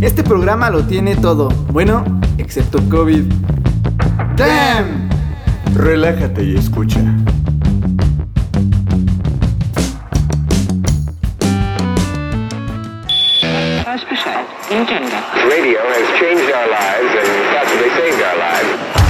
Este 0.00 0.22
programa 0.22 0.70
lo 0.70 0.84
tiene 0.84 1.16
todo, 1.16 1.48
bueno, 1.72 2.04
excepto 2.38 2.78
COVID. 2.88 3.24
¡Damn! 4.36 5.08
Relájate 5.74 6.44
y 6.44 6.56
escucha. 6.56 7.00
Radio 15.48 15.78
has 15.80 16.20
changed 16.20 16.52
our 16.52 16.68
lives 16.68 17.12
and 17.18 17.28
possibly 17.56 17.90
saved 17.90 18.22
our 18.22 18.38
lives. 18.38 19.07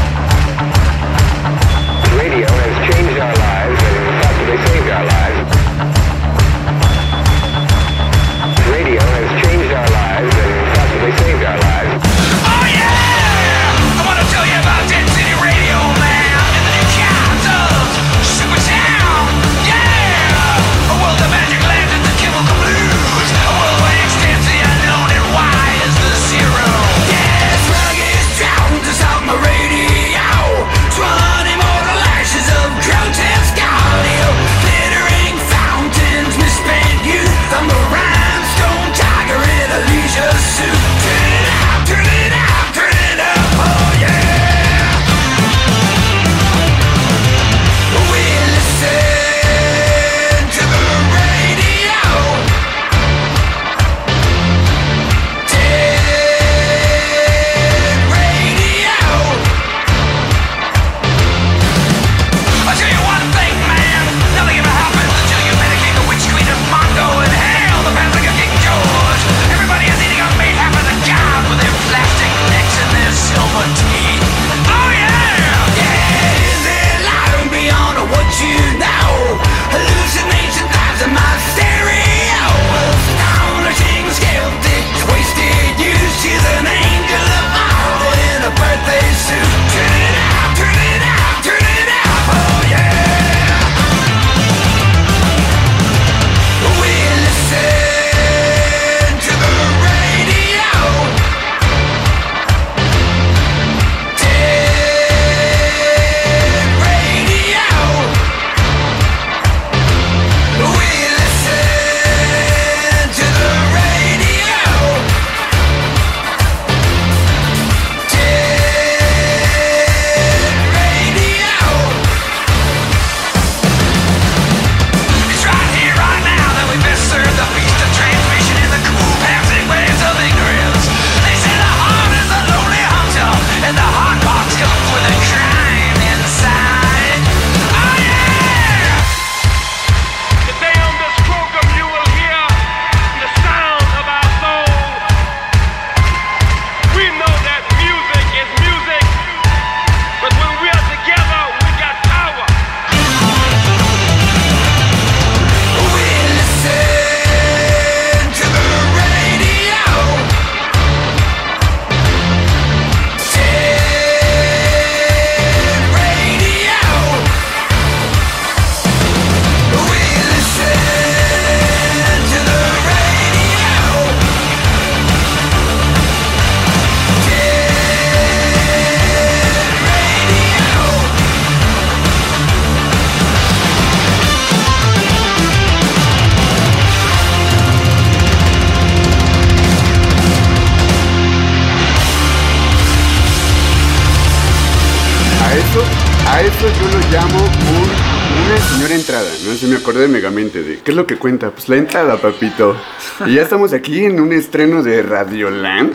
Lo 200.99 201.07
que 201.07 201.17
cuenta? 201.17 201.51
Pues 201.51 201.69
la 201.69 201.77
entrada, 201.77 202.17
papito. 202.17 202.77
Y 203.25 203.35
ya 203.35 203.43
estamos 203.43 203.73
aquí 203.73 204.05
en 204.05 204.21
un 204.21 204.33
estreno 204.33 204.83
de 204.83 205.03
Radioland. 205.03 205.95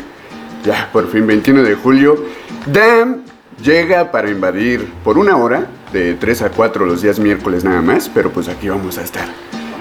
Ya, 0.63 0.89
por 0.93 1.11
fin, 1.11 1.27
21 1.27 1.61
de 1.61 1.75
julio. 1.75 2.25
Damn 2.65 3.23
llega 3.61 4.11
para 4.11 4.29
invadir 4.29 4.87
por 5.03 5.17
una 5.17 5.35
hora, 5.37 5.67
de 5.91 6.15
3 6.15 6.43
a 6.43 6.49
4 6.49 6.85
los 6.85 7.01
días 7.01 7.19
miércoles 7.19 7.63
nada 7.63 7.81
más, 7.81 8.09
pero 8.09 8.31
pues 8.31 8.47
aquí 8.47 8.69
vamos 8.69 8.97
a 8.97 9.03
estar. 9.03 9.27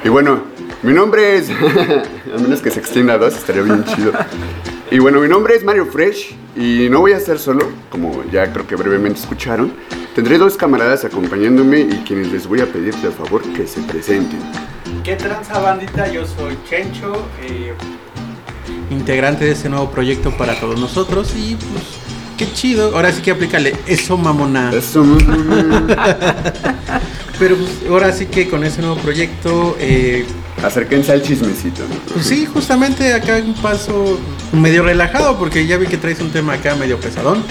Y 0.04 0.08
bueno, 0.08 0.42
mi 0.82 0.92
nombre 0.92 1.36
es. 1.36 1.50
a 2.34 2.38
menos 2.40 2.60
que 2.60 2.70
se 2.70 2.80
extienda 2.80 3.14
a 3.14 3.18
dos, 3.18 3.34
estaría 3.36 3.62
bien 3.62 3.84
chido. 3.84 4.12
Y 4.90 4.98
bueno, 4.98 5.20
mi 5.20 5.28
nombre 5.28 5.54
es 5.54 5.64
Mario 5.64 5.86
Fresh 5.86 6.34
y 6.56 6.88
no 6.90 7.00
voy 7.00 7.12
a 7.12 7.16
estar 7.16 7.38
solo, 7.38 7.68
como 7.88 8.24
ya 8.30 8.52
creo 8.52 8.66
que 8.66 8.74
brevemente 8.74 9.20
escucharon. 9.20 9.72
Tendré 10.16 10.36
dos 10.36 10.56
camaradas 10.56 11.04
acompañándome 11.04 11.80
y 11.80 12.02
quienes 12.06 12.32
les 12.32 12.46
voy 12.46 12.60
a 12.60 12.66
pedir 12.66 12.94
de 12.96 13.10
favor 13.10 13.42
que 13.54 13.66
se 13.66 13.80
presenten. 13.82 14.40
¿Qué 15.04 15.16
tranza 15.16 15.58
bandita? 15.58 16.10
Yo 16.12 16.25
soy 16.25 16.56
Chencho, 16.69 17.26
eh, 17.42 17.75
integrante 18.90 19.44
de 19.44 19.52
este 19.52 19.69
nuevo 19.69 19.90
proyecto 19.90 20.31
para 20.37 20.55
todos 20.61 20.78
nosotros 20.78 21.34
y 21.37 21.56
pues 21.56 21.82
qué 22.38 22.52
chido. 22.52 22.94
Ahora 22.94 23.11
sí 23.11 23.20
que 23.20 23.32
aplícale 23.32 23.75
eso 23.87 24.16
mamona. 24.16 24.70
Eso, 24.72 25.05
Pero 27.38 27.56
pues, 27.56 27.70
ahora 27.88 28.12
sí 28.12 28.26
que 28.26 28.49
con 28.49 28.62
ese 28.62 28.81
nuevo 28.82 28.96
proyecto, 28.96 29.76
eh, 29.81 30.25
acérquense 30.62 31.11
al 31.11 31.22
chismecito. 31.22 31.82
¿no? 31.82 31.96
pues 32.12 32.25
sí, 32.26 32.46
justamente 32.46 33.12
acá 33.12 33.38
un 33.44 33.55
paso 33.55 34.20
medio 34.52 34.84
relajado 34.84 35.37
porque 35.37 35.66
ya 35.66 35.78
vi 35.78 35.88
que 35.88 35.96
traes 35.96 36.20
un 36.20 36.31
tema 36.31 36.52
acá 36.52 36.76
medio 36.76 37.00
pesadón. 37.00 37.43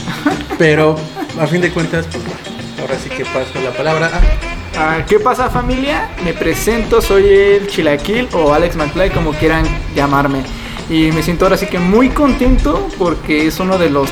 Pero 0.57 0.95
a 1.37 1.47
fin 1.47 1.59
de 1.59 1.71
cuentas, 1.71 2.05
pues 2.09 2.23
bueno, 2.23 2.39
ahora 2.79 2.97
sí 2.97 3.09
que 3.09 3.25
paso 3.25 3.59
la 3.61 3.71
palabra 3.71 4.07
a 4.07 4.50
Ah, 4.77 5.03
¿Qué 5.07 5.19
pasa 5.19 5.49
familia? 5.49 6.09
Me 6.23 6.33
presento, 6.33 7.01
soy 7.01 7.25
el 7.29 7.67
Chilaquil 7.67 8.27
o 8.33 8.53
Alex 8.53 8.75
McFly, 8.75 9.11
como 9.11 9.33
quieran 9.33 9.65
llamarme. 9.95 10.43
Y 10.89 11.11
me 11.11 11.23
siento 11.23 11.45
ahora 11.45 11.57
sí 11.57 11.67
que 11.67 11.79
muy 11.79 12.09
contento 12.09 12.87
porque 12.97 13.47
es 13.47 13.59
uno 13.59 13.77
de 13.77 13.89
los 13.89 14.09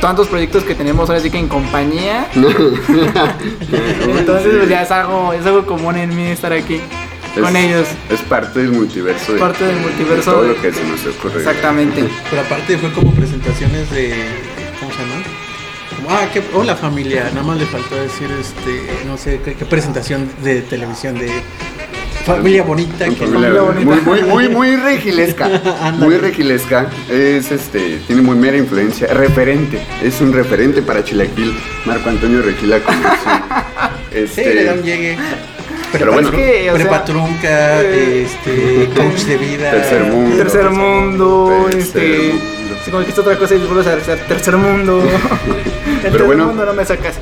tantos 0.00 0.28
proyectos 0.28 0.64
que 0.64 0.74
tenemos 0.74 1.08
ahora 1.08 1.20
sí 1.20 1.30
que 1.30 1.38
en 1.38 1.48
compañía. 1.48 2.26
Entonces 2.34 4.52
pues, 4.56 4.68
ya 4.68 4.82
es 4.82 4.90
algo, 4.90 5.32
es 5.32 5.44
algo 5.46 5.66
común 5.66 5.96
en 5.96 6.14
mí 6.16 6.24
estar 6.26 6.52
aquí. 6.52 6.80
con 7.40 7.54
ellos. 7.56 7.86
Es 8.10 8.20
parte 8.22 8.60
del 8.60 8.72
multiverso. 8.72 9.34
de- 9.34 9.38
Parte 9.40 9.64
del 9.64 9.76
de 9.76 9.80
multiverso 9.82 10.32
todo 10.32 10.42
lo 10.48 10.60
que 10.60 10.72
se 10.72 10.82
nos 10.84 11.04
ocurre. 11.16 11.38
Exactamente. 11.38 12.04
Pero 12.30 12.42
aparte 12.42 12.78
fue 12.78 12.92
como 12.92 13.12
presentaciones 13.12 13.90
de. 13.90 14.14
¿Cómo 14.80 14.90
se 14.92 14.98
llama? 14.98 15.05
Como, 16.06 16.18
ah, 16.18 16.28
qué, 16.32 16.40
hola 16.54 16.76
familia. 16.76 17.24
Nada 17.34 17.42
más 17.42 17.58
le 17.58 17.66
faltó 17.66 17.96
decir, 17.96 18.30
este, 18.40 19.04
no 19.08 19.16
sé, 19.16 19.40
qué, 19.44 19.54
qué 19.54 19.64
presentación 19.64 20.30
de 20.44 20.62
televisión 20.62 21.18
de 21.18 21.28
familia 22.24 22.62
bonita. 22.62 23.06
Que 23.06 23.26
familia 23.26 23.60
bonita. 23.60 23.84
muy, 23.84 24.00
muy, 24.02 24.22
muy, 24.22 24.48
muy 24.48 24.76
regilesca. 24.84 25.48
muy 25.98 26.16
regilesca. 26.18 26.88
Es 27.10 27.50
este, 27.50 27.98
tiene 28.06 28.22
muy 28.22 28.36
mera 28.36 28.56
influencia. 28.56 29.08
Referente. 29.08 29.84
Es 30.00 30.20
un 30.20 30.32
referente 30.32 30.80
para 30.80 31.02
Chilaquil. 31.02 31.58
Marco 31.84 32.08
Antonio 32.08 32.40
Regila 32.40 32.78
como 32.78 32.98
Sí, 34.12 34.18
Este, 34.18 34.54
le 34.54 34.64
da 34.64 34.74
un 34.74 34.82
llegue. 34.84 35.18
Pero 35.90 36.12
bueno. 36.12 36.28
Es 36.28 36.34
que, 36.36 36.70
o 36.70 36.74
prepa 36.74 36.90
sea, 36.98 37.04
trunca, 37.04 37.82
eh, 37.82 38.26
este, 38.26 38.88
coach 38.94 39.22
de 39.22 39.36
vida. 39.38 39.70
Tercer 39.72 40.04
mundo. 40.04 40.36
Tercer 40.36 40.70
mundo, 40.70 41.66
Tercer 41.68 41.80
este. 41.80 42.28
mundo. 42.32 42.55
Si 42.86 42.92
dijiste 42.92 43.20
otra 43.20 43.36
cosa 43.36 43.56
y 43.56 43.58
vuelves 43.58 43.88
a 43.88 43.96
decir 43.96 44.14
tercer 44.28 44.56
mundo. 44.56 45.02
El 45.86 46.00
tercer 46.02 46.22
bueno. 46.22 46.46
mundo 46.46 46.64
no 46.66 46.72
me 46.72 46.84
sacas. 46.84 47.18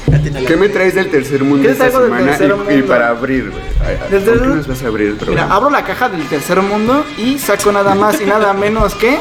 ¿Qué 0.46 0.56
me 0.58 0.69
traes 0.69 0.94
del 0.94 1.11
tercer 1.11 1.43
mundo 1.43 1.62
¿Qué 1.62 1.69
te 1.69 1.87
esta 1.87 2.00
del 2.00 2.08
semana? 2.11 2.26
tercer 2.26 2.50
Y- 2.50 2.52
Y, 2.52 2.75
mundo? 2.76 2.87
para 2.87 3.08
abrir, 3.08 3.50
güey. 3.50 3.62
Ay, 3.82 3.96
ay, 4.05 4.11
Del 4.11 4.22
¿Por 4.25 4.40
qué 4.43 4.46
nos 4.56 4.69
vas 4.69 4.82
a 4.82 4.87
abrir 4.88 5.16
el 5.19 5.26
Mira, 5.26 5.44
abro 5.50 5.70
la 5.70 5.82
caja 5.82 6.11
del 6.11 6.22
tercer 6.28 6.61
mundo 6.61 7.02
y 7.16 7.38
saco 7.38 7.72
nada 7.72 7.94
más 7.94 8.20
y 8.20 8.26
nada 8.26 8.52
menos 8.52 8.94
que 8.94 9.19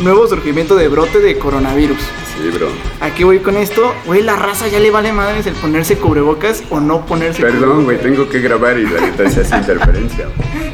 nuevo 0.00 0.28
surgimiento 0.28 0.76
de 0.76 0.88
brote 0.88 1.20
de 1.20 1.38
coronavirus. 1.38 1.96
Sí, 2.36 2.50
bro. 2.50 2.68
Aquí 3.00 3.24
voy 3.24 3.38
con 3.38 3.56
esto, 3.56 3.94
güey, 4.04 4.20
la 4.22 4.36
raza 4.36 4.68
ya 4.68 4.80
le 4.80 4.90
vale 4.90 5.14
madres 5.14 5.46
el 5.46 5.54
ponerse 5.54 5.96
cubrebocas 5.96 6.64
o 6.68 6.80
no 6.80 7.06
ponerse 7.06 7.40
Perdón, 7.40 7.84
güey, 7.84 7.96
tengo 7.98 8.28
que 8.28 8.40
grabar 8.40 8.78
y 8.78 8.84
la 8.84 9.00
neta 9.00 9.30
se 9.30 9.40
hace 9.40 9.56
interferencia. 9.56 10.26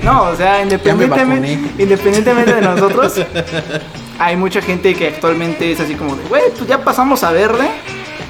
No, 0.03 0.25
o 0.25 0.37
sea, 0.37 0.61
independientemente, 0.61 1.53
independientemente 1.79 2.53
de 2.55 2.61
nosotros, 2.63 3.21
hay 4.25 4.37
mucha 4.37 4.63
gente 4.63 4.95
que 4.95 5.09
actualmente 5.09 5.71
es 5.71 5.81
así 5.81 5.95
como 5.95 6.17
de, 6.17 6.25
güey, 6.25 6.43
pues 6.57 6.67
ya 6.67 6.83
pasamos 6.83 7.23
a 7.25 7.31
verde 7.33 7.69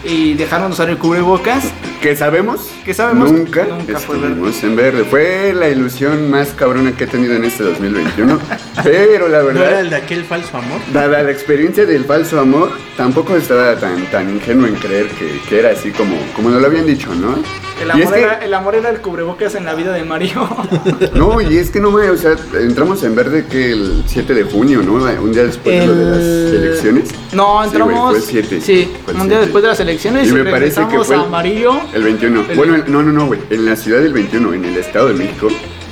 y 0.03 0.35
dejaron 0.35 0.67
de 0.69 0.73
usar 0.75 0.91
el 0.91 0.99
cubrebocas. 0.99 1.65
¿Qué 2.03 2.17
sabemos? 2.17 2.69
¿Qué 2.85 2.93
sabemos? 2.93 3.31
Nunca, 3.31 3.65
Nunca 3.65 3.99
fue 4.01 4.17
estuvimos 4.17 4.63
en 4.65 4.75
verde. 4.77 5.05
Fue 5.05 5.53
la 5.55 5.69
ilusión 5.69 6.29
más 6.31 6.49
cabrona 6.49 6.93
que 6.97 7.05
he 7.05 7.07
tenido 7.07 7.35
en 7.35 7.45
este 7.45 7.63
2021. 7.63 8.41
pero 8.83 9.29
la 9.29 9.39
¿No 9.43 9.51
era 9.51 9.61
verdad, 9.61 9.81
el 9.81 9.91
de 9.91 9.97
aquel 9.97 10.25
falso 10.25 10.59
amor? 10.59 10.81
dada 10.93 11.23
la 11.23 11.31
experiencia 11.31 11.87
del 11.87 12.05
falso 12.05 12.41
amor, 12.41 12.73
tampoco 12.97 13.37
estaba 13.37 13.77
tan, 13.77 14.05
tan 14.11 14.35
ingenuo 14.35 14.67
en 14.67 14.75
creer 14.75 15.07
que, 15.11 15.41
que 15.49 15.61
era 15.61 15.71
así 15.71 15.93
como, 15.93 16.17
como 16.35 16.51
nos 16.51 16.61
lo 16.61 16.67
habían 16.67 16.87
dicho, 16.87 17.15
¿no? 17.15 17.37
El 17.83 17.89
Y 17.89 18.03
es 18.03 18.07
amor, 18.07 18.15
que- 18.15 18.21
era, 18.23 18.35
el 18.45 18.55
amor 18.55 18.75
era 18.77 18.89
el 18.91 19.01
cubrebocas 19.01 19.55
en 19.57 19.65
la 19.65 19.75
vida 19.75 19.93
de 19.93 20.05
Mario. 20.05 20.49
No, 21.15 21.41
y 21.41 21.57
es 21.59 21.71
que 21.71 21.81
no 21.81 21.91
me, 21.91 22.09
o 22.11 22.17
sea, 22.17 22.37
entramos 22.59 23.03
en 23.03 23.15
verde 23.15 23.47
que 23.47 23.73
el 23.73 24.05
7 24.07 24.33
de 24.35 24.45
junio, 24.45 24.81
¿no? 24.83 24.95
Un 24.95 25.33
día 25.33 25.45
después 25.45 25.81
de 25.81 25.87
lo 25.87 25.95
de 25.95 26.05
las 26.11 26.19
El- 26.21 26.65
elecciones. 26.65 27.11
No, 27.33 27.63
Sí, 27.65 27.71
güey, 27.71 27.83
entramos. 27.83 28.11
fue 28.11 28.19
el 28.19 28.25
7. 28.25 28.61
Sí, 28.61 28.93
Fue 29.05 29.13
el 29.15 29.21
un 29.21 29.29
día 29.29 29.39
7. 29.39 29.41
después 29.47 29.63
de 29.63 29.69
las 29.69 29.81
elecciones 29.81 30.27
Y 30.29 30.31
y, 30.31 30.33
me 30.35 30.51
parece 30.51 30.87
que 30.89 30.99
fue 31.01 31.17
el- 31.17 31.23
amarillo. 31.23 31.73
El 31.93 32.03
21. 32.05 32.45
El- 32.49 32.57
Bueno, 32.57 32.77
no, 32.87 33.03
no, 33.03 33.13
no, 33.13 33.27
güey. 33.27 33.41
En 33.51 33.67
la 33.67 33.77
ciudad 33.77 34.01
del 34.01 34.13
21, 34.13 34.55
en 34.55 34.65
el 34.65 34.77
Estado 34.77 35.09
de 35.09 35.15
México, 35.15 35.49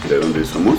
de 0.09 0.19
donde 0.19 0.45
somos, 0.45 0.79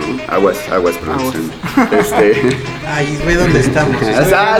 ¿no? 0.00 0.34
Aguas, 0.34 0.56
aguas, 0.72 0.96
producción. 0.98 1.50
Este. 1.92 2.56
Ahí 2.88 3.22
ve 3.26 3.34
dónde 3.36 3.60
estamos. 3.60 3.96
Ah, 4.34 4.58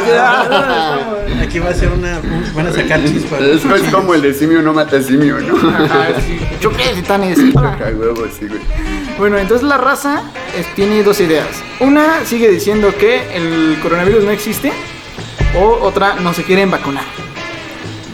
sí, 1.26 1.32
Aquí 1.42 1.58
va 1.58 1.70
a 1.70 1.74
ser 1.74 1.90
una. 1.90 2.18
un- 2.18 2.54
van 2.54 2.66
a 2.66 2.72
sacar 2.72 3.02
chispas. 3.04 3.40
Es, 3.50 3.64
es 3.64 3.92
como 3.92 4.14
el 4.14 4.22
de 4.22 4.34
simio 4.34 4.62
no 4.62 4.72
mata 4.72 5.00
simio, 5.02 5.38
¿no? 5.40 5.56
Ajá, 5.68 6.08
sí. 6.26 6.38
Choque 6.60 6.86
de 6.88 6.94
titanes. 6.94 7.38
Acá, 7.56 7.90
huevo, 7.96 8.24
sí, 8.38 8.46
güey. 8.46 8.60
Bueno, 9.18 9.38
entonces 9.38 9.66
la 9.66 9.76
raza 9.78 10.22
eh, 10.56 10.64
tiene 10.74 11.02
dos 11.02 11.20
ideas. 11.20 11.46
Una 11.80 12.24
sigue 12.24 12.48
diciendo 12.48 12.92
que 12.98 13.34
el 13.36 13.78
coronavirus 13.82 14.24
no 14.24 14.30
existe. 14.30 14.72
O 15.58 15.78
otra, 15.82 16.14
no 16.20 16.32
se 16.32 16.44
quieren 16.44 16.70
vacunar. 16.70 17.04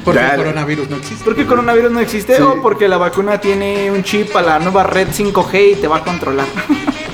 Porque 0.04 0.20
el 0.20 0.36
coronavirus 0.36 0.88
no 0.88 0.96
existe. 0.96 1.24
¿Por 1.24 1.34
qué 1.34 1.40
el 1.42 1.46
coronavirus 1.48 1.90
no 1.90 2.00
existe? 2.00 2.36
Sí. 2.36 2.42
O 2.42 2.62
porque 2.62 2.86
la 2.88 2.96
vacuna 2.96 3.40
tiene 3.40 3.90
un 3.90 4.02
chip 4.04 4.34
a 4.36 4.42
la 4.42 4.58
nueva 4.60 4.84
red 4.84 5.08
5G 5.08 5.72
y 5.72 5.74
te 5.76 5.88
va 5.88 5.96
a 5.98 6.04
controlar. 6.04 6.46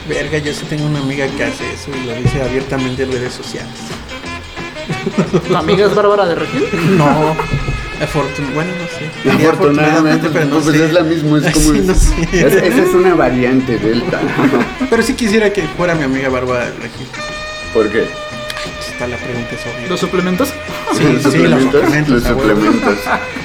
Verga, 0.08 0.38
yo 0.38 0.52
sí 0.52 0.64
tengo 0.69 0.87
una 0.87 0.99
amiga 0.99 1.26
que 1.28 1.44
hace 1.44 1.64
eso 1.72 1.90
y 1.90 2.06
lo 2.06 2.14
dice 2.16 2.43
abiertamente 2.43 3.04
en 3.04 3.12
redes 3.12 3.32
sociales. 3.34 3.70
¿Tu 5.46 5.56
amiga 5.56 5.87
es 5.87 5.94
Bárbara 5.94 6.26
de 6.26 6.34
Regil? 6.34 6.64
No. 6.99 7.37
Afortun 8.02 8.52
bueno, 8.52 8.70
no 8.81 9.31
sé. 9.31 9.31
Afortunadamente, 9.49 10.28
pero 10.32 10.46
no, 10.46 10.58
pues 10.58 10.76
sé. 10.76 10.87
es 10.87 10.93
la 10.93 11.02
misma, 11.04 11.38
es 11.38 11.52
como. 11.54 11.72
Sí, 11.72 11.81
no 11.87 11.94
sé. 11.94 12.28
Es- 12.32 12.54
esa 12.54 12.82
es 12.82 12.94
una 12.94 13.14
variante 13.14 13.78
delta. 13.78 14.19
Pero 14.90 15.02
sí 15.04 15.14
quisiera 15.14 15.52
que 15.52 15.62
fuera 15.76 15.94
mi 15.94 16.02
amiga 16.02 16.28
Bárbara 16.28 16.64
del 16.64 16.76
Regil. 16.78 17.06
¿Por 17.72 17.88
qué? 17.90 18.08
Está 18.90 19.06
la 19.06 19.16
pregunta 19.16 19.50
es 19.55 19.60
obvia. 19.76 19.88
¿Los 19.88 20.00
suplementos? 20.00 20.48
Sí, 20.98 21.05
los 21.05 21.22
sí, 21.22 21.22
los 21.22 21.62
suplementos. 21.62 21.81
suplementos. 21.81 22.10
Los 22.14 22.26
a 22.26 22.34
huevo. 22.34 22.50
suplementos. 22.50 22.98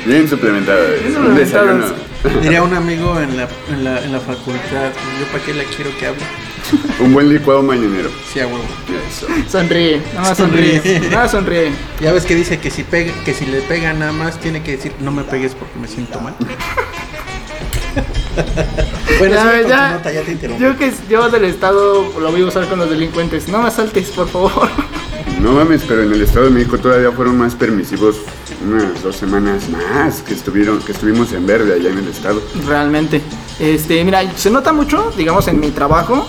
Bien 0.06 0.27
suplementados. 0.27 0.86
Un 1.18 1.36
desayuno. 1.36 1.88
suplementados. 1.88 2.42
Diría 2.44 2.63
un 2.63 2.74
amigo 2.74 3.19
en 3.21 3.38
la, 3.38 3.48
en 3.69 3.83
la, 3.83 4.03
en 4.03 4.12
la 4.12 4.19
facultad, 4.19 4.89
yo 5.19 5.25
para 5.31 5.44
qué 5.45 5.53
la 5.53 5.63
quiero 5.65 5.95
que 6.00 6.07
hable. 6.07 6.21
Un 7.00 7.13
buen 7.13 7.30
licuado 7.30 7.62
mañanero. 7.63 8.09
Sí, 8.31 8.39
a 8.39 8.48
huevo. 8.48 8.59
Eso. 9.09 9.27
Sonríe, 9.50 10.01
nada 10.13 10.30
más 10.30 10.38
sonríe. 10.38 11.00
Nada 11.09 11.24
más 11.24 11.31
sonríe. 11.31 11.71
Ya 12.01 12.12
ves 12.12 12.25
que 12.25 12.36
dice 12.36 12.59
que 12.59 12.69
si 12.71 12.83
pega, 12.83 13.13
que 13.24 13.33
si 13.33 13.45
le 13.45 13.62
pega 13.62 13.94
nada 13.94 14.12
más 14.12 14.39
tiene 14.39 14.62
que 14.63 14.71
decir 14.77 14.92
no 15.00 15.12
me 15.12 15.24
pegues 15.24 15.54
porque 15.56 15.77
me 15.80 15.88
siento 15.88 16.19
mal. 16.19 16.36
bueno, 19.19 19.36
Ya, 19.36 19.62
ya. 19.68 19.92
nota, 19.94 20.12
ya 20.12 20.21
te. 20.21 20.38
Yo 20.59 20.77
que 20.77 20.92
yo 21.09 21.30
del 21.30 21.45
estado 21.45 22.12
lo 22.19 22.31
voy 22.31 22.42
a 22.42 22.45
usar 22.45 22.68
con 22.68 22.80
los 22.80 22.89
delincuentes. 22.89 23.48
No 23.48 23.62
me 23.62 23.68
asaltes, 23.69 24.10
por 24.10 24.27
favor. 24.27 24.69
No 25.42 25.51
mames, 25.51 25.83
pero 25.88 26.01
en 26.01 26.12
el 26.12 26.24
Estado 26.24 26.45
de 26.45 26.51
México 26.51 26.80
todavía 26.80 27.12
fueron 27.12 27.38
más 27.38 27.53
permisivos 27.53 28.15
unas 28.68 29.03
dos 29.03 29.15
semanas 29.18 29.69
más 29.69 30.24
que 30.24 30.33
estuvieron, 30.33 30.80
que 30.80 30.94
estuvimos 30.94 31.31
en 31.31 31.45
verde 31.45 31.75
allá 31.75 31.92
en 31.92 32.00
el 32.00 32.07
estado. 32.07 32.42
Realmente. 32.65 33.21
Este, 33.60 34.03
mira, 34.03 34.24
se 34.36 34.50
nota 34.50 34.74
mucho, 34.74 35.13
digamos, 35.15 35.48
en 35.48 35.60
mi 35.60 35.69
trabajo, 35.69 36.27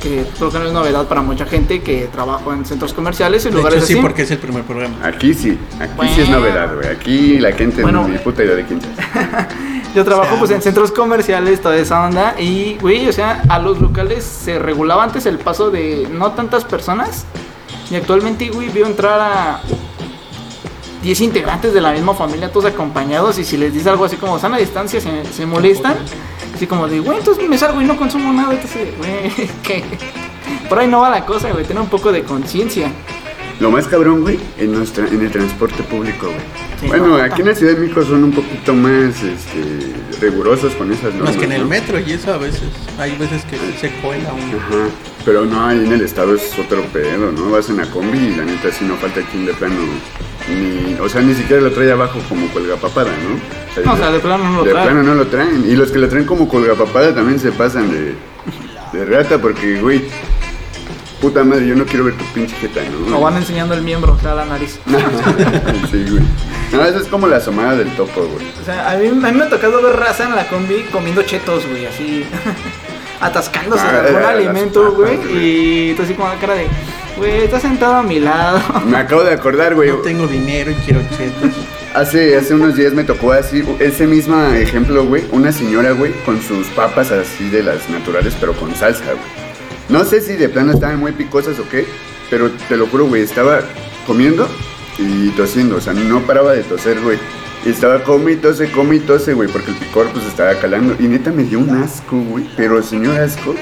que 0.00 0.24
creo 0.36 0.50
que 0.50 0.58
no 0.58 0.66
es 0.66 0.72
novedad 0.72 1.06
para 1.06 1.22
mucha 1.22 1.46
gente 1.46 1.82
que 1.82 2.08
trabajo 2.12 2.52
en 2.52 2.64
centros 2.64 2.92
comerciales 2.92 3.44
y 3.46 3.50
lugares 3.50 3.78
hecho, 3.78 3.86
sí, 3.86 3.92
así. 3.94 4.02
porque 4.02 4.22
es 4.22 4.30
el 4.30 4.38
primer 4.38 4.62
programa. 4.64 4.94
Aquí 5.02 5.34
sí, 5.34 5.58
aquí 5.80 6.08
sí 6.14 6.20
es 6.22 6.28
novedad, 6.28 6.74
güey. 6.74 6.88
Aquí 6.88 7.38
la 7.38 7.52
gente 7.52 7.82
Bueno. 7.82 8.06
no 8.06 8.20
puta 8.20 8.44
idea 8.44 8.54
de 8.54 8.64
quién 8.64 8.80
es. 8.80 8.86
Yo 9.94 10.04
trabajo 10.04 10.36
pues 10.38 10.50
en 10.50 10.60
centros 10.60 10.92
comerciales, 10.92 11.60
toda 11.60 11.76
esa 11.76 12.04
onda 12.04 12.34
y, 12.38 12.76
güey, 12.80 13.08
o 13.08 13.12
sea, 13.12 13.42
a 13.48 13.58
los 13.58 13.80
locales 13.80 14.24
se 14.24 14.58
regulaba 14.58 15.02
antes 15.02 15.24
el 15.24 15.38
paso 15.38 15.70
de 15.70 16.06
no 16.12 16.32
tantas 16.32 16.64
personas 16.64 17.24
y 17.90 17.94
actualmente, 17.96 18.48
güey, 18.50 18.68
veo 18.68 18.86
entrar 18.86 19.20
a 19.20 19.60
10 21.02 21.20
integrantes 21.20 21.72
de 21.72 21.80
la 21.80 21.92
misma 21.92 22.14
familia, 22.14 22.50
todos 22.50 22.66
acompañados 22.66 23.38
y 23.38 23.44
si 23.44 23.56
les 23.56 23.72
dices 23.72 23.86
algo 23.86 24.04
así 24.04 24.16
como 24.16 24.38
sana 24.38 24.58
distancia 24.58 25.00
se, 25.00 25.24
se 25.24 25.46
molestan, 25.46 25.96
así 26.56 26.66
como 26.66 26.88
de, 26.88 27.00
güey, 27.00 27.18
entonces 27.18 27.48
me 27.48 27.56
salgo 27.56 27.80
y 27.80 27.84
no 27.84 27.96
consumo 27.96 28.32
nada, 28.32 28.54
entonces, 28.54 28.88
güey, 28.98 29.48
que 29.62 29.84
por 30.68 30.78
ahí 30.78 30.88
no 30.88 31.00
va 31.00 31.10
la 31.10 31.24
cosa, 31.24 31.52
güey, 31.52 31.64
tener 31.64 31.82
un 31.82 31.88
poco 31.88 32.10
de 32.12 32.22
conciencia. 32.22 32.90
Lo 33.60 33.70
más 33.70 33.86
cabrón, 33.86 34.20
güey, 34.20 34.38
en, 34.58 34.72
nuestra, 34.72 35.06
en 35.06 35.20
el 35.20 35.30
transporte 35.30 35.82
público, 35.84 36.26
güey. 36.26 36.40
Sí, 36.80 36.88
bueno, 36.88 37.06
no, 37.08 37.16
aquí 37.16 37.40
en 37.40 37.48
la 37.48 37.54
Ciudad 37.54 37.72
de 37.72 37.80
México 37.80 38.02
son 38.02 38.24
un 38.24 38.32
poquito 38.32 38.74
más 38.74 39.22
este, 39.22 39.94
rigurosos 40.20 40.74
con 40.74 40.92
esas 40.92 41.14
normas. 41.14 41.30
Más 41.30 41.36
que 41.36 41.44
en 41.44 41.52
el 41.52 41.62
¿no? 41.62 41.68
metro 41.68 41.98
y 41.98 42.12
eso 42.12 42.34
a 42.34 42.36
veces. 42.36 42.64
Hay 42.98 43.16
veces 43.16 43.44
que 43.46 43.56
se 43.80 43.90
cuela 44.02 44.30
uno. 44.34 44.58
Ajá. 44.58 44.90
Pero 45.24 45.46
no, 45.46 45.66
ahí 45.66 45.78
en 45.78 45.92
el 45.92 46.02
estado 46.02 46.34
es 46.34 46.58
otro 46.58 46.82
pedo, 46.92 47.32
¿no? 47.32 47.50
Vas 47.50 47.70
en 47.70 47.78
la 47.78 47.86
combi 47.90 48.18
y 48.18 48.36
la 48.36 48.44
neta 48.44 48.70
sí 48.70 48.84
no 48.84 48.94
falta 48.96 49.22
quien 49.22 49.46
de 49.46 49.54
plano 49.54 49.74
ni, 50.48 50.94
o 51.00 51.08
sea, 51.08 51.20
ni 51.22 51.34
siquiera 51.34 51.62
lo 51.62 51.72
trae 51.72 51.90
abajo 51.92 52.20
como 52.28 52.48
colgapapada, 52.48 53.10
¿no? 53.10 53.82
No, 53.84 53.92
o 53.92 53.96
sea, 53.96 54.10
de 54.10 54.20
plano 54.20 54.44
no 54.44 54.56
lo 54.58 54.64
de 54.64 54.70
trae. 54.70 54.84
plano 54.84 55.02
no 55.02 55.14
lo 55.14 55.26
traen. 55.26 55.64
Y 55.68 55.76
los 55.76 55.90
que 55.90 55.98
lo 55.98 56.08
traen 56.08 56.24
como 56.24 56.48
colgapapada 56.48 57.14
también 57.14 57.38
se 57.38 57.52
pasan 57.52 57.90
de, 57.90 58.14
de 58.92 59.04
rata 59.04 59.38
porque, 59.38 59.80
güey, 59.80 60.04
puta 61.20 61.44
madre, 61.44 61.66
yo 61.66 61.74
no 61.74 61.84
quiero 61.84 62.04
ver 62.04 62.14
tu 62.14 62.24
pinche 62.26 62.54
jeta, 62.56 62.80
¿no? 63.08 63.18
O 63.18 63.20
van 63.20 63.36
enseñando 63.36 63.74
el 63.74 63.82
miembro, 63.82 64.12
o 64.12 64.18
sea, 64.20 64.34
la 64.34 64.44
nariz. 64.46 64.78
sí, 65.90 66.06
güey. 66.10 66.22
No, 66.72 66.84
eso 66.84 66.98
es 66.98 67.08
como 67.08 67.26
la 67.26 67.36
asomada 67.36 67.76
del 67.76 67.90
topo, 67.96 68.22
güey. 68.22 68.46
O 68.60 68.64
sea, 68.64 68.90
a 68.90 68.96
mí, 68.96 69.08
a 69.08 69.10
mí 69.12 69.38
me 69.38 69.44
ha 69.44 69.48
tocado 69.48 69.82
ver 69.82 69.96
raza 69.96 70.24
en 70.24 70.34
la 70.34 70.48
combi 70.48 70.82
comiendo 70.92 71.22
chetos, 71.22 71.66
güey, 71.68 71.86
así. 71.86 72.24
atascándose 73.20 73.82
Ah, 73.86 73.92
de 73.92 74.08
algún 74.08 74.22
las 74.22 74.30
alimento, 74.30 74.92
güey. 74.92 75.18
Y 75.30 75.94
tú 75.94 76.02
así 76.02 76.14
con 76.14 76.28
la 76.28 76.34
cara 76.36 76.54
de, 76.54 76.66
güey, 77.16 77.44
estás 77.44 77.62
sentado 77.62 77.96
a 77.96 78.02
mi 78.02 78.20
lado. 78.20 78.60
Me 78.86 78.96
acabo 78.96 79.24
de 79.24 79.32
acordar, 79.32 79.74
güey. 79.74 79.90
No 79.90 79.96
tengo 79.98 80.26
dinero 80.26 80.70
y 80.70 80.74
quiero 80.74 81.00
chetos. 81.16 81.52
Hace, 81.94 82.36
hace 82.36 82.54
unos 82.54 82.76
días 82.76 82.92
me 82.92 83.04
tocó 83.04 83.32
así, 83.32 83.64
ese 83.78 84.06
mismo 84.06 84.38
ejemplo, 84.52 85.06
güey. 85.06 85.24
Una 85.32 85.50
señora, 85.50 85.92
güey, 85.92 86.12
con 86.24 86.40
sus 86.42 86.66
papas 86.68 87.10
así 87.10 87.48
de 87.48 87.62
las 87.62 87.88
naturales, 87.88 88.36
pero 88.38 88.52
con 88.52 88.74
salsa, 88.74 89.04
güey. 89.04 89.46
No 89.88 90.04
sé 90.04 90.20
si 90.20 90.34
de 90.34 90.48
plano 90.48 90.72
estaban 90.72 90.98
muy 90.98 91.12
picosas 91.12 91.58
o 91.58 91.68
qué, 91.68 91.86
pero 92.28 92.50
te 92.68 92.76
lo 92.76 92.86
juro, 92.86 93.06
güey, 93.06 93.22
estaba 93.22 93.60
comiendo 94.06 94.48
y 94.98 95.30
tosiendo, 95.30 95.76
o 95.76 95.80
sea, 95.80 95.92
no 95.94 96.20
paraba 96.20 96.52
de 96.52 96.64
toser, 96.64 97.00
güey. 97.00 97.18
Y 97.64 97.70
estaba 97.70 98.02
come 98.04 98.32
y 98.32 98.36
tose, 98.36 98.70
come 98.70 98.96
y 98.96 99.00
tose, 99.00 99.32
güey, 99.32 99.48
porque 99.48 99.70
el 99.70 99.76
picor 99.76 100.06
pues 100.12 100.24
estaba 100.26 100.54
calando. 100.54 100.94
Y 101.00 101.04
neta 101.08 101.32
me 101.32 101.44
dio 101.44 101.58
un 101.58 101.70
asco, 101.70 102.16
güey, 102.16 102.46
pero 102.56 102.82
señor 102.82 103.18
asco. 103.18 103.54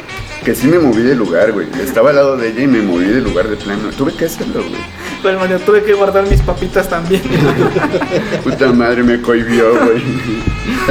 Que 0.44 0.54
sí 0.54 0.66
me 0.68 0.78
moví 0.78 1.02
de 1.02 1.14
lugar, 1.14 1.52
güey. 1.52 1.68
Estaba 1.80 2.10
al 2.10 2.16
lado 2.16 2.36
de 2.36 2.48
ella 2.48 2.62
y 2.62 2.66
me 2.66 2.82
moví 2.82 3.06
de 3.06 3.22
lugar 3.22 3.48
de 3.48 3.56
plano. 3.56 3.88
Tuve 3.96 4.12
que 4.12 4.26
hacerlo, 4.26 4.62
güey. 4.62 4.82
Pues, 5.24 5.38
Mario, 5.38 5.58
tuve 5.60 5.82
que 5.82 5.94
guardar 5.94 6.26
mis 6.28 6.42
papitas 6.42 6.86
también. 6.86 7.22
Puta 8.44 8.70
madre, 8.72 9.02
me 9.02 9.22
cohibió, 9.22 9.70
güey. 9.70 10.02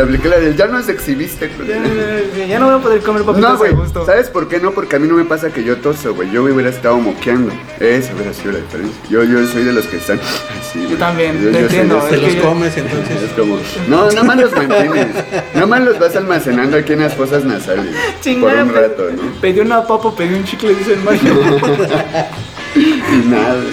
Apliqué 0.01 0.27
la 0.27 0.39
del 0.39 0.55
ya 0.57 0.65
nos 0.65 0.89
exhibiste, 0.89 1.51
ya, 1.67 1.77
güey. 1.77 2.47
ya 2.47 2.57
no 2.57 2.65
voy 2.65 2.75
a 2.75 2.79
poder 2.79 3.01
comer 3.01 3.21
papitas 3.21 3.51
No, 3.51 3.57
güey, 3.57 3.73
gusto. 3.73 4.05
¿sabes 4.07 4.29
por 4.29 4.47
qué 4.47 4.59
no? 4.59 4.71
Porque 4.71 4.95
a 4.95 4.99
mí 4.99 5.07
no 5.07 5.13
me 5.13 5.23
pasa 5.25 5.51
que 5.51 5.63
yo 5.63 5.77
toso, 5.77 6.15
güey. 6.15 6.31
Yo 6.31 6.43
hubiera 6.43 6.71
estado 6.71 6.97
moqueando. 6.97 7.53
Esa 7.79 8.11
hubiera 8.15 8.33
sido 8.33 8.53
la 8.53 8.57
diferencia. 8.59 8.99
Yo, 9.07 9.23
yo 9.23 9.45
soy 9.45 9.65
de 9.65 9.73
los 9.73 9.85
que 9.85 9.97
están 9.97 10.19
así. 10.19 10.83
güey. 10.83 10.95
también, 10.97 11.39
Yo- 11.39 11.51
te 11.51 11.53
yo 11.53 11.59
entiendo, 11.59 11.99
Te 12.09 12.17
los 12.17 12.33
yo- 12.33 12.41
comes 12.41 12.75
entonces. 12.75 13.21
Es 13.21 13.31
como, 13.39 13.57
no, 13.87 14.07
nada 14.09 14.23
más 14.23 14.37
los 14.37 14.51
mantienes. 14.51 15.07
Nada 15.53 15.67
más 15.67 15.81
los 15.83 15.99
vas 15.99 16.15
almacenando 16.15 16.75
aquí 16.75 16.93
en 16.93 17.01
las 17.01 17.13
fosas 17.13 17.45
nasales. 17.45 17.95
por 17.95 18.21
Chingada, 18.21 18.63
un 18.63 18.69
pe- 18.71 18.81
rato, 18.81 19.03
¿no? 19.15 19.39
Pedí 19.41 19.59
una 19.59 19.85
papa, 19.85 20.15
pedí 20.15 20.33
un 20.33 20.43
chicle, 20.43 20.73
dice 20.73 20.93
el 20.93 21.01
Mario. 21.03 21.33
Y 22.75 23.01
nada. 23.25 23.63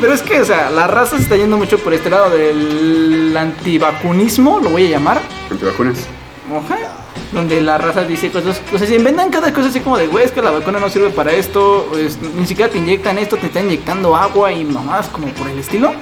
Pero 0.00 0.12
es 0.12 0.22
que, 0.22 0.40
o 0.40 0.44
sea, 0.44 0.70
la 0.70 0.86
raza 0.86 1.16
se 1.16 1.22
está 1.22 1.36
yendo 1.36 1.56
mucho 1.56 1.78
por 1.78 1.92
este 1.94 2.10
lado 2.10 2.30
del 2.30 3.34
antivacunismo, 3.36 4.60
lo 4.60 4.70
voy 4.70 4.86
a 4.86 4.90
llamar. 4.90 5.20
¿Antivacunas? 5.50 6.06
Ajá. 6.48 6.76
Donde 7.32 7.60
la 7.60 7.78
raza 7.78 8.02
dice 8.04 8.30
cosas, 8.30 8.60
o 8.72 8.78
sea, 8.78 8.86
se 8.86 8.96
inventan 8.96 9.30
cada 9.30 9.52
cosa 9.52 9.68
así 9.68 9.80
como 9.80 9.96
de, 9.96 10.08
güey, 10.08 10.24
es 10.24 10.32
que 10.32 10.42
la 10.42 10.50
vacuna 10.50 10.80
no 10.80 10.88
sirve 10.88 11.10
para 11.10 11.32
esto, 11.32 11.86
pues, 11.90 12.18
ni 12.20 12.44
siquiera 12.46 12.70
te 12.70 12.78
inyectan 12.78 13.18
esto, 13.18 13.36
te 13.36 13.46
están 13.46 13.66
inyectando 13.66 14.16
agua 14.16 14.52
y 14.52 14.64
mamás 14.64 15.08
como 15.08 15.28
por 15.28 15.48
el 15.48 15.58
estilo. 15.58 15.92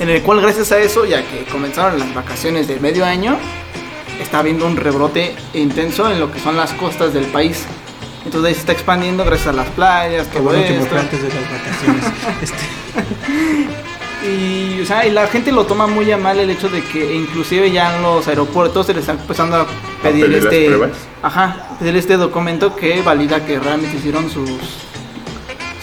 En 0.00 0.08
el 0.08 0.22
cual, 0.22 0.40
gracias 0.40 0.72
a 0.72 0.78
eso, 0.78 1.04
ya 1.04 1.22
que 1.22 1.44
comenzaron 1.50 1.98
las 1.98 2.14
vacaciones 2.14 2.66
de 2.66 2.80
medio 2.80 3.04
año, 3.04 3.36
está 4.20 4.38
habiendo 4.38 4.66
un 4.66 4.76
rebrote 4.76 5.34
intenso 5.54 6.10
en 6.10 6.18
lo 6.18 6.32
que 6.32 6.40
son 6.40 6.56
las 6.56 6.72
costas 6.74 7.12
del 7.12 7.26
país. 7.26 7.64
Entonces 8.26 8.48
ahí 8.48 8.54
se 8.54 8.60
está 8.60 8.72
expandiendo 8.72 9.24
gracias 9.24 9.48
a 9.48 9.52
las 9.52 9.68
playas, 9.68 10.26
Qué 10.26 10.34
todo 10.38 10.42
bueno 10.48 10.62
que 10.64 10.70
me 10.72 10.82
esto. 10.82 10.96
antes 10.98 11.22
de 11.22 11.28
las 11.28 11.42
vacaciones. 11.50 12.04
Este, 12.42 12.64
Y, 14.26 14.80
o 14.82 14.86
sea, 14.86 15.06
y 15.06 15.10
la 15.12 15.26
gente 15.28 15.52
lo 15.52 15.64
toma 15.66 15.86
muy 15.86 16.10
a 16.10 16.16
mal 16.16 16.38
el 16.40 16.50
hecho 16.50 16.68
de 16.68 16.82
que 16.82 17.14
inclusive 17.14 17.70
ya 17.70 17.94
en 17.96 18.02
los 18.02 18.26
aeropuertos 18.26 18.86
se 18.86 18.92
les 18.94 19.02
está 19.02 19.12
empezando 19.12 19.56
a 19.56 19.66
pedir, 20.02 20.26
pedir 20.26 20.42
las 20.42 20.52
este 20.52 20.90
ajá, 21.22 21.68
pedir 21.78 21.96
este 21.96 22.16
documento 22.16 22.74
que 22.74 23.02
valida 23.02 23.44
que 23.46 23.60
realmente 23.60 23.96
hicieron 23.96 24.28
sus 24.28 24.48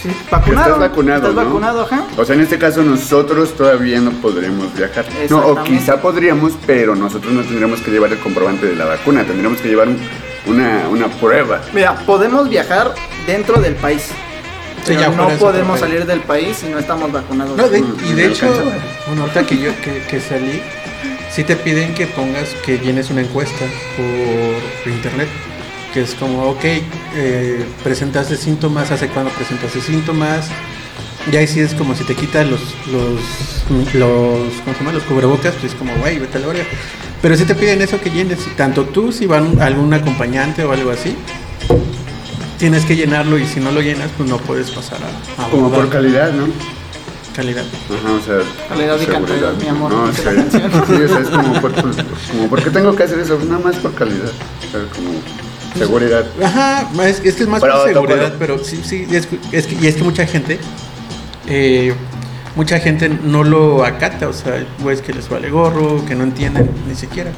sí, 0.01 0.09
Que 0.09 0.13
vacunaron. 0.31 0.73
estás 0.73 0.79
vacunado, 0.79 1.29
Estás 1.29 1.35
¿no? 1.35 1.45
vacunado, 1.45 1.81
ajá. 1.83 2.03
O 2.17 2.25
sea, 2.25 2.35
en 2.35 2.41
este 2.41 2.57
caso 2.59 2.83
nosotros 2.83 3.53
todavía 3.55 4.01
no 4.01 4.11
podremos 4.11 4.73
viajar. 4.75 5.05
No, 5.29 5.37
o 5.47 5.63
quizá 5.63 6.01
podríamos, 6.01 6.53
pero 6.67 6.95
nosotros 6.95 7.31
no 7.31 7.43
tendríamos 7.43 7.79
que 7.79 7.91
llevar 7.91 8.11
el 8.11 8.19
comprobante 8.19 8.65
de 8.65 8.75
la 8.75 8.85
vacuna. 8.85 9.23
Tendríamos 9.23 9.61
que 9.61 9.69
llevar 9.69 9.87
un- 9.87 9.99
una, 10.45 10.87
una 10.89 11.07
prueba. 11.07 11.61
Mira, 11.73 11.95
podemos 12.05 12.49
viajar 12.49 12.93
dentro 13.27 13.59
del 13.61 13.75
país. 13.75 14.03
Sí, 14.03 14.13
Pero 14.87 14.99
ya 15.01 15.09
no 15.09 15.29
podemos 15.29 15.79
salir 15.79 16.05
del 16.05 16.19
país 16.21 16.57
si 16.57 16.67
no 16.67 16.77
estamos 16.79 17.11
vacunados. 17.11 17.55
no, 17.55 17.69
de- 17.69 17.81
Mm, 17.81 17.95
y 18.09 18.13
de 18.13 18.25
hecho, 18.27 18.47
bueno, 19.07 19.21
ahorita 19.21 19.45
que 19.45 19.57
yo 19.57 19.71
que, 19.81 20.01
que 20.09 20.19
salí, 20.19 20.61
sí 21.31 21.43
te 21.45 21.55
piden 21.55 21.93
que 21.95 22.05
pongas, 22.07 22.49
que 22.65 22.77
llenes 22.79 23.09
una 23.09 23.21
encuesta 23.21 23.65
por 23.95 24.91
internet. 24.91 25.29
Que 25.93 26.01
es 26.01 26.15
como, 26.15 26.49
ok, 26.49 26.63
eh, 27.15 27.63
presentaste 27.83 28.35
síntomas, 28.35 28.89
¿hace 28.91 29.07
cuándo 29.09 29.29
presentaste 29.31 29.79
síntomas? 29.79 30.47
Y 31.31 31.35
ahí 31.37 31.47
sí 31.47 31.59
es 31.61 31.73
como 31.75 31.95
si 31.95 32.03
te 32.03 32.15
quitan 32.15 32.49
los, 32.51 32.59
los, 32.91 33.21
los, 33.93 34.53
¿cómo 34.63 34.73
se 34.73 34.79
llama? 34.79 34.91
Los 34.91 35.03
cubrebocas, 35.03 35.53
pues 35.53 35.71
es 35.71 35.75
como, 35.79 35.95
güey, 35.97 36.19
vete 36.19 36.39
a 36.39 36.41
la 36.41 36.47
verga. 36.47 36.63
Pero 37.23 37.37
sí 37.37 37.45
te 37.45 37.55
piden 37.55 37.81
eso 37.81 38.01
que 38.01 38.09
llenes, 38.09 38.39
tanto 38.57 38.83
tú 38.83 39.13
si 39.13 39.25
van 39.25 39.61
algún 39.61 39.93
acompañante 39.93 40.65
o 40.65 40.73
algo 40.73 40.91
así, 40.91 41.15
tienes 42.57 42.83
que 42.83 42.97
llenarlo 42.97 43.39
y 43.39 43.47
si 43.47 43.61
no 43.61 43.71
lo 43.71 43.81
llenas, 43.81 44.11
pues 44.17 44.29
no 44.29 44.37
puedes 44.39 44.69
pasar 44.71 44.99
a, 45.01 45.43
a 45.45 45.49
Como 45.49 45.71
por 45.71 45.89
calidad, 45.89 46.33
¿no? 46.33 46.47
calidad. 47.33 47.63
Ajá, 47.63 48.13
o 48.13 48.21
sea. 48.21 48.67
Calidad 48.67 48.97
y 48.97 49.05
seguridad. 49.05 49.27
cantidad, 49.27 49.53
mi 49.53 49.67
amor, 49.69 49.91
No, 49.91 50.07
la 50.07 50.35
canción. 50.35 50.71
sí, 50.87 50.93
o 50.93 51.07
sea, 51.07 51.19
es 51.19 51.29
como, 51.29 51.61
por, 51.61 51.73
como, 51.73 52.49
¿por 52.49 52.61
qué 52.61 52.69
tengo 52.69 52.93
que 52.93 53.03
hacer 53.03 53.19
eso? 53.19 53.39
Nada 53.39 53.59
más 53.59 53.77
por 53.77 53.93
calidad. 53.95 54.29
O 54.29 54.71
sea, 54.71 54.81
como 54.93 55.09
seguridad. 55.77 56.25
Ajá, 56.43 56.89
es, 57.05 57.21
es 57.23 57.35
que 57.35 57.43
es 57.43 57.47
más 57.47 57.61
Pero 57.61 57.73
por 57.73 57.87
seguridad, 57.87 58.35
pero 58.37 58.63
sí, 58.63 58.81
sí, 58.83 59.07
es, 59.09 59.29
es 59.53 59.65
que, 59.65 59.75
y 59.81 59.87
es 59.87 59.95
que 59.95 60.03
mucha 60.03 60.25
gente, 60.27 60.59
eh, 61.47 61.95
mucha 62.55 62.79
gente 62.79 63.09
no 63.09 63.43
lo 63.43 63.83
acata, 63.85 64.27
o 64.27 64.33
sea, 64.33 64.65
güeyes 64.79 65.01
que 65.01 65.13
les 65.13 65.27
vale 65.29 65.49
gorro, 65.49 66.03
que 66.05 66.15
no 66.15 66.23
entienden 66.23 66.69
ni 66.87 66.95
siquiera. 66.95 67.31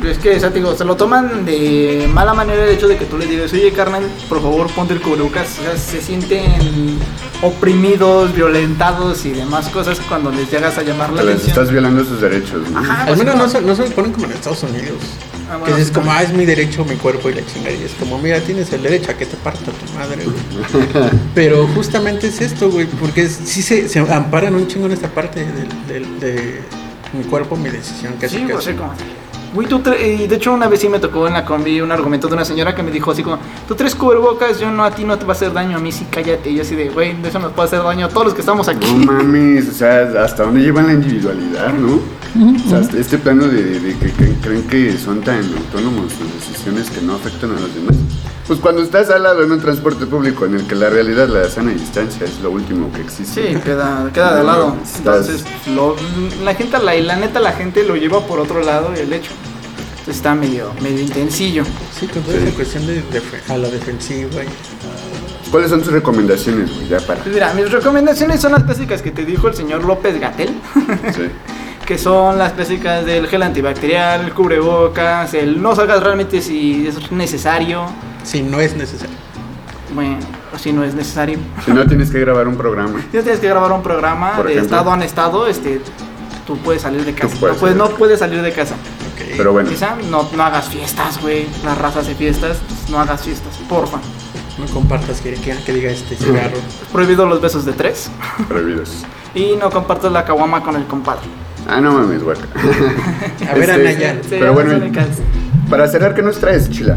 Pero 0.00 0.12
es 0.12 0.18
que, 0.18 0.34
o 0.36 0.40
sea, 0.40 0.48
te 0.48 0.60
digo, 0.60 0.74
se 0.74 0.84
lo 0.86 0.96
toman 0.96 1.44
de 1.44 2.08
mala 2.10 2.32
manera 2.32 2.64
el 2.64 2.70
hecho 2.70 2.88
de 2.88 2.96
que 2.96 3.04
tú 3.04 3.18
les 3.18 3.28
digas, 3.28 3.52
oye, 3.52 3.70
carnal, 3.72 4.02
por 4.30 4.40
favor, 4.40 4.66
ponte 4.70 4.94
el 4.94 5.00
cubrebocas. 5.02 5.58
O 5.58 5.62
sea, 5.62 5.76
se 5.76 6.00
sienten 6.00 6.98
oprimidos, 7.42 8.34
violentados 8.34 9.24
y 9.26 9.30
demás 9.32 9.68
cosas 9.68 10.00
cuando 10.08 10.30
les 10.30 10.50
llegas 10.50 10.78
a 10.78 10.82
llamar 10.82 11.10
la 11.12 11.22
les 11.22 11.34
atención. 11.34 11.50
estás 11.50 11.70
violando 11.70 12.02
sus 12.04 12.20
derechos, 12.20 12.70
¿no? 12.70 12.78
Ajá, 12.78 13.02
Al 13.02 13.06
pues, 13.08 13.18
menos 13.18 13.32
como- 13.34 13.44
no 13.44 13.50
se, 13.50 13.60
no 13.60 13.74
se 13.76 13.88
lo 13.88 13.94
ponen 13.94 14.12
como 14.12 14.24
en 14.26 14.32
Estados 14.32 14.62
Unidos. 14.62 14.96
Ah, 15.50 15.54
que 15.54 15.58
bueno, 15.62 15.76
es 15.78 15.88
sí, 15.88 15.92
como, 15.92 16.12
ah, 16.12 16.22
es 16.22 16.32
mi 16.32 16.46
derecho, 16.46 16.84
mi 16.84 16.94
cuerpo 16.94 17.28
y 17.28 17.34
la 17.34 17.44
chingada. 17.44 17.72
Y 17.74 17.82
es 17.82 17.92
como, 17.98 18.18
mira, 18.18 18.38
tienes 18.40 18.72
el 18.72 18.82
derecho 18.82 19.10
a 19.10 19.14
que 19.14 19.26
te 19.26 19.36
parta 19.38 19.60
tu 19.72 19.92
madre, 19.98 20.24
güey. 20.24 21.10
Pero 21.34 21.66
justamente 21.74 22.28
es 22.28 22.40
esto, 22.40 22.70
güey, 22.70 22.86
porque 22.86 23.22
es- 23.22 23.40
sí 23.44 23.60
se, 23.62 23.88
se 23.88 23.98
amparan 23.98 24.54
un 24.54 24.66
chingo 24.68 24.86
en 24.86 24.92
esta 24.92 25.08
parte 25.08 25.40
del, 25.44 25.86
del- 25.88 26.20
de 26.20 26.60
mi 27.12 27.24
cuerpo, 27.24 27.56
mi 27.56 27.68
decisión, 27.70 28.14
casi 28.20 28.36
Sí, 28.36 28.44
pues, 28.48 28.64
casi. 28.64 28.76
como... 28.76 28.92
Güey, 29.52 29.66
tú 29.66 29.82
y 30.00 30.26
de 30.28 30.36
hecho 30.36 30.52
una 30.52 30.68
vez 30.68 30.80
sí 30.80 30.88
me 30.88 31.00
tocó 31.00 31.26
en 31.26 31.32
la 31.32 31.44
combi 31.44 31.80
un 31.80 31.90
argumento 31.90 32.28
de 32.28 32.34
una 32.34 32.44
señora 32.44 32.74
que 32.74 32.82
me 32.82 32.90
dijo 32.90 33.10
así 33.10 33.22
como, 33.22 33.38
tú 33.66 33.74
tres 33.74 33.94
cubrebocas, 33.94 34.60
yo 34.60 34.70
no, 34.70 34.84
a 34.84 34.90
ti 34.92 35.04
no 35.04 35.18
te 35.18 35.24
va 35.24 35.32
a 35.32 35.36
hacer 35.36 35.52
daño, 35.52 35.76
a 35.76 35.80
mí 35.80 35.90
sí, 35.90 36.06
cállate. 36.10 36.50
Y 36.50 36.56
yo 36.56 36.62
así 36.62 36.76
de, 36.76 36.88
güey, 36.88 37.16
eso 37.24 37.38
nos 37.38 37.52
puede 37.52 37.66
hacer 37.66 37.82
daño 37.82 38.06
a 38.06 38.08
todos 38.08 38.26
los 38.26 38.34
que 38.34 38.40
estamos 38.40 38.68
aquí. 38.68 38.92
No 38.92 39.12
mames, 39.12 39.68
o 39.68 39.72
sea, 39.72 40.02
hasta 40.22 40.44
dónde 40.44 40.60
llevan 40.60 40.86
la 40.86 40.92
individualidad, 40.92 41.72
¿no? 41.74 41.94
O 41.94 42.68
sea, 42.68 42.78
hasta 42.78 42.96
este 42.96 43.18
plano 43.18 43.48
de, 43.48 43.80
de 43.80 43.98
que, 43.98 44.12
que 44.12 44.34
creen 44.40 44.62
que 44.68 44.96
son 44.96 45.20
tan 45.20 45.38
autónomos 45.38 46.12
en 46.20 46.32
decisiones 46.38 46.88
que 46.90 47.02
no 47.02 47.16
afectan 47.16 47.50
a 47.50 47.54
los 47.54 47.74
demás. 47.74 47.96
Pues 48.50 48.58
cuando 48.58 48.82
estás 48.82 49.08
al 49.10 49.22
lado 49.22 49.44
en 49.44 49.52
un 49.52 49.60
transporte 49.60 50.06
público 50.06 50.44
en 50.44 50.56
el 50.56 50.66
que 50.66 50.74
la 50.74 50.90
realidad, 50.90 51.28
la 51.28 51.48
sana 51.48 51.70
distancia 51.70 52.26
es 52.26 52.40
lo 52.40 52.50
último 52.50 52.90
que 52.92 53.00
existe. 53.00 53.52
Sí, 53.54 53.60
queda, 53.60 54.10
queda 54.12 54.38
de 54.38 54.42
lado. 54.42 54.76
Estás- 54.82 55.28
Entonces, 55.28 55.44
lo- 55.72 55.94
la 56.42 56.52
gente, 56.56 56.76
la, 56.82 57.14
neta, 57.14 57.38
la 57.38 57.52
gente 57.52 57.84
lo 57.84 57.94
lleva 57.94 58.26
por 58.26 58.40
otro 58.40 58.60
lado 58.60 58.90
y 58.96 58.98
el 58.98 59.12
hecho. 59.12 59.30
Entonces 59.90 60.16
está 60.16 60.34
medio, 60.34 60.72
medio 60.82 61.00
intensillo. 61.00 61.62
Sí, 61.96 62.08
con 62.08 62.22
toda 62.24 62.38
esa 62.38 62.50
cuestión 62.56 62.88
de, 62.88 63.04
defe- 63.04 63.48
a 63.52 63.56
la 63.56 63.68
defensiva. 63.68 64.42
y- 64.42 65.48
¿Cuáles 65.52 65.70
son 65.70 65.80
tus 65.82 65.92
recomendaciones, 65.92 66.74
güey? 66.74 66.88
Ya 66.88 66.98
para. 66.98 67.22
Pues 67.22 67.32
mira, 67.32 67.54
mis 67.54 67.70
recomendaciones 67.70 68.40
son 68.40 68.50
las 68.50 68.64
clásicas 68.64 69.00
que 69.00 69.12
te 69.12 69.24
dijo 69.24 69.46
el 69.46 69.54
señor 69.54 69.84
López 69.84 70.18
Gatel, 70.18 70.50
Sí. 71.14 71.28
que 71.86 71.98
son 71.98 72.36
las 72.36 72.54
clásicas 72.54 73.06
del 73.06 73.28
gel 73.28 73.44
antibacterial, 73.44 74.22
el 74.24 74.32
cubrebocas, 74.32 75.34
el 75.34 75.62
no 75.62 75.76
salgas 75.76 76.02
realmente 76.02 76.42
si 76.42 76.88
es 76.88 77.12
necesario. 77.12 77.84
Si 78.24 78.42
no 78.42 78.60
es 78.60 78.76
necesario. 78.76 79.14
Bueno, 79.94 80.18
si 80.58 80.72
no 80.72 80.84
es 80.84 80.94
necesario. 80.94 81.38
Si 81.64 81.72
no 81.72 81.86
tienes 81.86 82.10
que 82.10 82.20
grabar 82.20 82.46
un 82.46 82.56
programa. 82.56 83.00
Si 83.10 83.16
no 83.16 83.22
tienes 83.22 83.40
que 83.40 83.48
grabar 83.48 83.72
un 83.72 83.82
programa 83.82 84.36
Por 84.36 84.46
de 84.46 84.52
ejemplo. 84.52 84.76
estado 84.76 84.94
en 84.94 85.02
estado, 85.02 85.46
este, 85.48 85.80
tú 86.46 86.56
puedes 86.58 86.82
salir 86.82 87.04
de 87.04 87.12
casa. 87.12 87.34
puedes 87.40 87.54
no, 87.54 87.60
puedes, 87.60 87.76
salir. 87.76 87.76
no 87.92 87.98
puedes 87.98 88.18
salir 88.20 88.42
de 88.42 88.52
casa. 88.52 88.74
Ok. 88.74 89.34
Pero 89.36 89.52
bueno, 89.52 89.68
Quizá 89.68 89.96
no, 90.10 90.28
no 90.36 90.42
hagas 90.44 90.68
fiestas, 90.68 91.20
güey. 91.20 91.46
La 91.64 91.74
raza 91.74 92.00
hace 92.00 92.14
fiestas, 92.14 92.58
pues 92.68 92.88
no 92.90 93.00
hagas 93.00 93.22
fiestas, 93.22 93.56
porfa. 93.68 93.98
No 94.58 94.66
compartas 94.66 95.20
que, 95.20 95.34
que, 95.34 95.56
que 95.64 95.72
diga 95.72 95.90
este 95.90 96.14
cigarro. 96.14 96.56
Prohibido 96.92 97.26
los 97.26 97.40
besos 97.40 97.64
de 97.64 97.72
tres. 97.72 98.10
prohibidos. 98.48 99.04
Y 99.34 99.56
no 99.56 99.70
compartas 99.70 100.12
la 100.12 100.24
caguama 100.24 100.62
con 100.62 100.76
el 100.76 100.84
compadre. 100.84 101.22
Ah, 101.68 101.80
no 101.80 101.92
mames, 101.92 102.22
güey. 102.22 102.36
A 103.50 103.54
ver, 103.54 103.70
Este, 103.70 103.72
Anaya. 103.72 104.12
Sí, 104.22 104.28
Pero 104.30 104.52
bueno, 104.52 104.78
para 105.68 105.88
cerrar, 105.88 106.14
¿qué 106.14 106.22
nos 106.22 106.38
traes, 106.38 106.68
Chila? 106.70 106.96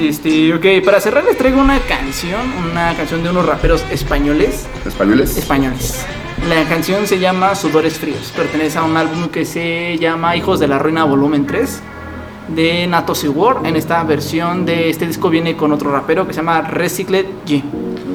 Este, 0.00 0.54
ok, 0.54 0.82
para 0.82 0.98
cerrar 0.98 1.24
les 1.24 1.36
traigo 1.36 1.60
una 1.60 1.78
canción, 1.80 2.40
una 2.70 2.96
canción 2.96 3.22
de 3.22 3.28
unos 3.28 3.44
raperos 3.44 3.84
españoles. 3.90 4.66
¿Españoles? 4.86 5.36
Españoles. 5.36 6.06
La 6.48 6.64
canción 6.64 7.06
se 7.06 7.18
llama 7.18 7.54
Sudores 7.54 7.98
Fríos. 7.98 8.32
Pertenece 8.34 8.78
a 8.78 8.82
un 8.82 8.96
álbum 8.96 9.28
que 9.28 9.44
se 9.44 9.98
llama 9.98 10.36
Hijos 10.36 10.58
de 10.58 10.68
la 10.68 10.78
Ruina 10.78 11.04
Volumen 11.04 11.46
3 11.46 11.82
de 12.48 12.86
Natos 12.86 13.24
y 13.24 13.28
War. 13.28 13.58
En 13.64 13.76
esta 13.76 14.02
versión 14.04 14.64
de 14.64 14.88
este 14.88 15.06
disco 15.06 15.28
viene 15.28 15.54
con 15.54 15.70
otro 15.70 15.92
rapero 15.92 16.26
que 16.26 16.32
se 16.32 16.38
llama 16.38 16.62
Recycled 16.62 17.26
G. 17.46 17.62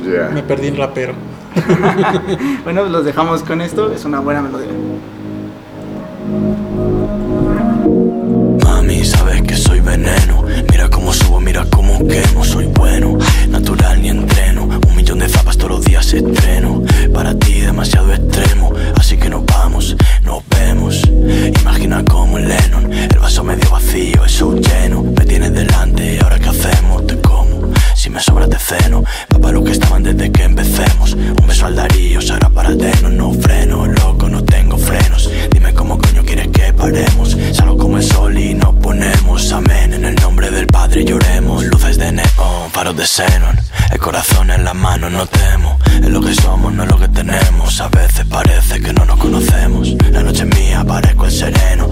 Ya. 0.05 0.29
Me 0.33 0.41
perdí 0.41 0.67
en 0.69 0.77
rapero. 0.77 1.13
Bueno, 2.63 2.85
los 2.85 3.05
dejamos 3.05 3.43
con 3.43 3.61
esto. 3.61 3.91
Es 3.91 4.05
una 4.05 4.19
buena 4.19 4.41
melodía 4.41 4.71
veneno. 9.97 10.43
Mira 10.71 10.89
cómo 10.89 11.13
subo, 11.13 11.39
mira 11.39 11.65
cómo 11.71 12.05
quemo. 12.07 12.43
Soy 12.43 12.65
bueno, 12.65 13.17
natural 13.49 14.01
ni 14.01 14.09
entreno. 14.09 14.63
Un 14.87 14.95
millón 14.95 15.19
de 15.19 15.29
zapas 15.29 15.57
todos 15.57 15.71
los 15.71 15.85
días 15.85 16.13
estreno. 16.13 16.83
Para 17.13 17.33
ti 17.37 17.61
demasiado 17.61 18.13
extremo, 18.13 18.73
así 18.97 19.17
que 19.17 19.29
nos 19.29 19.45
vamos, 19.45 19.95
nos 20.23 20.43
vemos. 20.49 21.01
Imagina 21.61 22.03
como 22.03 22.37
Lennon, 22.37 22.91
el 22.91 23.19
vaso 23.19 23.43
medio 23.43 23.69
vacío, 23.71 24.25
eso 24.25 24.55
lleno. 24.55 25.03
Me 25.03 25.25
tienes 25.25 25.53
delante 25.53 26.15
y 26.15 26.19
ahora 26.19 26.39
qué 26.39 26.49
hacemos, 26.49 27.07
te 27.07 27.15
como. 27.21 27.71
Si 27.95 28.09
me 28.09 28.19
sobra 28.19 28.47
te 28.47 28.57
ceno, 28.59 29.03
papá 29.29 29.51
lo 29.51 29.63
que 29.63 29.71
estaban 29.71 30.03
desde 30.03 30.31
que 30.31 30.43
empecemos. 30.43 31.13
Un 31.13 31.47
beso 31.47 31.65
al 31.65 31.75
Darío, 31.75 32.21
será 32.21 32.49
para 32.49 32.75
tenos, 32.77 33.11
no 33.13 33.33
freno, 33.33 33.85
loco, 33.87 34.27
no 34.29 34.43
tengo 34.43 34.77
frenos. 34.77 35.29
Dime 35.51 35.73
cómo 35.73 35.97
coño 35.97 36.23
quieres 36.23 36.49
que 36.49 36.73
paremos. 36.73 37.37
Salgo 37.53 37.77
como 37.77 37.97
el 37.97 38.03
sol 38.03 38.37
y 38.37 38.53
no 38.53 38.64
y 40.95 41.03
lloremos, 41.03 41.65
luces 41.65 41.97
de 41.97 42.09
neón, 42.09 42.71
faros 42.71 42.95
de 42.95 43.05
xenon, 43.05 43.59
el 43.91 43.99
corazón 43.99 44.49
en 44.49 44.63
las 44.63 44.73
manos, 44.75 45.11
no 45.11 45.25
temo, 45.25 45.77
es 46.01 46.09
lo 46.09 46.21
que 46.21 46.33
somos, 46.33 46.73
no 46.73 46.83
es 46.83 46.89
lo 46.89 46.97
que 46.97 47.09
tenemos, 47.09 47.81
a 47.81 47.89
veces 47.89 48.25
parece 48.27 48.79
que 48.79 48.93
no 48.93 49.03
nos 49.03 49.19
conocemos, 49.19 49.89
la 50.09 50.23
noche 50.23 50.43
es 50.43 50.57
mía, 50.57 50.85
parezco 50.87 51.25
el 51.25 51.31
sereno, 51.31 51.89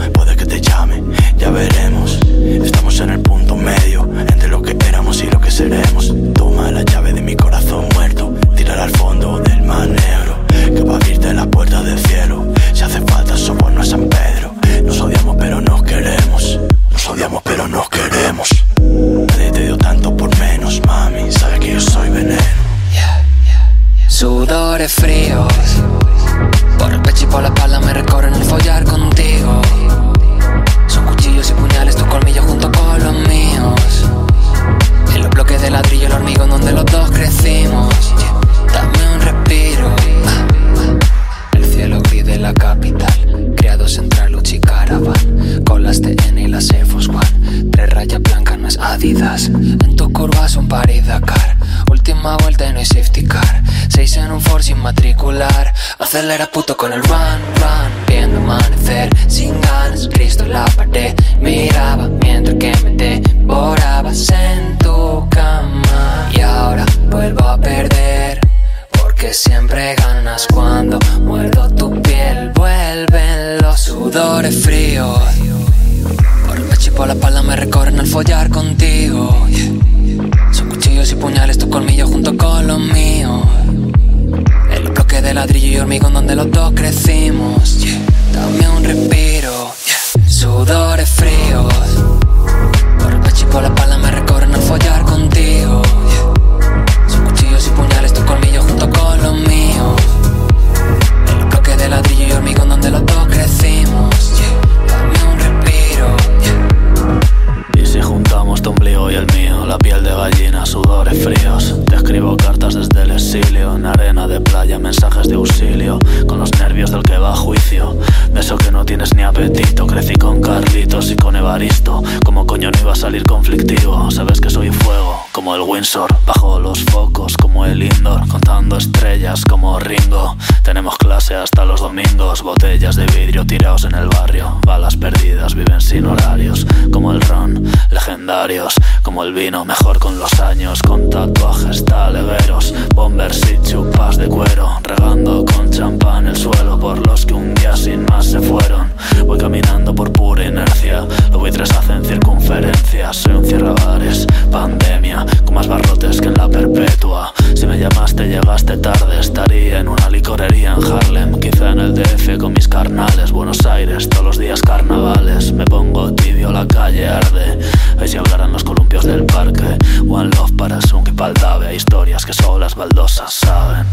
de 115.28 115.36
auxilio. 115.36 116.00
Con 116.28 116.40
los 116.40 116.52
nervios 116.60 116.92
del 116.92 117.04
que 117.04 117.18
va 117.18 117.34
a 117.34 117.36
juicio. 117.36 117.98
De 118.32 118.40
eso 118.40 118.58
que 118.58 118.72
no 118.72 118.86
tienes 118.86 119.14
ni 119.16 119.24
apetito. 119.24 119.88
Crecí 119.88 120.16
con 120.16 120.42
Carlitos 120.42 121.12
y 121.12 121.16
con 121.16 121.36
Evaristo. 121.36 122.04
Como 122.26 122.46
coño 122.46 122.72
no 122.72 122.80
iba 122.80 122.94
a 122.94 122.96
salir 122.96 123.24
conflictivo. 123.24 124.10
Sabes 124.12 124.40
que 124.40 124.50
soy 124.50 124.70
fuego, 124.72 125.26
como 125.44 125.56
el 125.56 125.62
Windsor. 125.64 126.16
Bajo 126.26 126.58
los 126.58 126.82
focos, 126.86 127.36
como 127.36 127.66
el 127.66 127.84
indoor. 127.84 128.26
Contando 128.30 128.78
estrellas, 128.78 129.44
como 129.44 129.78
Ringo. 129.78 130.38
Tenemos 130.64 130.98
clase 130.98 131.36
hasta 131.36 131.66
los 131.66 131.82
domingos. 131.82 132.42
Botellas 132.42 132.96
de 132.96 133.06
vidrio 133.08 133.46
tirados 133.46 133.84
en 133.84 133.94
el 133.94 134.08
barrio. 134.08 134.60
Balas 134.66 134.96
perdidas, 134.96 135.54
viven 135.54 135.82
sin 135.82 136.06
horarios. 136.06 136.66
Como 136.94 137.12
el 137.12 137.20
ron, 137.20 137.62
legendarios. 137.92 138.74
Como 139.02 139.26
el 139.26 139.34
vino, 139.34 139.66
mejor 139.66 140.00
con 140.00 140.18
los 140.18 140.40
años. 140.40 140.82
Con 140.82 141.10
tatuajes 141.10 141.84
talegueros. 141.84 142.74
Bombers 142.96 143.42
y 143.52 143.70
chupas 143.70 144.16
de 144.16 144.28
cuero. 144.28 144.80
Regando 144.82 145.44
con 145.44 145.70
champán 145.70 146.28
el 146.28 146.38
suelo 146.38 146.80
por 146.80 147.06
los 147.06 147.26
que 147.26 147.34
un 147.34 147.54
día 147.56 147.76
sin 147.76 148.06
más 148.06 148.28
se 148.28 148.40
fueron. 148.40 148.94
Voy 149.26 149.38
caminando 149.38 149.94
por 149.94 150.10
pura 150.14 150.46
inercia. 150.46 151.06
Los 151.32 151.40
buitres 151.42 151.70
hacen 151.72 152.06
circunferencias. 152.06 153.18
Soy 153.18 153.34
un 153.34 153.46
cierrabares, 153.46 154.26
pandemia. 154.50 155.26
Con 155.46 155.56
más 155.56 155.68
barrotes 155.68 156.22
que 156.22 156.28
en 156.28 156.34
la 156.36 156.48
perpetua. 156.48 157.34
Si 157.56 157.66
me 157.66 157.78
llamaste, 157.78 158.28
llegaste 158.28 158.78
tarde. 158.78 159.20
Estaría 159.20 159.80
en 159.80 159.88
una 159.88 160.10
licorería 160.10 160.76
en 160.76 160.84
Harlem. 160.84 161.40
Quizá 161.40 161.72
en 161.72 161.80
el 161.80 161.94
DF 161.94 162.38
con 162.40 162.54
mis 162.54 162.68
carnales. 162.68 163.32
Buenos 163.32 163.66
Aires, 163.66 164.10
todos 164.10 164.26
los 164.26 164.38
días 164.38 164.62
carnavales. 164.62 165.52
Me 165.52 165.66
pongo 165.66 166.14
tibio, 166.14 166.52
la 166.52 166.68
calle 166.68 167.08
arde. 167.08 167.60
Ahí 168.00 168.08
se 168.08 168.18
hablarán 168.18 168.52
los 168.52 168.64
columpios 168.64 169.06
del 169.06 169.26
parque. 169.26 169.78
One 170.08 170.30
Love 170.36 170.52
para 170.58 170.82
Sunk 170.82 171.10
y 171.10 171.12
Paldave. 171.12 171.76
Historias 171.76 172.26
que 172.26 172.34
solo 172.34 172.60
las 172.60 172.76
baldosas 172.76 173.34
saben. 173.34 173.86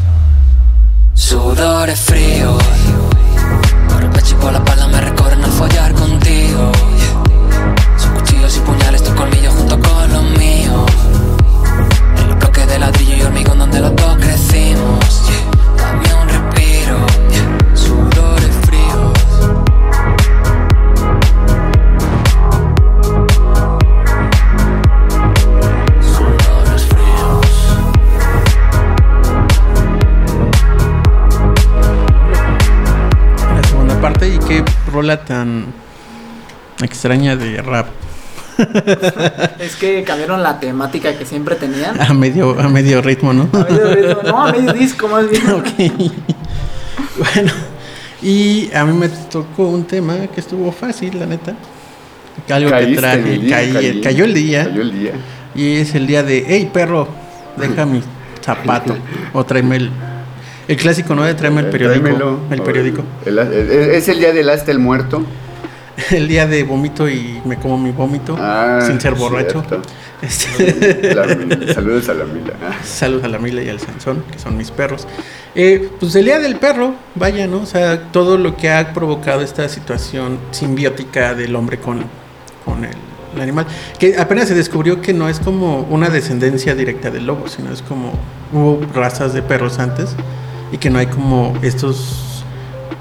Sudores 1.14 2.00
fríos 2.00 2.62
Por 3.88 4.02
el 4.02 4.10
pecho 4.10 4.36
y 4.36 4.42
por 4.42 4.52
la 4.52 4.58
espalda 4.58 4.88
me 4.88 5.00
recorren 5.00 5.44
al 5.44 5.50
follar 5.50 5.92
contigo. 5.92 6.72
Son 7.96 8.14
cuchillos 8.14 8.56
y 8.56 8.60
puñales, 8.60 8.79
de 12.70 12.78
ladrillo 12.78 13.16
y 13.16 13.22
hormigón 13.22 13.58
donde 13.58 13.80
los 13.80 13.96
dos 13.96 14.16
crecimos 14.18 15.22
yeah. 15.26 15.50
Dame 15.76 16.14
un 16.14 16.28
respiro 16.28 17.06
yeah. 17.30 17.76
Sudores 17.76 18.54
fríos 18.64 19.18
Sudores 26.00 26.82
fríos. 26.86 27.46
La 33.56 33.62
segunda 33.64 34.00
parte 34.00 34.28
y 34.28 34.38
qué 34.38 34.64
rola 34.92 35.24
tan 35.24 35.66
extraña 36.80 37.34
de 37.34 37.62
rap. 37.62 37.99
Es 39.58 39.76
que 39.76 40.02
cambiaron 40.04 40.42
la 40.42 40.58
temática 40.60 41.16
que 41.16 41.24
siempre 41.26 41.56
tenían. 41.56 42.00
A 42.00 42.12
medio, 42.14 42.58
a 42.60 42.68
medio 42.68 43.00
ritmo, 43.02 43.32
¿no? 43.32 43.48
A 43.52 43.58
medio 43.64 43.94
ritmo, 43.94 44.22
no, 44.24 44.46
a 44.46 44.52
medio 44.52 44.72
disco 44.72 45.08
más 45.08 45.28
bien. 45.28 45.42
Ok. 45.50 46.12
Bueno, 47.18 47.52
y 48.22 48.70
a 48.74 48.84
mí 48.84 48.96
me 48.96 49.08
tocó 49.08 49.68
un 49.68 49.84
tema 49.84 50.26
que 50.32 50.40
estuvo 50.40 50.70
fácil, 50.72 51.18
la 51.18 51.26
neta. 51.26 51.54
Algo 52.48 52.68
que 52.70 52.74
Caíste 52.74 52.96
traje, 53.00 53.34
el 53.34 53.40
día, 53.42 53.56
caí- 53.56 53.72
caí. 53.72 54.00
cayó 54.00 54.24
el 54.24 54.34
día. 54.34 54.64
Cayó 54.64 54.82
el 54.82 54.92
día. 54.98 55.12
Y 55.54 55.76
es 55.76 55.94
el 55.94 56.06
día 56.06 56.22
de, 56.22 56.44
hey 56.46 56.70
perro, 56.72 57.08
deja 57.56 57.84
mi 57.86 58.02
zapato. 58.42 58.96
o 59.32 59.44
tráeme 59.44 59.76
el. 59.76 59.90
El 60.68 60.76
clásico, 60.76 61.14
¿no? 61.16 61.24
De 61.24 61.34
tráeme 61.34 61.62
el 61.62 61.66
periódico. 61.66 62.02
Tráemelo. 62.04 62.40
El 62.50 62.62
periódico. 62.62 63.02
El- 63.26 63.38
el- 63.38 63.52
el- 63.52 63.90
es 63.90 64.08
el 64.08 64.20
día 64.20 64.32
del 64.32 64.48
hasta 64.50 64.70
el 64.70 64.78
muerto. 64.78 65.24
El 66.10 66.28
día 66.28 66.46
de 66.46 66.62
vómito 66.64 67.08
y 67.08 67.40
me 67.44 67.56
como 67.56 67.76
mi 67.78 67.90
vómito 67.90 68.36
Ah, 68.38 68.80
sin 68.86 69.00
ser 69.00 69.14
borracho. 69.14 69.62
Este, 70.22 71.14
La 71.14 71.24
Mila. 71.34 71.72
Saludos 71.72 72.10
a 72.10 72.14
la 72.14 72.24
Mila. 72.26 72.52
Ah, 72.62 72.76
Saludos 72.84 73.24
a 73.24 73.28
la 73.28 73.38
Mila 73.38 73.62
y 73.62 73.70
al 73.70 73.80
Sansón, 73.80 74.22
que 74.30 74.38
son 74.38 74.54
mis 74.54 74.70
perros. 74.70 75.06
Eh, 75.54 75.90
pues 75.98 76.14
el 76.14 76.26
día 76.26 76.38
del 76.38 76.56
perro, 76.56 76.92
vaya, 77.14 77.46
¿no? 77.46 77.60
O 77.62 77.66
sea, 77.66 78.12
todo 78.12 78.36
lo 78.36 78.54
que 78.54 78.70
ha 78.70 78.92
provocado 78.92 79.40
esta 79.40 79.66
situación 79.70 80.38
simbiótica 80.50 81.32
del 81.34 81.56
hombre 81.56 81.78
con, 81.78 82.04
con 82.66 82.84
el, 82.84 82.90
el 83.34 83.40
animal. 83.40 83.64
Que 83.98 84.18
apenas 84.18 84.48
se 84.48 84.54
descubrió 84.54 85.00
que 85.00 85.14
no 85.14 85.26
es 85.30 85.40
como 85.40 85.86
una 85.88 86.10
descendencia 86.10 86.74
directa 86.74 87.10
del 87.10 87.24
lobo, 87.24 87.48
sino 87.48 87.72
es 87.72 87.80
como 87.80 88.12
hubo 88.52 88.78
razas 88.94 89.32
de 89.32 89.40
perros 89.40 89.78
antes 89.78 90.14
y 90.70 90.76
que 90.76 90.90
no 90.90 90.98
hay 90.98 91.06
como 91.06 91.54
estos 91.62 92.44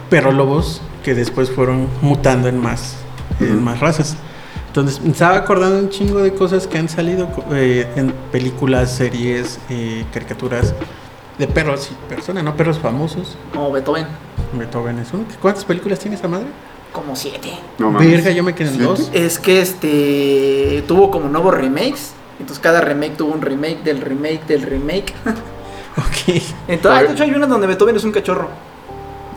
perro 0.10 0.32
lobos 0.32 0.82
que 1.04 1.14
después 1.16 1.52
fueron 1.52 1.88
mutando 2.02 2.48
en 2.48 2.58
más, 2.60 2.96
en 3.40 3.64
más 3.64 3.80
razas. 3.80 4.16
Entonces, 4.68 5.02
me 5.02 5.12
estaba 5.12 5.36
acordando 5.36 5.80
un 5.80 5.90
chingo 5.90 6.20
de 6.20 6.34
cosas 6.34 6.68
que 6.68 6.78
han 6.78 6.90
salido 6.90 7.28
eh, 7.52 7.88
en 7.96 8.14
películas, 8.32 8.92
series, 8.92 9.60
eh, 9.70 10.06
caricaturas 10.14 10.74
de 11.38 11.48
perros 11.48 11.90
y 11.92 12.14
personas, 12.14 12.44
¿no? 12.44 12.56
Perros 12.56 12.78
famosos. 12.78 13.36
Como 13.54 13.72
Beethoven, 13.72 14.06
Beethoven 14.54 15.00
es 15.00 15.12
uno. 15.14 15.26
¿Cuántas 15.42 15.66
películas 15.66 16.00
tiene 16.00 16.16
esa 16.16 16.28
madre? 16.28 16.48
como 16.92 17.16
siete. 17.16 17.54
No 17.78 17.92
mames. 17.92 18.12
Verga, 18.12 18.32
yo 18.32 18.44
me 18.44 18.54
quedé 18.56 18.70
en 18.70 18.76
¿Siete? 18.76 18.90
dos. 18.90 19.12
Es 19.14 19.40
que 19.40 19.62
este 19.62 20.84
tuvo 20.88 21.12
como 21.12 21.30
nuevos 21.30 21.54
remakes. 21.54 22.14
Entonces 22.40 22.62
cada 22.62 22.82
remake 22.82 23.18
tuvo 23.18 23.34
un 23.34 23.42
remake 23.42 23.84
del 23.84 24.02
remake 24.02 24.46
del 24.48 24.62
remake. 24.64 25.14
Ok. 25.98 26.42
En 26.70 26.80
todas, 26.80 27.02
de 27.02 27.14
hecho, 27.14 27.24
hay 27.24 27.32
una 27.32 27.46
donde 27.46 27.68
Beethoven 27.68 27.96
es 27.96 28.06
un 28.06 28.14
cachorro. 28.14 28.48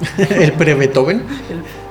El 0.31 0.53
pre-Beethoven. 0.53 1.23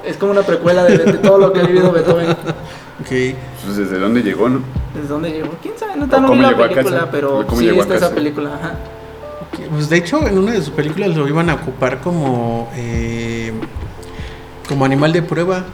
Es 0.05 0.17
como 0.17 0.31
una 0.31 0.41
precuela 0.41 0.83
de, 0.83 0.97
de 0.97 1.13
todo 1.13 1.37
lo 1.37 1.53
que 1.53 1.59
ha 1.59 1.63
vivido 1.63 1.91
Beethoven. 1.91 2.29
Ok. 2.31 3.35
Pues 3.63 3.77
desde 3.77 3.99
dónde 3.99 4.21
llegó, 4.23 4.49
¿no? 4.49 4.61
¿Desde 4.93 5.07
dónde 5.07 5.29
llegó? 5.31 5.49
¿Quién 5.61 5.73
sabe? 5.77 5.95
No, 5.95 6.05
no 6.07 6.31
vi 6.33 6.39
la 6.39 6.57
película, 6.57 7.09
pero 7.11 7.45
sí 7.57 7.69
está 7.69 7.95
esa 7.95 8.13
película. 8.13 8.55
Ajá. 8.55 8.73
Ok, 9.53 9.69
Pues 9.71 9.89
de 9.89 9.97
hecho, 9.97 10.25
en 10.27 10.37
una 10.37 10.51
de 10.53 10.61
sus 10.61 10.71
películas 10.71 11.15
lo 11.15 11.27
iban 11.27 11.49
a 11.49 11.55
ocupar 11.55 11.99
como. 12.01 12.69
eh, 12.75 13.51
como 14.67 14.85
animal 14.85 15.11
de 15.11 15.21
prueba 15.21 15.65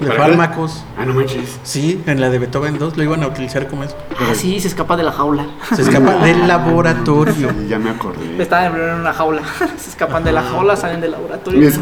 de 0.00 0.12
fármacos. 0.12 0.84
Ah, 0.96 1.04
no 1.04 1.14
manches. 1.14 1.58
Sí, 1.62 2.00
en 2.06 2.20
la 2.20 2.30
de 2.30 2.38
Beethoven 2.38 2.78
2 2.78 2.96
lo 2.96 3.02
iban 3.02 3.22
a 3.22 3.26
utilizar 3.26 3.66
como 3.68 3.84
eso. 3.84 3.96
Ah, 4.18 4.32
sí, 4.34 4.58
se 4.60 4.68
escapa 4.68 4.96
de 4.96 5.02
la 5.02 5.12
jaula. 5.12 5.46
Se 5.74 5.82
escapa 5.82 6.24
del 6.24 6.46
laboratorio. 6.48 7.50
Sí, 7.50 7.66
ya 7.68 7.78
me 7.78 7.90
acordé. 7.90 8.40
Estaban 8.42 8.72
primero 8.72 8.94
en 8.94 9.00
una 9.00 9.12
jaula. 9.12 9.42
Se 9.78 9.90
escapan 9.90 10.24
de 10.24 10.32
la 10.32 10.42
jaula, 10.42 10.76
salen 10.76 11.00
del 11.00 11.10
laboratorio 11.12 11.60
Y 11.60 11.66
es, 11.66 11.76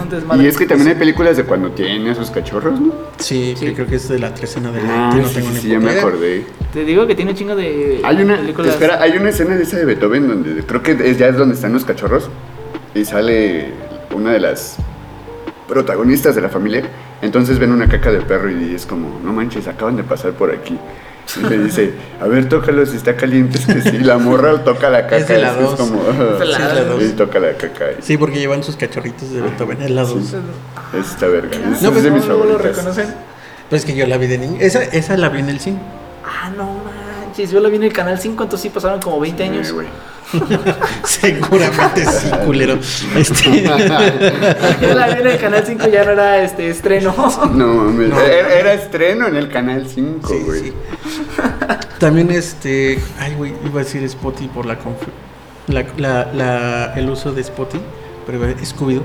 y 0.54 0.58
que 0.58 0.66
también 0.66 0.88
hay 0.88 0.94
películas 0.94 1.36
de 1.36 1.44
cuando 1.44 1.70
tienen 1.70 2.08
a 2.08 2.14
sus 2.14 2.30
cachorros, 2.30 2.80
¿no? 2.80 2.92
Sí, 3.18 3.54
Sí. 3.56 3.66
que 3.66 3.74
creo 3.74 3.86
que 3.86 3.96
es 3.96 4.08
de 4.08 4.18
la 4.18 4.32
tercera 4.34 4.68
en 4.68 4.74
adelante. 4.76 5.16
Ah, 5.18 5.20
no 5.22 5.28
sí, 5.28 5.34
tengo 5.34 5.50
sí, 5.56 5.68
ya 5.68 5.78
me 5.78 5.90
acordé. 5.98 6.46
Te 6.72 6.84
digo 6.84 7.06
que 7.06 7.14
tiene 7.14 7.34
chingo 7.34 7.54
de 7.56 8.00
Hay 8.04 8.16
una, 8.22 8.36
películas. 8.36 8.72
espera, 8.72 9.00
hay 9.02 9.16
una 9.16 9.28
escena 9.30 9.54
de 9.56 9.62
esa 9.62 9.76
de 9.76 9.84
Beethoven 9.84 10.28
donde 10.28 10.62
creo 10.64 10.82
que 10.82 10.92
es, 10.92 11.18
ya 11.18 11.28
es 11.28 11.36
donde 11.36 11.54
están 11.54 11.72
los 11.72 11.84
cachorros 11.84 12.28
y 12.94 13.04
sale 13.04 13.72
una 14.14 14.32
de 14.32 14.40
las 14.40 14.76
protagonistas 15.68 16.34
de 16.34 16.42
la 16.42 16.48
familia. 16.48 16.82
Entonces 17.22 17.58
ven 17.58 17.72
una 17.72 17.88
caca 17.88 18.10
de 18.10 18.20
perro 18.20 18.50
y 18.50 18.74
es 18.74 18.86
como, 18.86 19.20
no 19.24 19.32
manches, 19.32 19.66
acaban 19.68 19.96
de 19.96 20.04
pasar 20.04 20.32
por 20.32 20.50
aquí. 20.52 20.78
Y 21.38 21.48
le 21.48 21.58
dice, 21.58 21.92
a 22.20 22.26
ver, 22.28 22.48
tócalo 22.48 22.86
si 22.86 22.96
está 22.96 23.16
caliente. 23.16 23.58
Es 23.58 23.66
que 23.66 23.82
sí, 23.82 23.98
la 23.98 24.16
morra 24.18 24.62
toca 24.62 24.90
la 24.90 25.02
caca. 25.04 25.16
Es 25.16 25.26
de 25.28 25.38
la 25.38 25.54
dos. 25.54 25.74
como, 25.74 26.02
de 26.04 26.44
la 26.46 26.56
Sí, 26.56 26.62
es 26.62 26.74
la 26.74 26.84
dos. 26.84 27.02
y 27.02 27.08
toca 27.10 27.38
la 27.40 27.52
caca. 27.54 27.84
y 27.98 28.02
Sí, 28.02 28.16
porque 28.16 28.38
llevan 28.38 28.62
sus 28.62 28.76
cachorritos 28.76 29.32
de 29.32 29.40
Beethoven 29.40 29.82
en 29.82 29.94
la 29.96 30.02
dos. 30.02 30.34
Es 30.98 31.10
esta 31.10 31.26
verga. 31.26 31.56
Es, 31.56 31.82
No, 31.82 31.88
es 31.88 31.94
pues 31.94 32.02
de 32.04 32.08
¿Cómo 32.10 32.20
mis 32.20 32.28
lo 32.28 32.38
favoritas. 32.38 32.62
reconocen? 32.76 33.14
Pues 33.70 33.84
que 33.84 33.96
yo 33.96 34.06
la 34.06 34.18
vi 34.18 34.28
de 34.28 34.38
niño. 34.38 34.56
Esa, 34.60 34.84
esa 34.84 35.16
la 35.16 35.28
vi 35.30 35.40
en 35.40 35.48
el 35.48 35.58
cine. 35.58 35.78
Ah, 36.24 36.50
no 36.56 36.64
manches. 37.36 37.50
Yo 37.50 37.60
la 37.60 37.68
vi 37.68 37.76
en 37.76 37.84
el 37.84 37.92
canal 37.92 38.18
5, 38.18 38.42
entonces 38.42 38.62
sí 38.62 38.70
pasaron 38.70 39.00
como 39.00 39.20
20 39.20 39.42
años. 39.44 39.72
Güey. 39.72 39.86
Seguramente 41.04 42.04
sí, 42.04 42.30
culero. 42.44 42.78
Este, 43.16 43.62
Yo 43.62 44.94
la 44.94 45.06
vi 45.08 45.20
en 45.20 45.26
el 45.26 45.38
canal 45.38 45.62
5, 45.66 45.88
ya 45.88 46.04
no 46.04 46.12
era 46.12 46.42
este 46.42 46.68
estreno. 46.70 47.14
No 47.54 47.66
mames. 47.74 48.08
No. 48.10 48.20
Era, 48.20 48.54
era 48.54 48.72
estreno 48.74 49.26
en 49.28 49.36
el 49.36 49.48
canal 49.50 49.86
5, 49.86 50.28
Sí, 50.28 50.42
güey. 50.44 50.60
sí. 50.62 50.72
También 51.98 52.30
este. 52.30 52.98
Ay, 53.18 53.34
güey, 53.36 53.52
iba 53.64 53.80
a 53.80 53.84
decir 53.84 54.06
Spotty 54.08 54.48
por 54.48 54.66
la, 54.66 54.78
confu- 54.78 55.08
la, 55.68 55.84
la, 55.96 56.32
la- 56.32 56.92
el 56.96 57.08
uso 57.08 57.32
de 57.32 57.42
Spotty, 57.42 57.78
pero 58.26 58.38
iba 58.38 58.48
a- 58.48 58.64
Scooby-Doo. 58.64 59.02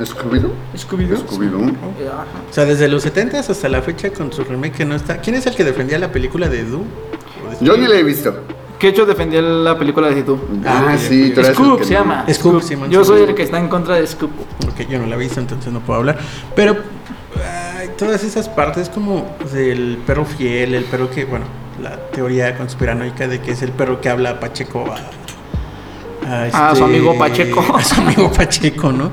¿Scooby-Doo? 0.00 0.52
Scooby-Doo. 0.76 1.16
Scooby-Doo. 1.26 1.68
Ajá. 2.08 2.24
O 2.50 2.52
sea, 2.52 2.64
desde 2.64 2.88
los 2.88 3.02
70 3.02 3.38
hasta 3.40 3.68
la 3.68 3.82
fecha 3.82 4.10
con 4.10 4.32
su 4.32 4.42
remake 4.44 4.72
que 4.78 4.84
no 4.86 4.94
está. 4.94 5.18
¿Quién 5.20 5.36
es 5.36 5.46
el 5.46 5.54
que 5.54 5.62
defendía 5.64 5.98
la 5.98 6.10
película 6.10 6.48
de 6.48 6.64
Doo? 6.64 6.84
¿O 7.56 7.58
de 7.60 7.64
Yo 7.66 7.76
ni 7.76 7.86
la 7.86 7.96
he 7.96 8.02
visto. 8.02 8.34
Que 8.78 8.88
hecho 8.88 9.04
defendía 9.04 9.42
la 9.42 9.78
película 9.78 10.08
de 10.08 10.22
tú. 10.22 10.38
Ah, 10.64 10.92
Ah, 10.92 10.98
sí, 10.98 11.32
tú 11.34 11.40
eras 11.40 11.50
el 11.50 11.54
Scoop 11.56 11.78
que 11.80 11.84
se 11.84 11.92
no- 11.94 12.00
llama. 12.00 12.24
Scoop, 12.32 12.62
sí, 12.62 12.76
man, 12.76 12.90
Yo 12.90 13.04
soy 13.04 13.22
el 13.22 13.34
que 13.34 13.42
está 13.42 13.58
en 13.58 13.68
contra 13.68 13.96
de 13.96 14.06
Scoop. 14.06 14.30
Porque 14.64 14.86
yo 14.86 14.98
no 14.98 15.06
la 15.06 15.16
he 15.16 15.18
visto, 15.18 15.38
entonces 15.40 15.70
no 15.72 15.80
puedo 15.80 15.98
hablar. 16.00 16.18
Pero 16.56 16.76
ay, 17.76 17.90
todas 17.98 18.24
esas 18.24 18.48
partes 18.48 18.88
como 18.88 19.36
del 19.52 19.98
perro 20.06 20.24
fiel, 20.24 20.74
el 20.74 20.84
perro 20.84 21.10
que, 21.10 21.26
bueno, 21.26 21.44
la 21.82 21.96
teoría 22.10 22.56
conspiranoica 22.56 23.28
de 23.28 23.40
que 23.40 23.50
es 23.52 23.60
el 23.62 23.72
perro 23.72 24.00
que 24.00 24.08
habla 24.08 24.30
a 24.30 24.40
Pacheco 24.40 24.86
a, 26.26 26.46
a 26.56 26.70
A 26.70 26.74
su 26.74 26.84
amigo 26.84 27.18
Pacheco. 27.18 27.60
A 27.76 27.82
su 27.84 28.00
amigo 28.00 28.32
Pacheco, 28.32 28.92
¿no? 28.92 29.10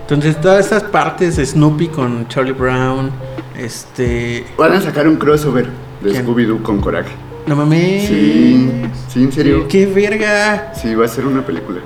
Entonces 0.00 0.40
todas 0.40 0.66
esas 0.66 0.82
partes 0.82 1.36
de 1.36 1.46
Snoopy 1.46 1.88
con 1.88 2.26
Charlie 2.28 2.52
Brown, 2.52 3.10
este... 3.56 4.44
Van 4.58 4.72
a 4.72 4.80
sacar 4.80 5.06
un 5.08 5.16
crossover 5.16 5.68
de. 6.02 6.12
Scooby-Doo 6.22 6.62
con 6.62 6.80
Coraje. 6.80 7.12
No 7.46 7.56
mames. 7.56 8.08
Sí, 8.08 8.70
sí, 9.08 9.22
en 9.24 9.32
serio. 9.32 9.68
¡Qué 9.68 9.86
verga! 9.86 10.72
Sí, 10.74 10.94
va 10.94 11.04
a 11.04 11.08
ser 11.08 11.26
una 11.26 11.44
película. 11.44 11.80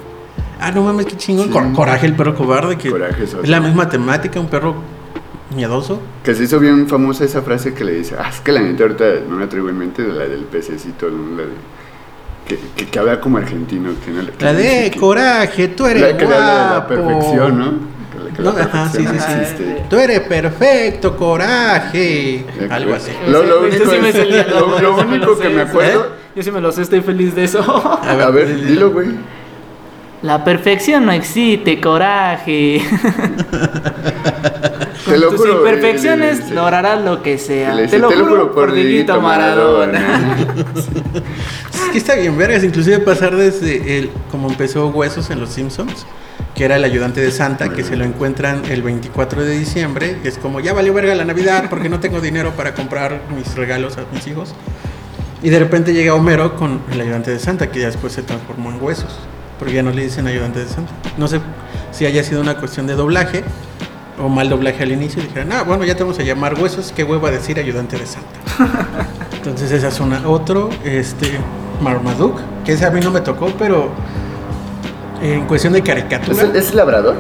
Ah, 0.61 0.71
no 0.71 0.83
mames, 0.83 1.07
qué 1.07 1.16
chingón. 1.16 1.47
Sí. 1.47 1.53
Cor- 1.53 1.73
Coraje, 1.73 2.07
el 2.07 2.14
perro 2.14 2.35
cobarde, 2.35 2.77
que 2.77 2.90
Coraje 2.90 3.25
es 3.25 3.35
es, 3.35 3.49
la 3.49 3.61
misma 3.61 3.88
temática, 3.88 4.38
un 4.40 4.49
perro 4.49 4.77
miedoso. 5.55 6.01
Que 6.23 6.35
se 6.35 6.44
hizo 6.44 6.59
bien 6.61 6.87
famosa 6.88 7.25
esa 7.25 7.42
frase 7.42 7.75
que 7.75 7.85
le 7.85 7.92
dice, 7.94 8.14
ah, 8.18 8.29
es 8.29 8.40
que 8.40 8.53
la 8.53 8.61
neta 8.61 8.85
ahorita 8.85 9.05
no 9.29 9.37
me 9.37 9.47
traigo 9.47 9.68
en 9.68 9.79
mente, 9.79 10.03
la 10.07 10.25
del 10.27 10.42
pececito, 10.44 11.09
¿no? 11.11 11.37
la 11.37 11.42
de, 11.44 11.49
que, 12.47 12.59
que, 12.77 12.87
que 12.90 12.99
habla 12.99 13.21
como 13.21 13.38
argentino. 13.38 13.90
Que 14.05 14.11
no, 14.11 14.25
que 14.37 14.44
La 14.44 14.53
de 14.53 14.62
dice 14.85 14.99
coraje, 14.99 15.68
tú 15.68 15.87
eres 15.87 16.03
la 16.03 16.16
que 16.16 16.27
le 16.27 16.35
habla 16.35 16.47
de 16.47 16.55
la 16.61 16.68
guapo. 16.87 16.88
perfección, 16.88 17.59
¿no? 17.59 17.98
Que, 18.31 18.37
que 18.37 18.43
la 18.43 18.53
No, 18.53 18.59
ajá, 18.59 18.88
sí, 18.91 18.99
sí, 18.99 19.07
sí. 19.07 19.14
existe. 19.41 19.83
Tú 19.91 19.97
eres 19.99 20.21
perfecto, 20.21 21.17
coraje. 21.17 22.45
Algo 22.71 22.95
así. 22.95 23.12
Lo, 23.29 23.43
lo 23.43 23.61
único, 23.62 23.85
sí 23.91 23.99
me 24.01 24.12
lo- 24.12 24.81
lo 24.81 24.97
me 24.97 25.03
único 25.17 25.27
lo 25.33 25.38
que 25.38 25.49
sé, 25.49 25.55
me 25.55 25.62
acuerdo... 25.62 26.12
Yo 26.37 26.43
sí 26.43 26.51
me 26.53 26.61
lo 26.61 26.71
sé, 26.71 26.83
estoy 26.83 27.01
feliz 27.01 27.35
de 27.35 27.45
eso. 27.45 27.61
A 28.03 28.31
ver, 28.31 28.64
dilo, 28.64 28.91
güey. 28.93 29.09
La 30.23 30.45
perfección 30.45 31.07
no 31.07 31.12
existe, 31.12 31.81
coraje. 31.81 32.81
Te 35.09 35.17
lo 35.19 35.31
Tus 35.31 35.38
juro. 35.41 35.59
imperfecciones 35.59 36.41
eh, 36.41 36.55
lograrás 36.55 37.03
lo 37.03 37.23
que 37.23 37.38
sea. 37.38 37.71
Le 37.75 37.87
te, 37.88 37.97
dice, 37.97 37.99
lo 37.99 38.11
juro 38.11 38.53
por 38.53 38.73
Dieguito 38.73 39.21
Maradona. 39.21 40.37
Es 41.88 41.93
que 41.93 41.99
está 41.99 42.17
bien, 42.17 42.37
vergas. 42.37 42.62
Inclusive 42.64 42.99
pasar 42.99 43.35
desde 43.35 43.99
el, 43.99 44.11
como 44.31 44.49
empezó 44.51 44.88
Huesos 44.88 45.31
en 45.31 45.41
Los 45.41 45.49
Simpsons, 45.51 46.05
que 46.59 46.64
era 46.64 46.75
el 46.75 46.83
ayudante 46.83 47.21
de 47.21 47.31
Santa, 47.31 47.68
que 47.68 47.85
se 47.85 47.94
lo 47.94 48.05
encuentran 48.05 48.64
el 48.68 48.83
24 48.83 49.44
de 49.44 49.57
diciembre. 49.57 50.18
que 50.21 50.29
es 50.29 50.38
como, 50.38 50.59
ya 50.59 50.73
valió 50.73 50.92
verga 50.92 51.14
la 51.14 51.25
Navidad 51.25 51.66
porque 51.71 51.88
no 51.88 52.01
tengo 52.01 52.21
dinero 52.21 52.51
para 52.57 52.75
comprar 52.75 53.21
mis 53.33 53.55
regalos 53.55 53.97
a 53.97 54.01
mis 54.12 54.27
hijos. 54.27 54.57
Y 55.40 55.51
de 55.51 55.61
repente 55.61 55.94
llega 55.94 56.14
Homero 56.14 56.57
con 56.57 56.81
el 56.90 57.01
ayudante 57.01 57.31
de 57.31 57.38
Santa, 57.38 57.71
que 57.71 57.79
ya 57.79 57.87
después 57.87 58.12
se 58.12 58.25
transformó 58.25 58.73
en 58.73 58.83
Huesos. 58.83 59.21
Porque 59.57 59.75
ya 59.75 59.85
no 59.85 59.92
le 59.92 60.03
dicen 60.03 60.27
ayudante 60.27 60.59
de 60.59 60.66
Santa. 60.66 60.90
No 61.16 61.29
sé 61.29 61.38
si 61.92 62.07
haya 62.07 62.25
sido 62.25 62.40
una 62.40 62.57
cuestión 62.57 62.88
de 62.88 62.94
doblaje 62.94 63.44
o 64.21 64.29
mal 64.29 64.49
doblaje 64.49 64.83
al 64.83 64.90
inicio. 64.90 65.23
Y 65.23 65.27
dijeron, 65.29 65.53
ah, 65.53 65.62
bueno, 65.62 65.85
ya 65.85 65.94
te 65.94 66.03
vamos 66.03 66.18
a 66.18 66.25
llamar 66.25 66.61
Huesos. 66.61 66.90
¿Qué 66.90 67.05
hueva 67.05 67.31
decir 67.31 67.61
ayudante 67.61 67.97
de 67.97 68.05
Santa? 68.05 68.40
Entonces 69.33 69.71
esa 69.71 69.87
es 69.87 70.01
una. 70.01 70.29
Otro, 70.29 70.71
este, 70.85 71.38
Marmaduke, 71.81 72.42
que 72.64 72.73
ese 72.73 72.85
a 72.85 72.90
mí 72.90 73.01
no 73.01 73.12
me 73.12 73.21
tocó, 73.21 73.47
pero 73.57 73.92
en 75.22 75.46
cuestión 75.46 75.72
de 75.72 75.81
¿Es, 75.81 75.85
caricatura. 75.85 76.42
el- 76.42 76.57
es 76.57 76.74
labrador? 76.74 77.14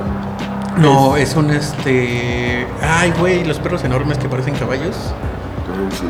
No, 0.78 1.16
es 1.16 1.34
un 1.34 1.50
este. 1.50 2.66
Ay, 2.82 3.12
güey, 3.18 3.44
los 3.44 3.58
perros 3.58 3.82
enormes 3.84 4.18
que 4.18 4.28
parecen 4.28 4.54
caballos. 4.54 4.96
Sí. 5.98 6.04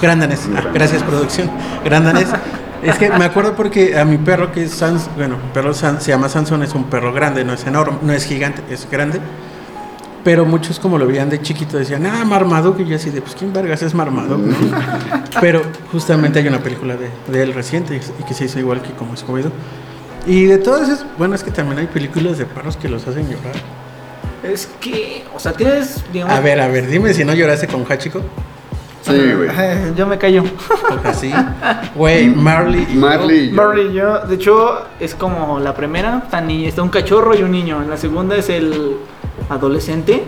Grandanés. 0.00 0.48
Ah, 0.56 0.62
gracias, 0.72 1.02
producción. 1.02 1.50
Grandanés. 1.84 2.28
Es 2.82 2.96
que 2.96 3.10
me 3.10 3.24
acuerdo 3.24 3.54
porque 3.56 3.98
a 3.98 4.04
mi 4.04 4.18
perro, 4.18 4.52
que 4.52 4.64
es 4.64 4.72
Sans, 4.72 5.08
bueno, 5.16 5.36
perro 5.52 5.72
Sans- 5.74 5.98
se 6.00 6.12
llama 6.12 6.28
Sansón, 6.28 6.62
es 6.62 6.74
un 6.74 6.84
perro 6.84 7.12
grande, 7.12 7.44
no 7.44 7.52
es 7.54 7.66
enorme, 7.66 7.98
no 8.02 8.12
es 8.12 8.24
gigante, 8.24 8.62
es 8.70 8.86
grande. 8.88 9.18
Pero 10.22 10.44
muchos 10.44 10.78
como 10.78 10.98
lo 10.98 11.06
veían 11.06 11.30
de 11.30 11.40
chiquito 11.40 11.78
decían, 11.78 12.04
ah, 12.06 12.24
Marmaduke, 12.24 12.82
y 12.82 12.86
yo 12.86 12.96
así 12.96 13.10
de, 13.10 13.20
pues, 13.22 13.34
¿quién 13.34 13.52
vergas 13.52 13.82
es 13.82 13.94
Marmaduke? 13.94 14.38
no?" 14.46 14.54
Pero 15.40 15.62
justamente 15.90 16.38
hay 16.38 16.46
una 16.48 16.58
película 16.58 16.94
de, 16.96 17.08
de 17.32 17.42
él 17.42 17.54
reciente 17.54 17.96
y 17.96 18.22
que 18.24 18.34
se 18.34 18.44
hizo 18.44 18.58
igual 18.60 18.82
que 18.82 18.92
como 18.92 19.14
Scooby-Doo. 19.14 19.50
Y 20.26 20.44
de 20.44 20.58
todas 20.58 20.88
esas, 20.88 21.06
bueno, 21.16 21.34
es 21.34 21.42
que 21.42 21.50
también 21.50 21.78
hay 21.78 21.86
películas 21.86 22.38
de 22.38 22.44
perros 22.44 22.76
que 22.76 22.88
los 22.88 23.06
hacen 23.06 23.24
llorar. 23.30 23.54
Es 24.42 24.68
que, 24.80 25.24
o 25.34 25.38
sea, 25.40 25.52
tienes, 25.52 26.04
digamos. 26.12 26.34
A 26.34 26.40
ver, 26.40 26.60
a 26.60 26.68
ver, 26.68 26.86
dime 26.86 27.12
si 27.14 27.24
no 27.24 27.34
lloraste 27.34 27.66
con 27.66 27.84
Hachiko. 27.90 28.20
Sí, 29.02 29.12
güey. 29.32 29.48
Yo 29.96 30.06
me 30.06 30.18
callo. 30.18 30.44
Porque 30.88 31.08
así. 31.08 31.32
Güey, 31.94 32.28
Marley. 32.28 32.86
y 32.90 32.94
yo- 32.94 33.00
Marley 33.00 33.38
y 33.38 33.50
yo. 33.50 33.54
Marley 33.56 33.86
y 33.88 33.92
yo, 33.94 34.18
de 34.26 34.34
hecho, 34.34 34.82
es 35.00 35.14
como 35.14 35.58
la 35.60 35.74
primera, 35.74 36.24
está 36.30 36.82
un 36.82 36.88
cachorro 36.90 37.34
y 37.34 37.42
un 37.42 37.50
niño. 37.52 37.82
En 37.82 37.88
la 37.90 37.96
segunda 37.96 38.36
es 38.36 38.48
el 38.50 38.96
adolescente 39.48 40.22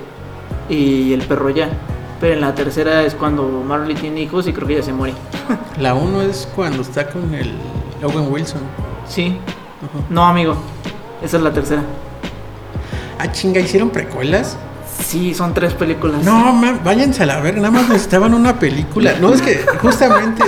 y 0.69 1.13
el 1.13 1.23
perro 1.23 1.51
ya. 1.51 1.69
Pero 2.21 2.35
en 2.35 2.41
la 2.41 2.55
tercera 2.55 3.03
es 3.03 3.15
cuando 3.15 3.43
Marley 3.67 3.95
tiene 3.97 4.23
hijos 4.23 4.47
y 4.47 4.53
creo 4.53 4.67
que 4.69 4.77
ya 4.77 4.83
se 4.83 4.93
muere. 4.93 5.15
La 5.79 5.95
uno 5.95 6.23
es 6.23 6.49
cuando 6.55 6.83
está 6.83 7.09
con 7.09 7.35
el 7.35 7.53
Owen 8.03 8.31
Wilson. 8.33 8.61
Sí. 9.09 9.37
Ajá. 9.81 10.05
No, 10.09 10.27
amigo. 10.27 10.57
Esa 11.23 11.37
es 11.37 11.43
la 11.43 11.53
tercera. 11.53 11.83
Ah, 13.19 13.31
chinga, 13.31 13.61
¿hicieron 13.61 13.91
precuelas? 13.91 14.57
Sí, 15.07 15.35
son 15.35 15.55
tres 15.55 15.75
películas. 15.75 16.25
No, 16.25 16.53
man, 16.53 16.81
váyanse 16.85 17.23
a 17.23 17.27
la 17.27 17.41
ver, 17.41 17.57
nada 17.57 17.71
más 17.71 17.89
necesitaban 17.89 18.35
una 18.35 18.59
película. 18.59 19.15
No, 19.21 19.33
es 19.33 19.43
que 19.43 19.57
justamente 19.81 20.45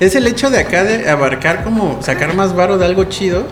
es 0.00 0.14
el 0.14 0.26
hecho 0.26 0.50
de 0.50 0.60
acá 0.60 0.84
de 0.84 1.08
abarcar 1.08 1.64
como 1.64 2.02
sacar 2.02 2.34
más 2.34 2.54
varo 2.54 2.78
de 2.78 2.86
algo 2.86 3.04
chido 3.04 3.46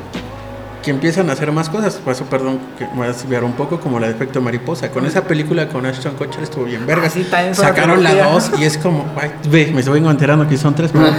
que 0.83 0.90
empiezan 0.90 1.29
a 1.31 1.35
hacer 1.35 1.53
más 1.53 1.69
cosas. 1.69 1.95
Por 1.97 2.12
eso, 2.12 2.25
perdón, 2.25 2.59
que 2.79 2.85
me 2.87 2.95
voy 2.97 3.05
a 3.07 3.12
desviar 3.12 3.45
un 3.45 3.53
poco 3.53 3.79
como 3.81 4.01
la 4.01 4.09
de 4.09 4.14
efecto 4.14 4.40
mariposa. 4.40 4.90
Con 4.90 5.07
esa 5.07 5.23
película 5.25 5.69
con 5.69 5.85
Ashton 5.87 6.14
Kutcher 6.14 6.43
estuvo 6.43 6.64
bien 6.64 6.87
verga. 6.87 7.07
Ah, 7.07 7.11
sí, 7.11 7.27
Sacaron 7.53 8.03
la 8.03 8.11
trilogía. 8.11 8.33
2 8.33 8.53
y 8.61 8.64
es 8.64 8.79
como, 8.79 9.07
ay, 9.21 9.31
ve, 9.49 9.71
me 9.75 9.83
vengo 9.83 10.11
enterando 10.11 10.49
que 10.49 10.57
son 10.57 10.75
tres, 10.75 10.90
pero 10.93 11.07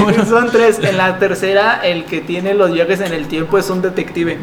bueno, 0.00 0.24
Son 0.24 0.50
tres. 0.50 0.78
En 0.82 0.96
la 0.96 1.18
tercera, 1.18 1.80
el 1.84 2.04
que 2.04 2.20
tiene 2.20 2.54
los 2.54 2.72
viajes 2.72 3.00
en 3.00 3.12
el 3.12 3.26
tiempo 3.26 3.58
es 3.58 3.68
un 3.70 3.82
detective. 3.82 4.38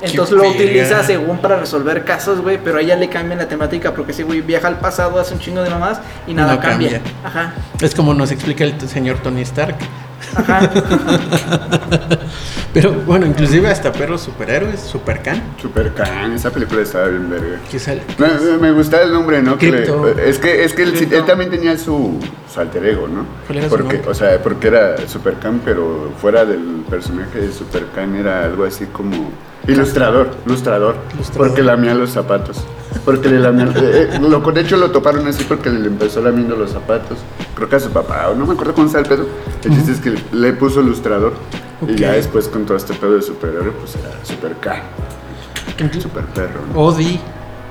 Entonces 0.00 0.36
lo 0.36 0.48
utiliza 0.48 1.02
según 1.02 1.38
para 1.38 1.58
resolver 1.58 2.04
casos, 2.04 2.40
güey, 2.40 2.58
pero 2.62 2.78
a 2.78 2.82
ella 2.82 2.94
le 2.94 3.08
cambian 3.08 3.38
la 3.38 3.48
temática 3.48 3.92
porque 3.94 4.12
ese 4.12 4.22
güey 4.22 4.42
viaja 4.42 4.68
al 4.68 4.78
pasado, 4.78 5.18
hace 5.18 5.34
un 5.34 5.40
chingo 5.40 5.60
de 5.62 5.70
mamás 5.70 6.00
y 6.28 6.34
nada 6.34 6.54
No 6.54 6.60
cambia. 6.60 6.90
cambia. 6.92 7.12
Ajá, 7.24 7.54
es 7.80 7.96
como 7.96 8.14
nos 8.14 8.30
explica 8.30 8.62
el 8.62 8.80
señor 8.88 9.18
Tony 9.18 9.42
Stark. 9.42 9.74
Ajá. 10.38 10.70
Pero 12.72 12.92
bueno, 12.92 13.26
inclusive 13.26 13.68
hasta 13.68 13.92
perros 13.92 14.20
superhéroes, 14.20 14.80
Supercan, 14.80 15.42
Super 15.60 15.92
Can, 15.94 16.34
esa 16.34 16.50
película 16.50 16.82
estaba 16.82 17.08
bien 17.08 17.28
verga. 17.30 17.58
sale. 17.78 18.02
Me, 18.60 18.70
gustaba 18.72 19.02
el 19.04 19.12
nombre, 19.12 19.42
¿no? 19.42 19.56
Que 19.56 19.70
le- 19.70 19.78
Crypto. 19.78 20.06
es 20.08 20.38
que, 20.38 20.64
es 20.64 20.74
que 20.74 20.82
él, 20.82 21.24
también 21.26 21.50
tenía 21.50 21.76
su, 21.78 22.20
su 22.52 22.60
alter 22.60 22.84
ego, 22.84 23.08
¿no? 23.08 23.24
¿Cuál 23.46 23.58
era 23.58 23.68
su 23.68 23.76
porque, 23.76 24.02
o 24.06 24.14
sea, 24.14 24.40
porque 24.42 24.68
era 24.68 25.08
Supercan, 25.08 25.60
pero 25.64 26.12
fuera 26.20 26.44
del 26.44 26.84
personaje 26.88 27.40
de 27.40 27.52
Supercan 27.52 28.14
era 28.14 28.44
algo 28.44 28.64
así 28.64 28.84
como 28.86 29.30
ilustrador, 29.68 30.30
ilustrador, 30.46 30.96
porque 31.36 31.62
lamía 31.62 31.94
los 31.94 32.10
zapatos. 32.10 32.64
Porque 33.04 33.28
le 33.28 33.38
lamía, 33.38 33.66
eh, 33.76 34.10
eh, 34.14 34.18
lo, 34.20 34.40
de 34.40 34.60
hecho 34.60 34.76
lo 34.76 34.90
toparon 34.90 35.26
así 35.26 35.44
porque 35.44 35.70
le 35.70 35.86
empezó 35.86 36.20
lamiendo 36.20 36.56
los 36.56 36.70
zapatos. 36.72 37.18
Creo 37.54 37.68
que 37.68 37.76
a 37.76 37.80
su 37.80 37.90
papá, 37.90 38.28
o 38.28 38.34
no 38.34 38.46
me 38.46 38.52
acuerdo 38.54 38.74
cómo 38.74 38.86
está 38.86 38.98
el 38.98 39.06
pedo. 39.06 39.26
El 39.64 39.70
chiste 39.74 39.92
es 39.92 40.00
que 40.00 40.14
le, 40.32 40.52
puso 40.54 40.80
ilustrador. 40.80 41.32
Y 41.86 41.94
ya 41.94 42.12
después 42.12 42.48
con 42.48 42.66
todo 42.66 42.76
este 42.76 42.94
pedo 42.94 43.14
de 43.16 43.22
superhéroe, 43.22 43.70
pues 43.72 43.94
era 43.96 44.10
Supercan, 44.24 44.80
Inclu- 45.78 46.00
super 46.02 46.24
perro, 46.24 46.60
¿no? 46.74 46.80
Odie 46.80 47.20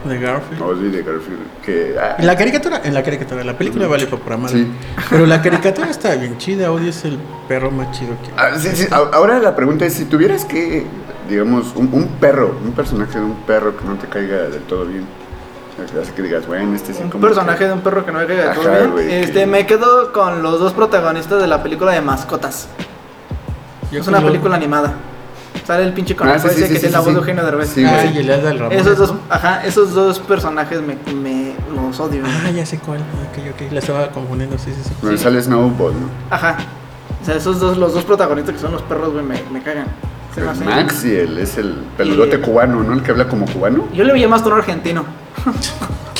de 0.05 0.19
Garfield. 0.19 0.61
Ozzy 0.61 0.83
de 0.89 1.03
Garfield, 1.03 1.39
que... 1.65 1.95
ah, 1.99 2.15
En 2.17 2.25
la 2.27 2.37
caricatura, 2.37 2.81
en 2.85 2.93
la 2.93 3.03
caricatura, 3.03 3.43
la 3.43 3.57
película 3.57 3.87
vale 3.87 4.07
para 4.07 4.37
madre. 4.37 4.59
Sí. 4.59 4.67
Pero 5.09 5.25
la 5.25 5.41
caricatura 5.41 5.89
está 5.89 6.15
bien 6.15 6.37
chida, 6.37 6.71
Odie 6.71 6.89
es 6.89 7.03
el 7.03 7.17
perro 7.49 7.69
más 7.71 7.91
chido 7.97 8.11
que. 8.23 8.31
Ah, 8.37 8.51
sí, 8.57 8.69
sí. 8.73 8.87
A- 8.91 9.09
Ahora 9.15 9.39
la 9.39 9.55
pregunta 9.55 9.85
es, 9.85 9.93
si 9.95 10.05
tuvieras 10.05 10.45
que, 10.45 10.85
digamos, 11.27 11.73
un, 11.75 11.89
un 11.91 12.07
perro, 12.19 12.55
un 12.63 12.71
personaje 12.73 13.19
de 13.19 13.25
un 13.25 13.35
perro 13.41 13.75
que 13.77 13.85
no 13.85 13.95
te 13.95 14.07
caiga 14.07 14.37
del 14.49 14.61
todo 14.63 14.85
bien, 14.85 15.05
así 16.01 16.11
que 16.11 16.21
digas, 16.23 16.47
bueno, 16.47 16.75
este 16.75 16.93
sí 16.93 17.03
Un 17.03 17.09
como 17.09 17.21
personaje 17.25 17.59
que- 17.59 17.65
de 17.67 17.73
un 17.73 17.81
perro 17.81 18.05
que 18.05 18.11
no 18.11 18.19
me 18.19 18.25
caiga 18.27 18.49
de 18.49 18.55
todo 18.55 18.95
bien. 18.95 19.09
este, 19.09 19.33
que- 19.33 19.45
me 19.45 19.65
quedo 19.65 20.11
con 20.13 20.41
los 20.41 20.59
dos 20.59 20.73
protagonistas 20.73 21.41
de 21.41 21.47
la 21.47 21.61
película 21.63 21.91
de 21.91 22.01
mascotas. 22.01 22.67
Yo 23.91 24.01
es 24.01 24.07
una 24.07 24.19
lo- 24.19 24.27
película 24.27 24.55
animada. 24.55 24.93
Sale 25.65 25.83
el 25.83 25.91
pinche 25.93 26.13
Ah, 26.13 26.17
conejo 26.17 26.47
sí, 26.47 26.55
sí, 26.55 26.61
ese 26.63 26.67
sí, 26.67 26.73
que 26.73 26.75
sí, 26.75 26.81
tiene 26.81 26.93
la 26.93 26.99
sí, 26.99 27.05
voz 27.05 27.13
de. 27.13 27.19
Eugenio 27.19 27.43
Derbez. 27.45 27.69
Sí, 27.69 27.83
Ah, 27.85 27.99
güey. 28.03 28.15
y 28.15 28.19
el 28.19 28.31
Hada 28.31 28.43
del 28.49 28.59
Ramón. 28.59 28.77
Esos 28.77 28.97
dos, 28.97 29.13
ajá, 29.29 29.65
esos 29.65 29.93
dos 29.93 30.19
personajes 30.19 30.79
me, 30.81 30.95
me 31.13 31.53
los 31.75 31.99
odio. 31.99 32.23
Ah, 32.25 32.49
ya 32.51 32.65
sé 32.65 32.79
cuál. 32.79 32.99
Ok, 32.99 33.43
ok. 33.53 33.71
La 33.73 33.79
estaba 33.79 34.09
confundiendo, 34.11 34.57
sí, 34.57 34.71
sí, 34.73 34.81
sí. 34.83 34.91
Bueno, 35.01 35.17
sale 35.17 35.41
Snowball, 35.41 35.93
¿no? 35.93 36.07
Ajá. 36.29 36.57
O 37.21 37.25
sea, 37.25 37.35
esos 37.35 37.59
dos, 37.59 37.77
los 37.77 37.93
dos 37.93 38.05
protagonistas 38.05 38.55
que 38.55 38.61
son 38.61 38.71
los 38.71 38.81
perros, 38.83 39.11
güey, 39.11 39.25
me, 39.25 39.41
me 39.51 39.61
cagan. 39.61 39.87
Se 40.37 40.43
me 40.43 40.49
hacen- 40.51 40.65
Max 40.67 41.03
y 41.03 41.15
él 41.15 41.37
es 41.39 41.57
el 41.57 41.73
peludote 41.97 42.37
Y- 42.37 42.41
cubano, 42.41 42.83
¿no? 42.83 42.93
El 42.93 43.01
que 43.01 43.09
habla 43.09 43.27
como 43.27 43.47
cubano. 43.47 43.85
Yo 43.91 44.03
le 44.03 44.13
veía 44.13 44.27
más 44.27 44.43
tono 44.43 44.55
argentino. 44.57 45.03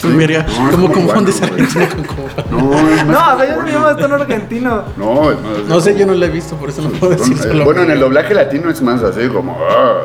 Qué 0.01 0.07
verga. 0.07 0.43
No, 0.57 0.69
es 0.69 0.75
¿Cómo 0.75 0.87
como 0.91 1.05
confundes 1.07 1.35
cubano, 1.35 1.53
Argentina 1.53 1.89
con 1.89 2.03
cubano? 2.03 2.43
No, 2.51 2.89
es 2.89 3.05
más 3.05 3.07
No, 3.07 3.33
o 3.35 3.37
sea, 3.37 3.47
yo 3.47 3.55
le 3.57 3.63
veía 3.63 3.79
más 3.79 3.97
tono 3.97 4.15
argentino. 4.15 4.83
No, 4.97 5.31
es 5.31 5.37
más- 5.41 5.57
No 5.67 5.79
sé, 5.79 5.95
yo 5.95 6.05
no 6.07 6.13
la 6.15 6.25
he 6.25 6.29
visto, 6.29 6.55
por 6.55 6.69
eso 6.69 6.81
no 6.81 6.89
puedo 6.89 7.11
decir. 7.13 7.35
Bueno, 7.37 7.51
solo- 7.51 7.65
bueno, 7.65 7.81
en 7.83 7.91
el 7.91 7.99
doblaje 7.99 8.33
latino 8.33 8.71
es 8.71 8.81
más 8.81 9.03
así 9.03 9.27
como... 9.27 9.55
ah. 9.69 10.01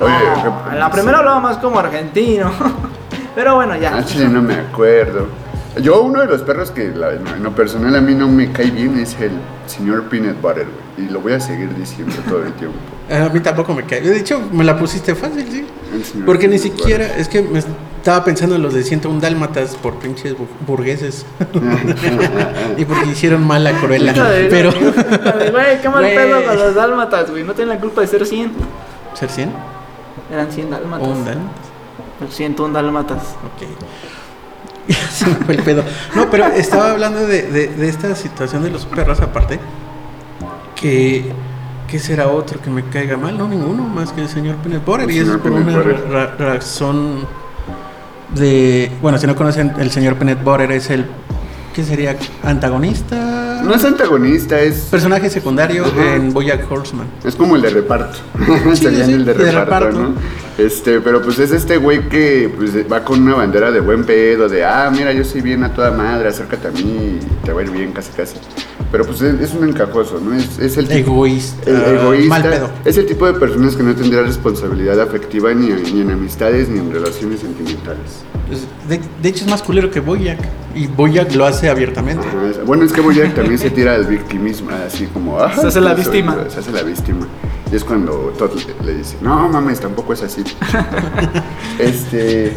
Oye, 0.00 0.12
No, 0.12 0.42
¿qué- 0.64 0.72
en 0.74 0.78
la 0.80 0.90
primera 0.90 1.18
hablaba 1.18 1.38
más 1.40 1.56
como 1.58 1.78
argentino. 1.78 2.50
Pero 3.36 3.54
bueno, 3.54 3.76
ya. 3.76 3.96
Ah, 3.96 4.04
chile, 4.04 4.28
no 4.28 4.42
me 4.42 4.54
acuerdo. 4.54 5.26
Yo, 5.82 6.02
uno 6.02 6.20
de 6.20 6.26
los 6.26 6.42
perros 6.42 6.70
que 6.72 6.88
la- 6.88 7.12
en 7.12 7.42
lo 7.44 7.50
personal 7.52 7.94
a 7.94 8.00
mí 8.00 8.14
no 8.14 8.26
me 8.28 8.50
cae 8.50 8.70
bien 8.72 8.98
es 8.98 9.16
el 9.20 9.30
señor 9.66 10.04
Peanut 10.04 10.40
Butter, 10.40 10.66
güey. 10.96 11.06
Y 11.08 11.10
lo 11.12 11.20
voy 11.20 11.34
a 11.34 11.40
seguir 11.40 11.72
diciendo 11.74 12.14
todo 12.28 12.42
el 12.44 12.52
tiempo. 12.54 12.78
A 13.10 13.28
mí 13.28 13.40
tampoco 13.40 13.72
me 13.74 13.84
cae. 13.84 14.00
De 14.00 14.16
hecho, 14.18 14.40
me 14.52 14.64
la 14.64 14.76
pusiste 14.78 15.14
fácil, 15.14 15.46
sí. 15.50 15.64
Porque 16.24 16.48
ni 16.48 16.58
siquiera, 16.58 17.06
es 17.16 17.28
que 17.28 17.40
me 17.42 17.60
estaba 17.60 18.24
pensando 18.24 18.56
en 18.56 18.62
los 18.62 18.74
de 18.74 18.82
101 18.82 19.20
dálmatas 19.20 19.76
por 19.76 19.94
pinches 19.98 20.34
bu- 20.34 20.46
burgueses. 20.66 21.24
y 22.76 22.84
porque 22.84 23.10
hicieron 23.10 23.46
mal 23.46 23.70
Cruella. 23.80 24.12
Ay, 24.12 24.46
Pero. 24.50 24.70
ay, 24.70 25.50
Güey, 25.50 25.80
qué 25.80 25.88
mal 25.88 26.04
pedo 26.04 26.44
con 26.44 26.56
los 26.58 26.74
dálmatas, 26.74 27.30
güey. 27.30 27.44
No 27.44 27.54
tienen 27.54 27.74
la 27.76 27.80
culpa 27.80 28.00
de 28.00 28.06
ser 28.08 28.26
100. 28.26 28.50
¿Ser 29.14 29.30
100? 29.30 29.50
Eran 30.32 30.50
100 30.50 30.70
dálmatas. 30.70 31.06
¿O 31.06 31.10
un 31.12 31.24
dálmatas? 31.24 31.66
Los 32.20 32.34
101 32.34 32.74
dálmatas. 32.74 33.22
Ok. 33.44 33.68
Se 35.10 35.26
me 35.26 35.34
fue 35.36 35.54
el 35.54 35.62
pedo. 35.62 35.84
No, 36.14 36.28
pero 36.30 36.46
estaba 36.46 36.90
hablando 36.90 37.26
de, 37.26 37.42
de- 37.42 37.68
de 37.68 37.88
esta 37.88 38.14
situación 38.16 38.62
de 38.64 38.70
los 38.70 38.84
perros 38.86 39.20
aparte. 39.20 39.58
Que, 40.74 41.32
que 41.88 41.98
será 41.98 42.28
otro 42.28 42.60
que 42.60 42.70
me 42.70 42.82
caiga 42.84 43.16
mal. 43.16 43.36
No, 43.38 43.48
ninguno 43.48 43.84
más 43.84 44.12
que 44.12 44.22
el 44.22 44.28
señor 44.28 44.56
Butter. 44.84 45.08
El 45.08 45.10
Y 45.10 45.18
es 45.18 45.24
señor 45.26 45.40
por 45.40 45.52
una 45.52 45.82
ra- 45.82 46.34
razón 46.38 47.26
de... 48.34 48.90
Bueno, 49.00 49.18
si 49.18 49.26
no 49.26 49.34
conocen, 49.36 49.72
el 49.78 49.90
señor 49.90 50.16
Peanut 50.16 50.42
Butter 50.42 50.72
es 50.72 50.90
el... 50.90 51.06
¿Qué 51.74 51.84
sería? 51.84 52.16
¿Antagonista? 52.42 53.60
No 53.62 53.74
es 53.74 53.84
antagonista, 53.84 54.58
es, 54.60 54.76
Personaje 54.90 55.28
secundario 55.28 55.84
Ajá. 55.84 56.14
en 56.14 56.32
Bojack 56.32 56.70
Horseman. 56.70 57.06
es 57.24 57.34
como 57.34 57.56
el 57.56 57.62
de 57.62 57.70
reparto. 57.70 58.18
Sí, 58.74 58.76
Serían 58.76 59.06
sí, 59.06 59.12
el 59.12 59.24
de 59.24 59.34
de 59.34 59.52
reparto, 59.52 59.86
reparto. 59.86 60.00
¿no? 60.00 60.14
Este, 60.58 61.00
pero 61.00 61.20
pues 61.20 61.38
es 61.38 61.52
este 61.52 61.76
güey 61.76 62.08
que 62.08 62.50
pues, 62.56 62.70
va 62.90 63.04
con 63.04 63.22
una 63.22 63.34
bandera 63.34 63.70
de 63.70 63.80
buen 63.80 64.04
pedo, 64.04 64.48
de 64.48 64.64
ah, 64.64 64.90
mira, 64.90 65.12
yo 65.12 65.22
soy 65.22 65.42
bien 65.42 65.62
a 65.64 65.74
toda 65.74 65.90
madre, 65.90 66.28
acércate 66.28 66.68
a 66.68 66.70
mí 66.70 66.80
y 66.80 67.44
te 67.44 67.52
va 67.52 67.60
a 67.60 67.64
ir 67.64 67.70
bien 67.70 67.92
casi 67.92 68.10
casi. 68.12 68.36
Pero 68.90 69.04
pues 69.04 69.20
es, 69.20 69.38
es 69.40 69.52
un 69.52 69.68
encajoso, 69.68 70.18
¿no? 70.18 70.34
Es, 70.34 70.58
es 70.58 70.78
el 70.78 70.88
tipo- 70.88 71.10
Egoísta. 71.10 71.70
El 71.70 71.96
egoísta 71.98 72.28
Mal 72.30 72.42
pedo. 72.42 72.70
es 72.86 72.96
el 72.96 73.04
tipo 73.04 73.26
de 73.26 73.34
personas 73.38 73.76
que 73.76 73.82
no 73.82 73.94
tendrá 73.94 74.22
responsabilidad 74.22 74.98
afectiva 75.00 75.52
ni, 75.52 75.66
ni 75.92 76.00
en 76.00 76.10
amistades 76.10 76.70
ni 76.70 76.78
en 76.78 76.90
relaciones 76.90 77.40
sentimentales. 77.40 78.22
Pues, 78.48 78.60
De, 78.88 79.00
de 79.22 79.28
hecho 79.28 79.44
es 79.44 79.50
más 79.50 79.62
culero 79.62 79.90
que 79.90 80.00
Bojack. 80.00 80.38
Y 80.74 80.86
Bojack 80.86 81.34
lo 81.34 81.44
hace 81.46 81.68
abiertamente. 81.68 82.26
Ajá, 82.26 82.62
Bueno, 82.64 82.84
es 82.84 82.92
que 82.92 83.00
Boyack 83.02 83.34
también 83.34 83.58
se 83.58 83.68
tira 83.70 83.94
al 83.94 84.06
victimismo, 84.06 84.70
así 84.86 85.06
como... 85.06 85.38
"Ajá, 85.38 85.60
Se 85.60 85.66
hace 85.66 85.80
la 85.82 85.94
soy- 85.94 86.02
víctima. 86.04 86.36
Se 86.48 86.60
hace 86.60 86.70
la 86.72 86.82
víctima. 86.82 87.26
Y 87.70 87.74
es 87.76 87.82
cuando 87.84 88.32
Todd 88.38 88.50
le, 88.54 88.86
le 88.86 88.98
dice, 88.98 89.16
no 89.20 89.48
mames, 89.48 89.80
tampoco 89.80 90.12
es 90.12 90.22
así. 90.22 90.44
este... 91.78 92.56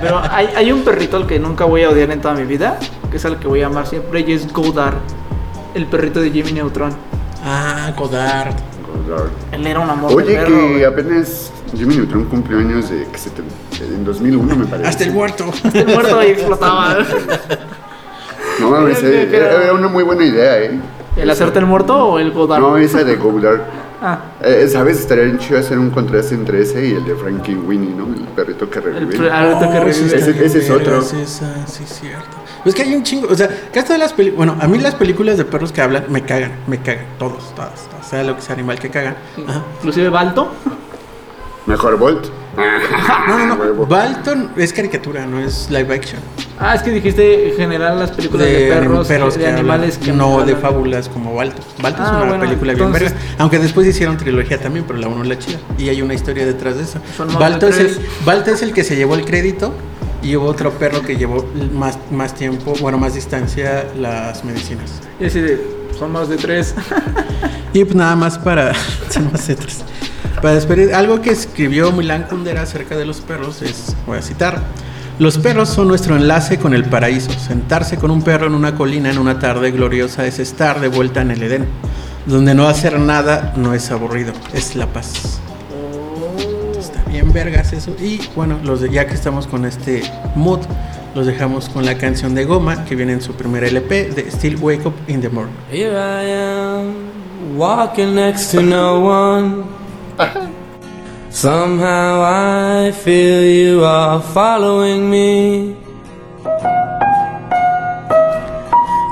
Pero 0.00 0.20
hay, 0.30 0.48
hay 0.56 0.72
un 0.72 0.82
perrito 0.82 1.16
al 1.18 1.26
que 1.26 1.38
nunca 1.38 1.64
voy 1.64 1.82
a 1.82 1.90
odiar 1.90 2.10
en 2.10 2.20
toda 2.20 2.34
mi 2.34 2.44
vida, 2.44 2.78
que 3.10 3.18
es 3.18 3.24
al 3.24 3.38
que 3.38 3.48
voy 3.48 3.62
a 3.62 3.66
amar 3.66 3.86
siempre, 3.86 4.20
y 4.20 4.32
es 4.32 4.50
Godard, 4.52 4.94
el 5.74 5.86
perrito 5.86 6.20
de 6.20 6.30
Jimmy 6.30 6.52
Neutron. 6.52 6.92
Ah, 7.44 7.92
Godard. 7.96 8.54
Godard. 9.06 9.28
Él 9.52 9.66
era 9.66 9.80
un 9.80 9.90
amor 9.90 10.10
de 10.10 10.16
Oye, 10.16 10.34
perro. 10.36 10.46
que 10.56 10.68
güey. 10.72 10.84
apenas 10.84 11.52
Jimmy 11.76 11.96
Neutron 11.96 12.24
cumplió 12.24 12.58
años 12.58 12.88
de... 12.90 13.06
Que 13.12 13.18
se 13.18 13.30
te- 13.30 13.42
en 13.84 14.04
2001 14.06 14.56
me 14.56 14.64
parece. 14.64 14.88
Hasta 14.88 15.04
el 15.04 15.12
muerto. 15.12 15.44
El 15.74 15.86
muerto 15.86 16.22
y 16.22 16.26
explotaba. 16.28 16.96
No 18.58 18.70
mames, 18.70 18.98
creo- 19.00 19.60
era 19.60 19.74
una 19.74 19.86
muy 19.88 20.02
buena 20.02 20.24
idea, 20.24 20.58
¿eh? 20.62 20.80
¿El 21.14 21.28
hacerte 21.28 21.58
el 21.58 21.66
muerto 21.66 21.94
o 21.94 22.18
el 22.18 22.32
Godard? 22.32 22.58
No, 22.58 22.78
esa 22.78 23.04
de 23.04 23.16
Godard. 23.16 23.60
Ah, 24.08 24.20
Eh, 24.40 24.68
¿Sabes? 24.70 25.00
Estaría 25.00 25.24
bien 25.24 25.38
chido 25.38 25.58
hacer 25.58 25.78
un 25.80 25.90
contraste 25.90 26.36
entre 26.36 26.62
ese 26.62 26.86
y 26.86 26.92
el 26.92 27.04
de 27.04 27.16
Frankie 27.16 27.56
Winnie, 27.56 27.92
¿no? 27.92 28.04
El 28.06 28.20
perrito 28.36 28.70
que 28.70 28.78
el 28.78 28.84
revive. 28.84 29.16
per- 29.18 29.32
ahorita 29.32 29.72
que 29.72 29.78
Oh, 29.78 29.92
sí, 29.92 30.02
revive. 30.08 30.46
Ese- 30.46 30.58
es 30.60 30.70
otro. 30.70 31.02
sí, 31.02 31.16
esa, 31.20 31.66
sí, 31.66 31.82
es 31.82 31.90
cierto. 32.00 32.36
Es 32.64 32.74
que 32.74 32.82
hay 32.82 32.94
un 32.94 33.02
chingo, 33.02 33.26
o 33.28 33.34
sea, 33.34 33.48
casi 33.72 33.86
todas 33.86 33.98
las 34.00 34.12
películas, 34.12 34.36
bueno, 34.46 34.56
a 34.60 34.68
mí 34.68 34.78
las 34.78 34.94
películas 34.94 35.36
de 35.38 35.44
perros 35.44 35.72
que 35.72 35.82
hablan 35.82 36.04
me 36.08 36.22
cagan, 36.22 36.52
me 36.68 36.78
cagan, 36.78 37.04
todos, 37.18 37.52
todos, 37.54 37.70
todos, 37.90 38.06
sea 38.08 38.22
lo 38.22 38.36
que 38.36 38.42
sea 38.42 38.54
animal 38.54 38.78
que 38.78 38.90
cagan. 38.90 39.16
Ajá. 39.48 39.62
Inclusive 39.78 40.08
Balto. 40.08 40.52
Mejor 41.66 41.96
Bolt. 41.98 42.26
No, 42.56 43.38
no, 43.38 43.46
no, 43.46 43.54
Huevo. 43.56 43.86
Balton 43.86 44.50
es 44.56 44.72
caricatura, 44.72 45.26
no 45.26 45.38
es 45.38 45.68
live 45.70 45.94
action. 45.94 46.20
Ah, 46.58 46.74
es 46.74 46.82
que 46.82 46.90
dijiste 46.90 47.50
en 47.50 47.56
general 47.56 47.98
las 47.98 48.10
películas 48.12 48.46
de, 48.46 48.68
perros, 48.68 49.06
perros 49.06 49.34
de 49.34 49.40
que 49.40 49.46
animales 49.48 49.98
que 49.98 50.12
no 50.12 50.42
de 50.44 50.56
fábulas 50.56 51.08
como 51.08 51.34
Balto. 51.34 51.60
Balto 51.82 52.02
es 52.02 52.08
Ah, 52.08 52.16
una 52.16 52.26
bueno, 52.30 52.44
película 52.44 52.72
bien 52.72 52.92
verga, 52.92 53.12
aunque 53.38 53.58
después 53.58 53.86
hicieron 53.86 54.16
trilogía 54.16 54.58
también, 54.58 54.84
pero 54.86 54.98
la 54.98 55.08
uno 55.08 55.22
es 55.22 55.28
la 55.28 55.38
chida 55.38 55.58
y 55.76 55.88
hay 55.90 56.00
una 56.00 56.14
historia 56.14 56.46
detrás 56.46 56.76
de 56.76 56.84
eso. 56.84 56.98
Son 57.16 57.26
más 57.28 57.38
Balto 57.38 57.66
de 57.66 57.72
es 57.72 57.78
el 57.78 57.94
tres. 57.96 58.24
Balto 58.24 58.50
es 58.50 58.62
el 58.62 58.72
que 58.72 58.84
se 58.84 58.96
llevó 58.96 59.14
el 59.16 59.24
crédito 59.26 59.74
y 60.22 60.34
hubo 60.36 60.46
otro 60.46 60.70
perro 60.72 61.02
que 61.02 61.16
llevó 61.16 61.44
más 61.74 61.98
más 62.10 62.34
tiempo, 62.34 62.72
bueno, 62.80 62.96
más 62.96 63.14
distancia 63.14 63.84
las 63.98 64.42
medicinas. 64.44 65.00
Y 65.20 65.26
así 65.26 65.40
de, 65.40 65.75
son 65.98 66.12
más 66.12 66.28
de 66.28 66.36
tres. 66.36 66.74
Y 67.72 67.84
pues 67.84 67.94
nada 67.94 68.16
más 68.16 68.38
para 68.38 68.72
son 69.10 69.30
más. 69.30 69.50
Para 70.40 70.98
algo 70.98 71.20
que 71.20 71.30
escribió 71.30 71.92
Milan 71.92 72.22
Kundera 72.22 72.62
acerca 72.62 72.96
de 72.96 73.04
los 73.04 73.20
perros 73.20 73.60
es, 73.60 73.94
voy 74.06 74.16
a 74.16 74.22
citar, 74.22 74.62
los 75.18 75.36
perros 75.36 75.68
son 75.68 75.88
nuestro 75.88 76.16
enlace 76.16 76.58
con 76.58 76.72
el 76.72 76.84
paraíso. 76.84 77.30
Sentarse 77.32 77.98
con 77.98 78.10
un 78.10 78.22
perro 78.22 78.46
en 78.46 78.54
una 78.54 78.74
colina 78.74 79.10
en 79.10 79.18
una 79.18 79.38
tarde 79.38 79.72
gloriosa 79.72 80.26
es 80.26 80.38
estar 80.38 80.80
de 80.80 80.88
vuelta 80.88 81.20
en 81.20 81.32
el 81.32 81.42
Edén. 81.42 81.66
donde 82.24 82.54
no 82.54 82.66
hacer 82.66 82.98
nada 82.98 83.52
no 83.56 83.74
es 83.74 83.90
aburrido, 83.90 84.32
es 84.52 84.74
la 84.74 84.86
paz. 84.86 85.40
Bien 87.16 87.32
vergas 87.32 87.72
eso. 87.72 87.96
Y 87.98 88.20
bueno, 88.34 88.58
los 88.62 88.82
de, 88.82 88.90
ya 88.90 89.06
que 89.06 89.14
estamos 89.14 89.46
con 89.46 89.64
este 89.64 90.02
mood, 90.34 90.60
los 91.14 91.24
dejamos 91.24 91.70
con 91.70 91.86
la 91.86 91.96
canción 91.96 92.34
de 92.34 92.44
Goma 92.44 92.84
que 92.84 92.94
viene 92.94 93.14
en 93.14 93.22
su 93.22 93.32
primer 93.32 93.64
LP 93.64 94.10
de 94.10 94.30
Still 94.30 94.56
Wake 94.56 94.86
Up 94.86 94.92
in 95.08 95.22
the 95.22 95.30
Morning. 95.30 95.54
Here 95.72 95.96
I 95.96 96.30
am, 96.30 97.56
walking 97.56 98.14
next 98.14 98.50
to 98.50 98.60
no 98.60 99.00
one. 99.00 99.64
Somehow 101.30 102.22
I 102.22 102.92
feel 102.92 103.42
you 103.42 103.82
are 103.82 104.20
following 104.20 105.08
me. 105.08 105.74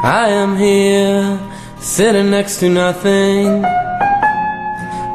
I 0.03 0.29
am 0.29 0.59
here, 0.59 1.39
sitting 1.81 2.31
next 2.31 2.59
to 2.59 2.69
nothing. 2.69 3.65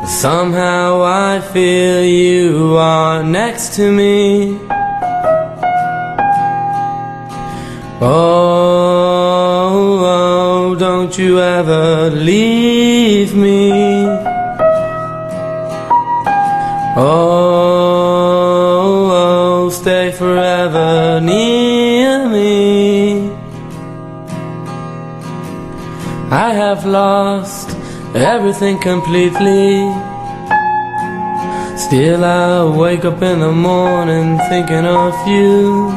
Somehow 0.09 1.03
I 1.03 1.39
feel 1.39 2.03
you 2.03 2.75
are 2.77 3.23
next 3.23 3.75
to 3.75 3.91
me. 3.91 4.57
Oh, 8.01 9.99
oh, 10.01 10.75
don't 10.75 11.15
you 11.17 11.39
ever 11.39 12.09
leave 12.09 13.35
me. 13.35 14.05
Oh, 16.97 17.29
oh, 19.11 19.69
stay 19.69 20.11
forever 20.11 21.21
near 21.21 22.27
me. 22.27 23.29
I 26.31 26.51
have 26.53 26.85
lost 26.85 27.69
everything 28.15 28.79
completely. 28.79 29.98
Still, 31.89 32.23
I 32.23 32.63
wake 32.77 33.03
up 33.03 33.19
in 33.23 33.39
the 33.39 33.51
morning 33.51 34.37
thinking 34.47 34.85
of 34.85 35.27
you. 35.27 35.89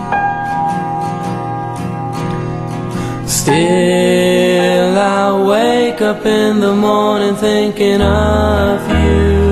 Still, 3.26 4.98
I 4.98 5.44
wake 5.46 6.00
up 6.00 6.24
in 6.24 6.60
the 6.60 6.74
morning 6.74 7.36
thinking 7.36 8.00
of 8.00 8.80
you. 9.04 9.51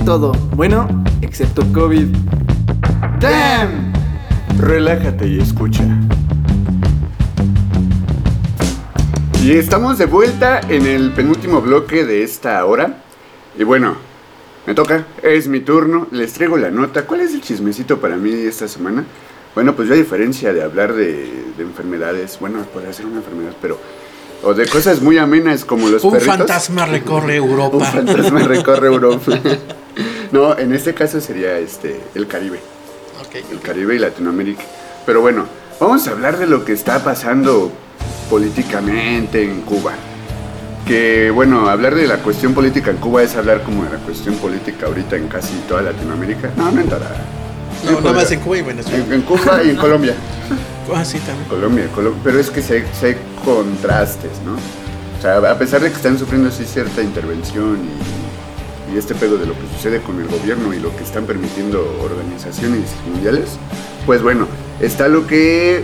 Tiene 0.00 0.04
todo. 0.04 0.32
Bueno, 0.54 0.86
excepto 1.22 1.62
COVID. 1.72 2.06
¡Damn! 3.20 3.92
Relájate 4.58 5.26
y 5.26 5.40
escucha. 5.40 5.84
Y 9.42 9.52
estamos 9.52 9.98
de 9.98 10.06
vuelta 10.06 10.60
en 10.68 10.86
el 10.86 11.12
penúltimo 11.12 11.60
bloque 11.60 12.04
de 12.04 12.22
esta 12.22 12.64
hora. 12.66 13.02
Y 13.58 13.64
bueno, 13.64 13.96
me 14.66 14.74
toca, 14.74 15.06
es 15.22 15.48
mi 15.48 15.60
turno, 15.60 16.06
les 16.10 16.32
traigo 16.34 16.56
la 16.56 16.70
nota. 16.70 17.06
¿Cuál 17.06 17.20
es 17.20 17.32
el 17.34 17.40
chismecito 17.40 17.98
para 18.00 18.16
mí 18.16 18.30
esta 18.32 18.68
semana? 18.68 19.04
Bueno, 19.54 19.74
pues 19.74 19.88
yo 19.88 19.94
a 19.94 19.96
diferencia 19.96 20.52
de 20.52 20.62
hablar 20.62 20.92
de, 20.92 21.30
de 21.56 21.62
enfermedades, 21.62 22.38
bueno, 22.38 22.58
podría 22.72 22.92
ser 22.92 23.06
una 23.06 23.16
enfermedad, 23.16 23.52
pero... 23.60 23.78
O 24.42 24.54
de 24.54 24.66
cosas 24.66 25.02
muy 25.02 25.18
amenas 25.18 25.66
como 25.66 25.88
los 25.88 26.02
Un 26.02 26.12
perritos. 26.12 26.36
fantasma 26.38 26.86
recorre 26.86 27.36
Europa. 27.36 27.76
Un 27.76 27.84
fantasma 27.84 28.38
recorre 28.40 28.86
Europa. 28.86 29.38
no, 30.32 30.56
en 30.58 30.72
este 30.74 30.94
caso 30.94 31.20
sería 31.20 31.58
este 31.58 32.00
el 32.14 32.26
Caribe. 32.26 32.60
El 33.52 33.60
Caribe 33.60 33.94
y 33.94 33.98
Latinoamérica. 33.98 34.62
Pero 35.06 35.20
bueno, 35.20 35.44
vamos 35.78 36.06
a 36.08 36.10
hablar 36.12 36.36
de 36.38 36.46
lo 36.46 36.64
que 36.64 36.72
está 36.72 37.02
pasando 37.04 37.70
políticamente 38.28 39.42
en 39.44 39.60
Cuba. 39.62 39.92
Que 40.86 41.30
bueno, 41.30 41.68
hablar 41.68 41.94
de 41.94 42.06
la 42.06 42.16
cuestión 42.18 42.54
política 42.54 42.90
en 42.90 42.96
Cuba 42.96 43.22
es 43.22 43.36
hablar 43.36 43.62
como 43.62 43.84
de 43.84 43.90
la 43.90 43.98
cuestión 43.98 44.34
política 44.36 44.86
ahorita 44.86 45.16
en 45.16 45.28
casi 45.28 45.52
toda 45.68 45.82
Latinoamérica. 45.82 46.50
No, 46.56 46.72
no 46.72 46.80
en 46.80 46.88
toda. 46.88 47.10
No, 47.84 48.00
nada 48.00 48.12
más 48.12 48.32
en 48.32 48.40
Cuba 48.40 48.58
y 48.58 48.62
Venezuela. 48.62 49.04
En, 49.04 49.12
en 49.12 49.22
Cuba 49.22 49.62
y 49.64 49.70
en 49.70 49.76
Colombia. 49.76 50.14
Ah, 50.92 51.04
sí, 51.04 51.18
también. 51.20 51.46
Colombia, 51.48 51.84
Colo- 51.94 52.14
pero 52.24 52.40
es 52.40 52.50
que 52.50 52.60
se, 52.62 52.84
se 52.98 53.06
hay 53.06 53.16
contrastes, 53.44 54.32
¿no? 54.44 54.54
O 54.54 55.22
sea, 55.22 55.36
a 55.36 55.56
pesar 55.56 55.80
de 55.82 55.88
que 55.88 55.94
están 55.94 56.18
sufriendo 56.18 56.48
así 56.48 56.64
cierta 56.64 57.00
intervención 57.00 57.78
y, 57.78 58.19
y 58.94 58.98
este 58.98 59.14
pedo 59.14 59.36
de 59.38 59.46
lo 59.46 59.54
que 59.54 59.66
sucede 59.76 60.00
con 60.00 60.20
el 60.20 60.28
gobierno 60.28 60.72
y 60.74 60.78
lo 60.80 60.94
que 60.96 61.04
están 61.04 61.24
permitiendo 61.26 61.80
organizaciones 62.02 62.90
mundiales, 63.10 63.50
pues 64.06 64.22
bueno, 64.22 64.46
está 64.80 65.08
lo 65.08 65.26
que 65.26 65.82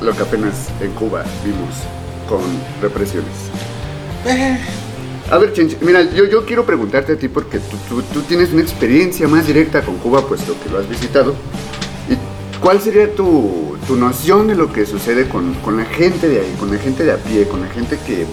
lo 0.00 0.12
que 0.12 0.22
apenas 0.22 0.68
en 0.80 0.90
Cuba 0.92 1.24
vimos 1.44 1.74
con 2.28 2.40
represiones. 2.82 3.30
Eh, 4.26 4.58
A 5.30 5.38
ver, 5.38 5.52
Chench, 5.54 5.76
mira, 5.80 6.02
yo, 6.02 6.24
yo 6.26 6.44
quiero 6.44 6.64
preguntarte 6.64 7.12
a 7.14 7.18
ti 7.18 7.28
porque 7.28 7.58
tú, 7.58 7.76
tú- 7.88 8.02
tú 8.12 8.20
tienes 8.22 8.52
una 8.52 8.62
experiencia 8.62 9.26
más 9.26 9.46
directa 9.46 9.82
con 9.82 9.96
Cuba, 9.98 10.26
puesto 10.26 10.54
que 10.62 10.70
lo 10.70 10.78
has 10.78 10.88
visitado. 10.88 11.34
¿Y 12.08 12.58
cuál 12.60 12.80
sería 12.80 13.12
tu, 13.12 13.76
tu 13.88 13.96
noción 13.96 14.46
de 14.46 14.54
lo 14.54 14.72
que 14.72 14.86
sucede 14.86 15.28
con, 15.28 15.54
con 15.64 15.76
la 15.76 15.84
gente 15.84 16.28
de 16.28 16.40
ahí, 16.40 16.54
con 16.60 16.70
la 16.70 16.78
gente 16.78 17.02
de 17.04 17.12
a 17.12 17.16
pie, 17.16 17.48
con 17.48 17.60
la 17.60 17.68
gente 17.68 17.98
que 18.06 18.24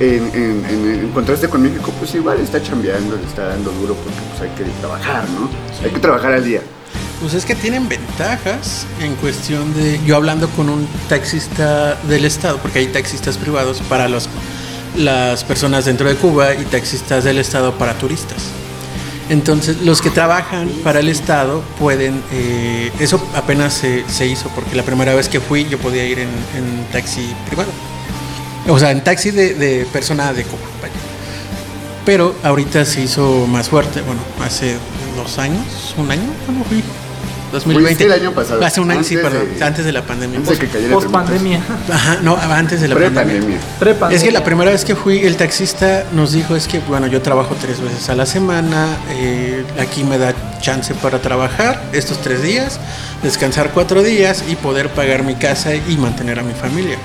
en, 0.00 0.30
en- 0.34 0.64
en- 0.68 1.00
en 1.00 1.08
contraste 1.12 1.48
con 1.48 1.62
México, 1.62 1.92
pues 1.98 2.14
igual 2.14 2.38
está 2.40 2.62
chambeando, 2.62 3.16
le 3.16 3.24
está 3.26 3.46
dando 3.48 3.70
duro 3.72 3.94
porque 3.94 4.18
pues 4.30 4.42
hay 4.42 4.56
que 4.56 4.64
trabajar, 4.80 5.24
¿no? 5.30 5.48
Hay 5.84 5.90
que 5.90 5.98
trabajar 6.00 6.32
al 6.32 6.44
día. 6.44 6.60
Pues 7.20 7.34
es 7.34 7.44
que 7.44 7.56
tienen 7.56 7.88
ventajas 7.88 8.86
en 9.02 9.16
cuestión 9.16 9.74
de. 9.74 9.98
Yo 10.06 10.14
hablando 10.16 10.48
con 10.50 10.68
un 10.68 10.86
taxista 11.08 11.96
del 12.08 12.24
estado, 12.24 12.58
porque 12.58 12.78
hay 12.78 12.86
taxistas 12.86 13.36
privados 13.36 13.80
para 13.88 14.08
los, 14.08 14.28
las 14.96 15.42
personas 15.42 15.84
dentro 15.84 16.08
de 16.08 16.14
Cuba 16.14 16.54
y 16.54 16.64
taxistas 16.66 17.24
del 17.24 17.38
estado 17.38 17.72
para 17.76 17.94
turistas. 17.94 18.38
Entonces, 19.30 19.82
los 19.82 20.00
que 20.00 20.10
trabajan 20.10 20.68
para 20.84 21.00
el 21.00 21.08
estado 21.08 21.60
pueden. 21.78 22.22
eh, 22.32 22.92
eso 23.00 23.20
apenas 23.34 23.74
se, 23.74 24.04
se 24.08 24.26
hizo, 24.26 24.48
porque 24.54 24.76
la 24.76 24.84
primera 24.84 25.12
vez 25.14 25.28
que 25.28 25.40
fui 25.40 25.64
yo 25.68 25.76
podía 25.78 26.04
ir 26.06 26.20
en, 26.20 26.28
en 26.28 26.84
taxi 26.92 27.34
privado. 27.48 27.68
O 28.68 28.78
sea, 28.78 28.90
en 28.90 29.02
taxi 29.02 29.30
de, 29.30 29.54
de 29.54 29.86
persona 29.92 30.32
de 30.32 30.42
vaya. 30.44 30.92
Pero 32.04 32.34
ahorita 32.42 32.84
se 32.84 33.02
hizo 33.02 33.46
más 33.46 33.68
fuerte. 33.68 34.00
Bueno, 34.02 34.20
hace 34.44 34.76
dos 35.16 35.38
años, 35.38 35.94
un 35.96 36.10
año, 36.10 36.22
¿cuándo 36.46 36.64
fui? 36.64 36.82
2020. 37.50 37.86
Fuiste 37.96 38.04
el 38.04 38.12
año 38.20 38.32
pasado, 38.34 38.62
Hace 38.62 38.78
un 38.80 38.90
año, 38.90 39.02
sí, 39.02 39.14
antes 39.16 39.30
perdón. 39.30 39.48
de- 39.58 39.64
antes 39.64 39.84
de 39.86 39.92
la 39.92 40.02
pandemia. 40.02 40.38
Antes 40.38 40.58
de 40.58 40.66
que 40.66 40.70
cayera 40.70 40.92
Post 40.92 41.08
pandemia. 41.10 41.60
Ajá, 41.90 42.18
no, 42.22 42.36
antes 42.36 42.82
de 42.82 42.88
la 42.88 42.94
pandemia. 42.94 43.58
Pre-pandemia. 43.78 44.08
Pre 44.08 44.14
Es 44.16 44.22
que 44.22 44.30
la 44.32 44.44
primera 44.44 44.70
vez 44.70 44.84
que 44.84 44.94
fui, 44.94 45.20
el 45.20 45.36
taxista 45.36 46.04
nos 46.12 46.32
dijo 46.32 46.56
es 46.56 46.68
que, 46.68 46.80
bueno, 46.80 47.06
yo 47.06 47.22
trabajo 47.22 47.56
tres 47.58 47.80
veces 47.80 48.06
a 48.10 48.14
la 48.14 48.26
semana, 48.26 48.88
eh, 49.12 49.64
aquí 49.80 50.04
me 50.04 50.18
da 50.18 50.34
chance 50.60 50.92
para 50.94 51.22
trabajar 51.22 51.82
estos 51.94 52.18
tres 52.20 52.42
días, 52.42 52.78
descansar 53.22 53.70
cuatro 53.72 54.02
días 54.02 54.44
y 54.46 54.54
poder 54.56 54.90
pagar 54.90 55.22
mi 55.22 55.34
casa 55.36 55.74
y 55.74 55.96
mantener 55.96 56.38
a 56.38 56.42
mi 56.42 56.52
familia. 56.52 56.98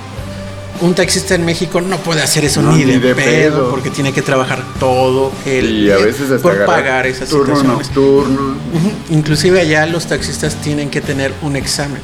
Un 0.82 0.96
taxista 0.96 1.36
en 1.36 1.46
México 1.46 1.80
no 1.82 1.98
puede 1.98 2.22
hacer 2.22 2.44
eso 2.46 2.62
No, 2.62 2.72
ni, 2.74 2.84
de, 2.84 2.94
ni 2.94 3.00
de 3.00 3.16
pedo, 3.16 3.58
pedo. 3.58 3.70
porque 3.70 3.90
tiene 3.90 4.12
que 4.12 4.22
trabajar 4.22 4.62
todo 4.80 5.32
el 5.46 5.66
Y 5.86 5.92
a 5.92 5.96
día 5.98 6.06
veces 6.06 6.24
hasta 6.32 6.40
por 6.42 6.66
pagar 6.66 7.06
esas 7.08 7.30
turno 7.30 7.56
situaciones. 7.56 7.88
nocturno. 7.88 8.56
Inclusive 9.10 9.62
allá 9.62 9.86
los 9.86 10.08
taxistas 10.08 10.56
tienen 10.56 10.90
que 10.90 11.00
tener 11.00 11.32
un 11.42 11.56
examen. 11.56 12.02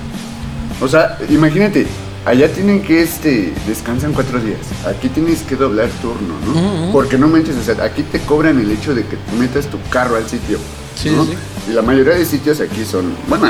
O 0.79 0.87
sea, 0.87 1.17
imagínate, 1.29 1.87
allá 2.25 2.47
tienen 2.53 2.81
que 2.81 3.01
este 3.01 3.51
descansan 3.67 4.13
cuatro 4.13 4.39
días. 4.39 4.59
Aquí 4.87 5.09
tienes 5.09 5.41
que 5.41 5.55
doblar 5.57 5.89
turno, 6.01 6.35
¿no? 6.45 6.91
Porque 6.93 7.17
no 7.17 7.27
manches, 7.27 7.55
o 7.57 7.63
sea, 7.63 7.83
aquí 7.83 8.03
te 8.03 8.19
cobran 8.21 8.59
el 8.61 8.71
hecho 8.71 8.95
de 8.95 9.03
que 9.03 9.17
metas 9.37 9.65
tu 9.65 9.77
carro 9.89 10.15
al 10.15 10.29
sitio. 10.29 10.57
Sí, 11.01 11.09
¿no? 11.09 11.25
sí. 11.25 11.31
La 11.73 11.81
mayoría 11.81 12.13
de 12.15 12.25
sitios 12.25 12.59
aquí 12.61 12.83
son, 12.83 13.15
bueno, 13.27 13.47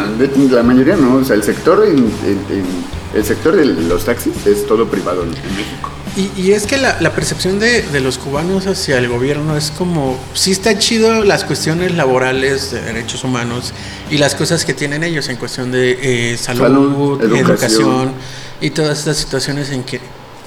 la 0.51 0.63
mayoría 0.63 0.95
no, 0.97 1.15
o 1.15 1.23
sea, 1.23 1.35
el 1.35 1.43
sector 1.43 1.85
en, 1.87 1.97
en- 1.97 2.45
en- 2.57 2.99
el 3.15 3.25
sector 3.25 3.55
de 3.55 3.65
los 3.65 4.05
taxis 4.05 4.33
es 4.45 4.67
todo 4.67 4.87
privado 4.87 5.23
en, 5.23 5.29
en 5.29 5.55
México. 5.55 5.89
Y, 6.17 6.29
y 6.41 6.51
es 6.51 6.65
que 6.67 6.77
la, 6.77 6.97
la 7.01 7.11
percepción 7.13 7.59
de, 7.59 7.81
de 7.83 7.99
los 8.01 8.17
cubanos 8.17 8.67
hacia 8.67 8.97
el 8.97 9.07
gobierno 9.07 9.55
es 9.55 9.71
como, 9.71 10.19
sí 10.33 10.51
está 10.51 10.77
chido 10.77 11.23
las 11.23 11.43
cuestiones 11.43 11.95
laborales, 11.95 12.71
de 12.71 12.81
derechos 12.81 13.23
humanos 13.23 13.73
y 14.11 14.17
las 14.17 14.35
cosas 14.35 14.65
que 14.65 14.73
tienen 14.73 15.03
ellos 15.03 15.29
en 15.29 15.37
cuestión 15.37 15.71
de 15.71 16.33
eh, 16.33 16.37
salud, 16.37 16.61
Salud, 16.61 17.21
educación. 17.23 17.41
educación. 17.45 18.11
y 18.61 18.69
todas 18.71 18.99
estas 18.99 19.17
situaciones 19.17 19.69
en 19.71 19.83
que 19.83 20.01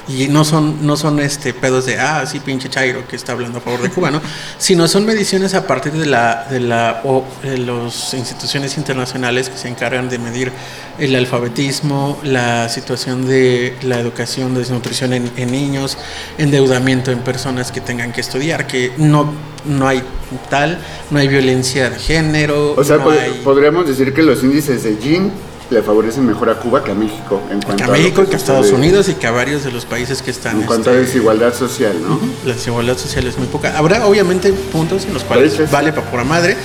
y 0.09 0.27
no 0.29 0.45
son 0.45 0.85
no 0.85 0.97
son 0.97 1.21
este 1.21 1.55
pedos 1.55 1.87
de 1.87 1.99
ah 2.01 2.25
sí 2.27 2.41
pinche 2.41 2.69
chairo 2.69 3.07
que 3.07 3.15
está 3.15 3.33
hablando 3.33 3.59
a 3.59 3.61
favor 3.61 3.81
de 3.83 3.89
Cuba 3.91 4.11
no 4.11 4.21
sino 4.59 4.89
son 4.89 5.07
mediciones 5.07 5.55
a 5.55 5.67
partir 5.67 5.93
de 5.93 6.07
la 6.07 6.47
de 6.51 6.59
la 6.61 7.01
o 7.05 7.25
de 7.43 7.59
las 7.59 8.13
instituciones 8.15 8.77
internacionales 8.77 9.49
que 9.49 9.57
se 9.57 9.69
encargan 9.69 10.09
de 10.09 10.19
medir 10.19 10.51
el 10.99 11.15
alfabetismo 11.15 12.19
la 12.25 12.69
situación 12.69 13.27
de 13.27 13.77
la 13.83 14.01
educación 14.01 14.55
desnutrición 14.55 15.13
en, 15.13 15.31
en 15.37 15.53
niños 15.53 15.97
endeudamiento 16.39 17.13
en 17.13 17.21
personas 17.21 17.71
que 17.71 17.81
tengan 17.81 18.13
que 18.13 18.21
estudiar 18.23 18.67
que 18.67 18.93
no 18.99 19.33
no 19.65 19.87
hay 19.87 20.03
tal 20.51 20.79
no 21.11 21.21
hay 21.21 21.29
violencia 21.29 21.91
de 21.91 21.99
género 21.99 22.75
O 22.77 22.83
sea, 22.83 22.97
no 22.97 23.05
pod- 23.07 23.19
hay 23.21 23.41
podríamos 23.45 23.87
decir 23.87 24.13
que 24.13 24.23
los 24.23 24.43
índices 24.43 24.83
de 24.83 24.97
Gini 25.01 25.31
le 25.73 25.83
favorecen 25.83 26.27
mejor 26.27 26.51
a 26.51 26.55
Cuba 26.55 26.85
que 26.85 26.93
a 26.93 26.95
México 26.95 27.41
en 27.51 27.61
cuanto 27.61 27.77
que 27.77 27.91
a 27.91 27.93
México 27.93 28.25
que 28.27 28.35
a 28.35 28.37
Estados 28.37 28.71
Unidos 28.71 29.09
y 29.09 29.15
que 29.15 29.27
a 29.27 29.31
varios 29.31 29.65
de 29.65 29.73
los 29.73 29.87
países 29.87 30.23
que 30.23 30.31
están 30.31 30.61
En 30.61 30.67
cuanto 30.67 30.91
a 30.91 30.93
este, 30.93 31.07
desigualdad 31.07 31.55
social, 31.55 31.97
¿no? 32.01 32.21
La 32.45 32.55
desigualdad 32.55 32.97
social 32.97 33.27
es 33.27 33.39
muy 33.39 33.49
poca. 33.49 33.77
Habrá 33.77 34.07
obviamente 34.07 34.53
puntos 34.53 35.05
en 35.07 35.15
los 35.15 35.25
cuales 35.25 35.55
Países. 35.55 35.71
vale 35.71 35.93
para 35.93 36.11
pura 36.11 36.25
madre, 36.25 36.57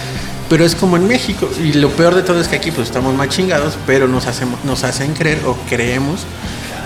pero 0.49 0.65
es 0.65 0.75
como 0.75 0.97
en 0.97 1.07
México. 1.07 1.49
Y 1.59 1.73
lo 1.73 1.89
peor 1.89 2.15
de 2.15 2.21
todo 2.21 2.39
es 2.39 2.47
que 2.47 2.57
aquí 2.57 2.71
pues 2.71 2.87
estamos 2.87 3.15
más 3.15 3.29
chingados, 3.29 3.77
pero 3.85 4.07
nos, 4.07 4.27
hacemos, 4.27 4.63
nos 4.65 4.83
hacen 4.83 5.13
creer 5.13 5.39
o 5.45 5.57
creemos 5.69 6.25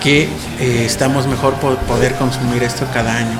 que 0.02 0.28
eh, 0.60 0.84
estamos 0.84 1.26
mejor 1.26 1.54
por 1.54 1.76
poder 1.78 2.14
consumir 2.14 2.62
esto 2.62 2.86
cada 2.92 3.16
año. 3.16 3.38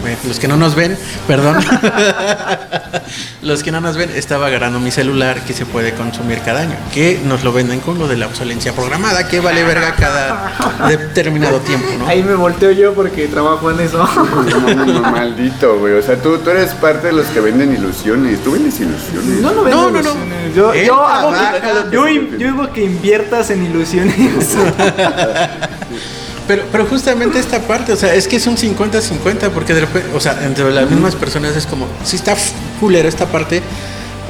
Bueno, 0.00 0.16
Los 0.26 0.38
que 0.38 0.48
no 0.48 0.56
nos 0.56 0.74
ven, 0.74 0.96
perdón. 1.26 1.56
Los 3.42 3.62
que 3.62 3.70
no 3.70 3.80
nos 3.80 3.96
ven, 3.96 4.10
estaba 4.14 4.46
agarrando 4.46 4.80
mi 4.80 4.90
celular 4.90 5.42
que 5.44 5.52
se 5.52 5.66
puede 5.66 5.92
consumir 5.94 6.40
cada 6.40 6.60
año. 6.62 6.76
Que 6.92 7.20
nos 7.24 7.44
lo 7.44 7.52
venden 7.52 7.80
con 7.80 7.98
lo 7.98 8.08
de 8.08 8.16
la 8.16 8.26
obsolencia 8.26 8.72
programada, 8.72 9.28
que 9.28 9.40
vale 9.40 9.62
verga 9.62 9.94
cada 9.94 10.88
determinado 10.88 11.58
tiempo, 11.60 11.86
¿no? 11.98 12.06
Ahí 12.08 12.22
me 12.22 12.34
volteo 12.34 12.72
yo 12.72 12.94
porque 12.94 13.28
trabajo 13.28 13.70
en 13.70 13.80
eso. 13.80 13.98
No, 13.98 14.74
no, 14.74 14.86
no, 14.86 15.00
maldito, 15.02 15.78
güey. 15.78 15.94
O 15.94 16.02
sea, 16.02 16.16
tú, 16.16 16.38
tú 16.38 16.50
eres 16.50 16.74
parte 16.74 17.08
de 17.08 17.12
los 17.12 17.26
que 17.26 17.40
venden 17.40 17.72
ilusiones. 17.72 18.42
Tú 18.42 18.52
vendes 18.52 18.78
ilusiones. 18.80 19.40
No, 19.40 19.52
no, 19.52 19.62
vendo 19.62 19.76
No, 19.76 19.90
no, 19.90 19.92
no. 19.92 20.00
ilusiones. 20.00 20.54
Yo, 20.54 20.72
Él 20.72 20.86
yo 20.86 21.06
hago 21.06 21.32
que, 21.32 21.94
yo, 21.94 22.08
yo 22.08 22.52
digo 22.52 22.72
que 22.72 22.84
inviertas 22.84 23.50
en 23.50 23.64
ilusiones. 23.64 24.14
Pero, 26.46 26.64
pero 26.70 26.86
justamente 26.86 27.38
esta 27.38 27.60
parte, 27.60 27.92
o 27.92 27.96
sea, 27.96 28.14
es 28.14 28.28
que 28.28 28.36
es 28.36 28.46
un 28.46 28.56
50-50, 28.56 29.50
porque 29.50 29.74
de 29.74 29.80
repente, 29.80 30.10
o 30.14 30.20
sea, 30.20 30.44
entre 30.44 30.70
las 30.70 30.88
mismas 30.88 31.16
personas 31.16 31.56
es 31.56 31.66
como, 31.66 31.88
sí 32.04 32.16
está 32.16 32.36
culero 32.78 33.08
esta 33.08 33.26
parte, 33.26 33.62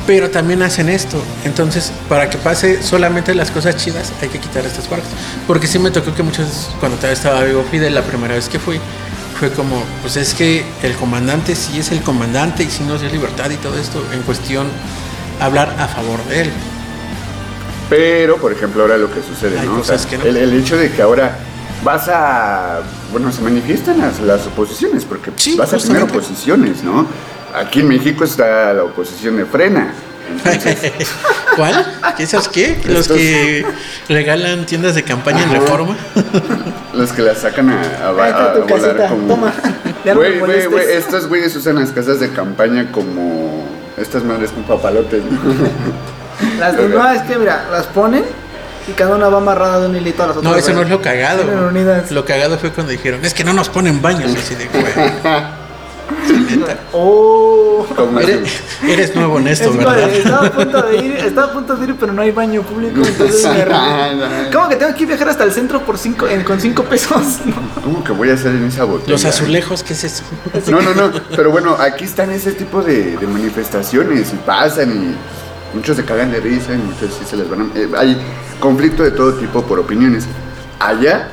pero 0.06 0.30
también 0.30 0.62
hacen 0.62 0.88
esto. 0.88 1.22
Entonces, 1.44 1.92
para 2.08 2.30
que 2.30 2.38
pase 2.38 2.82
solamente 2.82 3.34
las 3.34 3.50
cosas 3.50 3.76
chidas, 3.76 4.12
hay 4.22 4.28
que 4.28 4.38
quitar 4.38 4.64
estas 4.64 4.86
partes. 4.86 5.10
Porque 5.46 5.66
sí 5.66 5.78
me 5.78 5.90
tocó 5.90 6.14
que 6.14 6.22
muchas, 6.22 6.70
cuando 6.80 6.96
todavía 6.96 7.16
estaba 7.16 7.42
vivo 7.44 7.64
Fidel, 7.70 7.94
la 7.94 8.02
primera 8.02 8.34
vez 8.34 8.48
que 8.48 8.58
fui, 8.58 8.80
fue 9.38 9.50
como, 9.50 9.82
pues 10.00 10.16
es 10.16 10.32
que 10.32 10.64
el 10.82 10.94
comandante 10.94 11.54
sí 11.54 11.78
es 11.78 11.92
el 11.92 12.00
comandante 12.00 12.62
y 12.62 12.70
sí 12.70 12.84
nos 12.84 13.02
dio 13.02 13.10
libertad 13.10 13.50
y 13.50 13.56
todo 13.56 13.78
esto, 13.78 14.02
en 14.14 14.22
cuestión, 14.22 14.68
hablar 15.40 15.74
a 15.78 15.86
favor 15.88 16.24
de 16.26 16.42
él. 16.42 16.50
Pero, 17.90 18.38
por 18.38 18.52
ejemplo, 18.52 18.82
ahora 18.82 18.96
lo 18.96 19.12
que 19.12 19.20
sucede, 19.22 19.62
¿no? 19.62 19.80
O 19.80 19.84
sea, 19.84 19.98
que 19.98 20.16
no. 20.16 20.24
el, 20.24 20.36
el 20.36 20.58
hecho 20.58 20.76
de 20.76 20.90
que 20.90 21.02
ahora 21.02 21.38
vas 21.84 22.08
a. 22.08 22.80
Bueno, 23.12 23.30
se 23.32 23.42
manifiestan 23.42 23.98
las, 23.98 24.20
las 24.20 24.46
oposiciones, 24.46 25.04
porque 25.04 25.30
Sí, 25.36 25.56
vas 25.56 25.72
a 25.72 25.78
tener 25.78 26.02
oposiciones, 26.02 26.82
¿no? 26.82 27.06
Aquí 27.54 27.80
en 27.80 27.88
México 27.88 28.24
está 28.24 28.72
la 28.74 28.84
oposición 28.84 29.36
de 29.36 29.44
frena. 29.46 29.92
Entonces, 30.28 30.92
¿Cuál? 31.56 31.86
¿Esos 32.18 32.48
qué? 32.48 32.80
Los 32.86 33.02
Estos- 33.02 33.16
que 33.16 33.64
regalan 34.08 34.66
tiendas 34.66 34.94
de 34.96 35.04
campaña 35.04 35.44
en 35.44 35.52
reforma. 35.52 35.96
los 36.94 37.12
que 37.12 37.22
la 37.22 37.34
sacan 37.34 37.70
a, 37.70 37.80
a, 37.80 38.54
tu 38.54 38.62
volar 38.66 39.08
como. 39.08 39.26
toma. 39.28 39.52
Güey, 40.06 40.38
güey, 40.38 40.66
güey, 40.66 40.92
estos 40.92 41.26
güeyes 41.26 41.56
usan 41.56 41.74
las 41.80 41.90
casas 41.90 42.20
de 42.20 42.30
campaña 42.30 42.92
como. 42.92 43.66
Estas 43.96 44.22
madres 44.22 44.50
con 44.50 44.62
papalotes, 44.64 45.22
¿no? 45.24 45.38
Las 46.60 46.76
de, 46.76 46.88
no, 46.90 47.10
es 47.10 47.22
que 47.22 47.36
mira, 47.38 47.64
las 47.72 47.86
ponen 47.86 48.22
y 48.88 48.92
cada 48.92 49.16
una 49.16 49.28
va 49.28 49.38
amarrada 49.38 49.80
de 49.80 49.88
un 49.88 49.96
hilito 49.96 50.22
a 50.22 50.28
las 50.28 50.36
otras. 50.36 50.52
No, 50.52 50.58
eso 50.58 50.72
no 50.72 50.82
es 50.82 50.90
lo 50.90 51.00
cagado. 51.02 51.42
Lo 52.10 52.24
cagado 52.24 52.58
fue 52.58 52.70
cuando 52.72 52.92
dijeron, 52.92 53.24
es 53.24 53.34
que 53.34 53.44
no 53.44 53.52
nos 53.52 53.68
ponen 53.68 54.00
baños. 54.00 54.32
Así 54.36 54.54
de. 54.54 54.68
Oh. 56.92 57.84
Eres, 58.86 59.14
nuevo 59.14 59.38
en 59.38 59.48
esto, 59.48 59.70
Es 59.70 59.76
¿verdad? 59.76 60.08
estaba 60.08 60.46
a 60.46 60.52
punto 60.56 60.82
de 60.82 60.96
ir, 60.96 61.12
estaba 61.16 61.46
a 61.48 61.52
punto 61.52 61.76
de 61.76 61.84
ir, 61.84 61.96
pero 61.98 62.12
no 62.12 62.22
hay 62.22 62.30
baño 62.30 62.62
público, 62.62 63.00
entonces 63.04 63.44
me 63.44 64.50
¿Cómo 64.52 64.68
que 64.68 64.76
tengo 64.76 64.94
que 64.94 65.06
viajar 65.06 65.28
hasta 65.28 65.44
el 65.44 65.52
centro 65.52 65.82
por 65.84 65.98
cinco, 65.98 66.26
en- 66.28 66.42
con 66.44 66.60
cinco 66.60 66.84
pesos? 66.84 67.38
No. 67.46 67.54
¿Cómo 67.82 68.04
que 68.04 68.12
voy 68.12 68.30
a 68.30 68.34
hacer 68.34 68.52
en 68.52 68.66
esa 68.66 68.84
botella? 68.84 69.12
Los 69.12 69.24
azulejos, 69.24 69.82
¿qué 69.82 69.92
es 69.94 70.04
eso? 70.04 70.22
No, 70.68 70.80
no, 70.80 70.94
no. 70.94 71.10
Pero 71.34 71.50
bueno, 71.50 71.76
aquí 71.78 72.04
están 72.04 72.30
ese 72.30 72.52
tipo 72.52 72.82
de, 72.82 73.16
de 73.16 73.26
manifestaciones 73.26 74.32
y 74.32 74.36
pasan 74.36 75.16
y 75.72 75.76
muchos 75.76 75.96
se 75.96 76.04
cagan 76.04 76.30
de 76.32 76.40
risa 76.40 76.72
y 76.72 76.78
muchos 76.78 77.10
sí 77.18 77.24
se 77.28 77.36
les 77.36 77.48
van 77.48 77.62
a... 77.74 77.78
eh, 77.78 77.88
hay 77.96 78.16
conflicto 78.60 79.02
de 79.02 79.10
todo 79.10 79.34
tipo 79.34 79.62
por 79.62 79.78
opiniones. 79.78 80.26
Allá, 80.78 81.30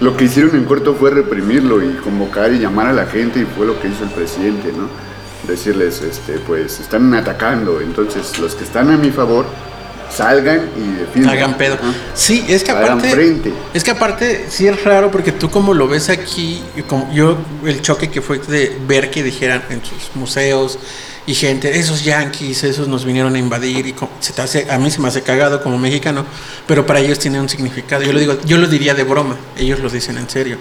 lo 0.00 0.16
que 0.16 0.24
hicieron 0.24 0.56
en 0.56 0.64
corto 0.64 0.94
fue 0.94 1.10
reprimirlo 1.10 1.82
y 1.82 1.94
convocar 1.96 2.52
y 2.52 2.58
llamar 2.58 2.86
a 2.86 2.92
la 2.92 3.06
gente 3.06 3.40
y 3.40 3.44
fue 3.44 3.66
lo 3.66 3.80
que 3.80 3.88
hizo 3.88 4.04
el 4.04 4.10
presidente, 4.10 4.72
¿no? 4.72 4.88
Decirles, 5.48 6.02
este, 6.02 6.38
pues, 6.38 6.80
están 6.80 7.12
atacando, 7.14 7.80
entonces 7.80 8.38
los 8.38 8.54
que 8.54 8.64
están 8.64 8.90
a 8.90 8.96
mi 8.96 9.10
favor, 9.10 9.44
salgan 10.10 10.68
y 10.76 11.00
defiendan. 11.00 11.36
Hagan 11.36 11.56
pedo. 11.56 11.74
Ajá. 11.74 11.92
Sí, 12.14 12.44
es 12.48 12.64
que 12.64 12.70
aparte. 12.72 13.10
frente. 13.10 13.52
Es 13.72 13.84
que 13.84 13.90
aparte, 13.90 14.46
sí 14.48 14.66
es 14.66 14.82
raro 14.84 15.10
porque 15.10 15.32
tú, 15.32 15.50
como 15.50 15.74
lo 15.74 15.86
ves 15.88 16.08
aquí, 16.08 16.62
como 16.88 17.12
yo, 17.12 17.36
el 17.64 17.80
choque 17.82 18.10
que 18.10 18.20
fue 18.22 18.38
de 18.38 18.76
ver 18.86 19.10
que 19.10 19.22
dijeran 19.22 19.62
en 19.70 19.80
sus 19.84 20.14
museos 20.14 20.78
y 21.26 21.34
gente, 21.34 21.78
esos 21.78 22.04
yankees, 22.04 22.64
esos 22.64 22.86
nos 22.86 23.04
vinieron 23.04 23.34
a 23.34 23.38
invadir 23.38 23.86
y 23.86 23.92
co- 23.94 24.10
se 24.20 24.32
te 24.34 24.42
hace, 24.42 24.70
a 24.70 24.78
mí 24.78 24.90
se 24.90 25.00
me 25.00 25.08
hace 25.08 25.22
cagado 25.22 25.62
como 25.62 25.78
mexicano, 25.78 26.24
pero 26.66 26.84
para 26.84 27.00
ellos 27.00 27.18
tiene 27.18 27.40
un 27.40 27.48
significado. 27.48 28.02
Yo 28.02 28.12
lo 28.12 28.18
digo, 28.20 28.36
yo 28.44 28.58
lo 28.58 28.66
diría 28.66 28.92
de 28.94 29.04
broma, 29.04 29.36
ellos 29.58 29.80
lo 29.80 29.88
dicen 29.88 30.18
en 30.18 30.28
serio. 30.28 30.58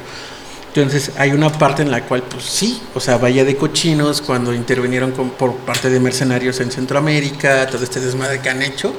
Entonces 0.75 1.11
hay 1.17 1.31
una 1.31 1.51
parte 1.51 1.83
en 1.83 1.91
la 1.91 2.03
cual, 2.05 2.23
pues 2.23 2.45
sí, 2.45 2.81
o 2.95 2.99
sea, 2.99 3.17
vaya 3.17 3.45
de 3.45 3.55
cochinos 3.57 4.21
cuando 4.21 4.53
intervinieron 4.53 5.11
con- 5.11 5.29
por 5.31 5.53
parte 5.57 5.89
de 5.89 5.99
mercenarios 5.99 6.59
en 6.61 6.71
Centroamérica, 6.71 7.67
todo 7.67 7.83
este 7.83 7.99
desmadre 7.99 8.39
que 8.39 8.49
han 8.49 8.61
hecho. 8.63 8.93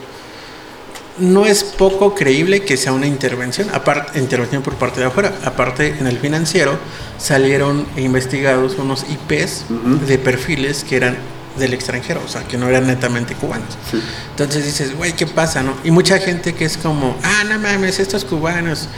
No 1.18 1.46
es 1.46 1.62
poco 1.62 2.14
creíble 2.14 2.62
que 2.62 2.76
sea 2.76 2.92
una 2.92 3.06
intervención, 3.06 3.68
aparte, 3.72 4.18
intervención 4.18 4.62
por 4.62 4.74
parte 4.74 4.98
de 5.00 5.06
afuera. 5.06 5.32
Aparte, 5.44 5.96
en 6.00 6.08
el 6.08 6.18
financiero 6.18 6.76
salieron 7.18 7.86
investigados 7.96 8.74
unos 8.78 9.04
IPs 9.08 9.66
de 10.08 10.18
perfiles 10.18 10.82
que 10.82 10.96
eran 10.96 11.16
del 11.58 11.72
extranjero, 11.72 12.20
o 12.24 12.28
sea, 12.28 12.42
que 12.48 12.58
no 12.58 12.68
eran 12.68 12.88
netamente 12.88 13.34
cubanos. 13.34 13.68
Sí. 13.88 14.00
Entonces 14.30 14.64
dices, 14.64 14.96
güey, 14.96 15.12
¿qué 15.12 15.26
pasa, 15.28 15.62
no? 15.62 15.74
Y 15.84 15.92
mucha 15.92 16.18
gente 16.18 16.52
que 16.54 16.64
es 16.64 16.76
como, 16.76 17.16
ah, 17.22 17.44
no 17.48 17.60
mames, 17.60 18.00
estos 18.00 18.24
cubanos, 18.24 18.88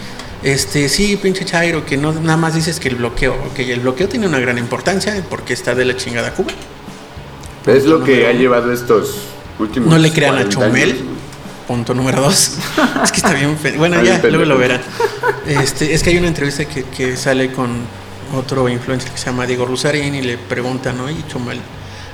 este, 0.42 0.88
sí, 0.88 1.18
pinche 1.22 1.44
Chairo, 1.44 1.84
que 1.84 1.98
no 1.98 2.12
nada 2.14 2.38
más 2.38 2.54
dices 2.54 2.80
que 2.80 2.88
el 2.88 2.96
bloqueo, 2.96 3.34
ok, 3.34 3.58
el 3.58 3.80
bloqueo 3.80 4.08
tiene 4.08 4.26
una 4.26 4.38
gran 4.38 4.56
importancia 4.56 5.22
porque 5.28 5.52
está 5.52 5.74
de 5.74 5.84
la 5.84 5.96
chingada 5.98 6.32
Cuba. 6.32 6.52
Es 7.66 7.84
lo 7.84 8.02
que 8.02 8.26
ha 8.26 8.32
llevado 8.32 8.72
estos 8.72 9.16
últimos 9.58 9.90
No 9.90 9.98
le 9.98 10.12
crean 10.12 10.34
a 10.36 10.44
40 10.44 10.54
Chumel. 10.54 10.90
años, 10.92 11.04
¿no? 11.04 11.15
Punto 11.66 11.94
número 11.94 12.20
dos. 12.22 12.52
es 13.04 13.10
que 13.10 13.16
está 13.18 13.32
bien. 13.34 13.56
fe- 13.58 13.76
Bueno, 13.76 13.96
ya, 14.02 14.12
pendejo. 14.20 14.28
luego 14.36 14.44
lo 14.44 14.58
verán. 14.58 14.80
Este, 15.46 15.92
es 15.94 16.02
que 16.02 16.10
hay 16.10 16.16
una 16.18 16.28
entrevista 16.28 16.64
que, 16.64 16.84
que 16.84 17.16
sale 17.16 17.50
con 17.52 17.70
otro 18.36 18.68
influencer 18.68 19.10
que 19.10 19.18
se 19.18 19.26
llama 19.26 19.46
Diego 19.46 19.64
Rusarín 19.66 20.14
y 20.14 20.22
le 20.22 20.38
preguntan, 20.38 20.96
¿no? 20.96 21.10
Y 21.10 21.24
Chumel. 21.28 21.58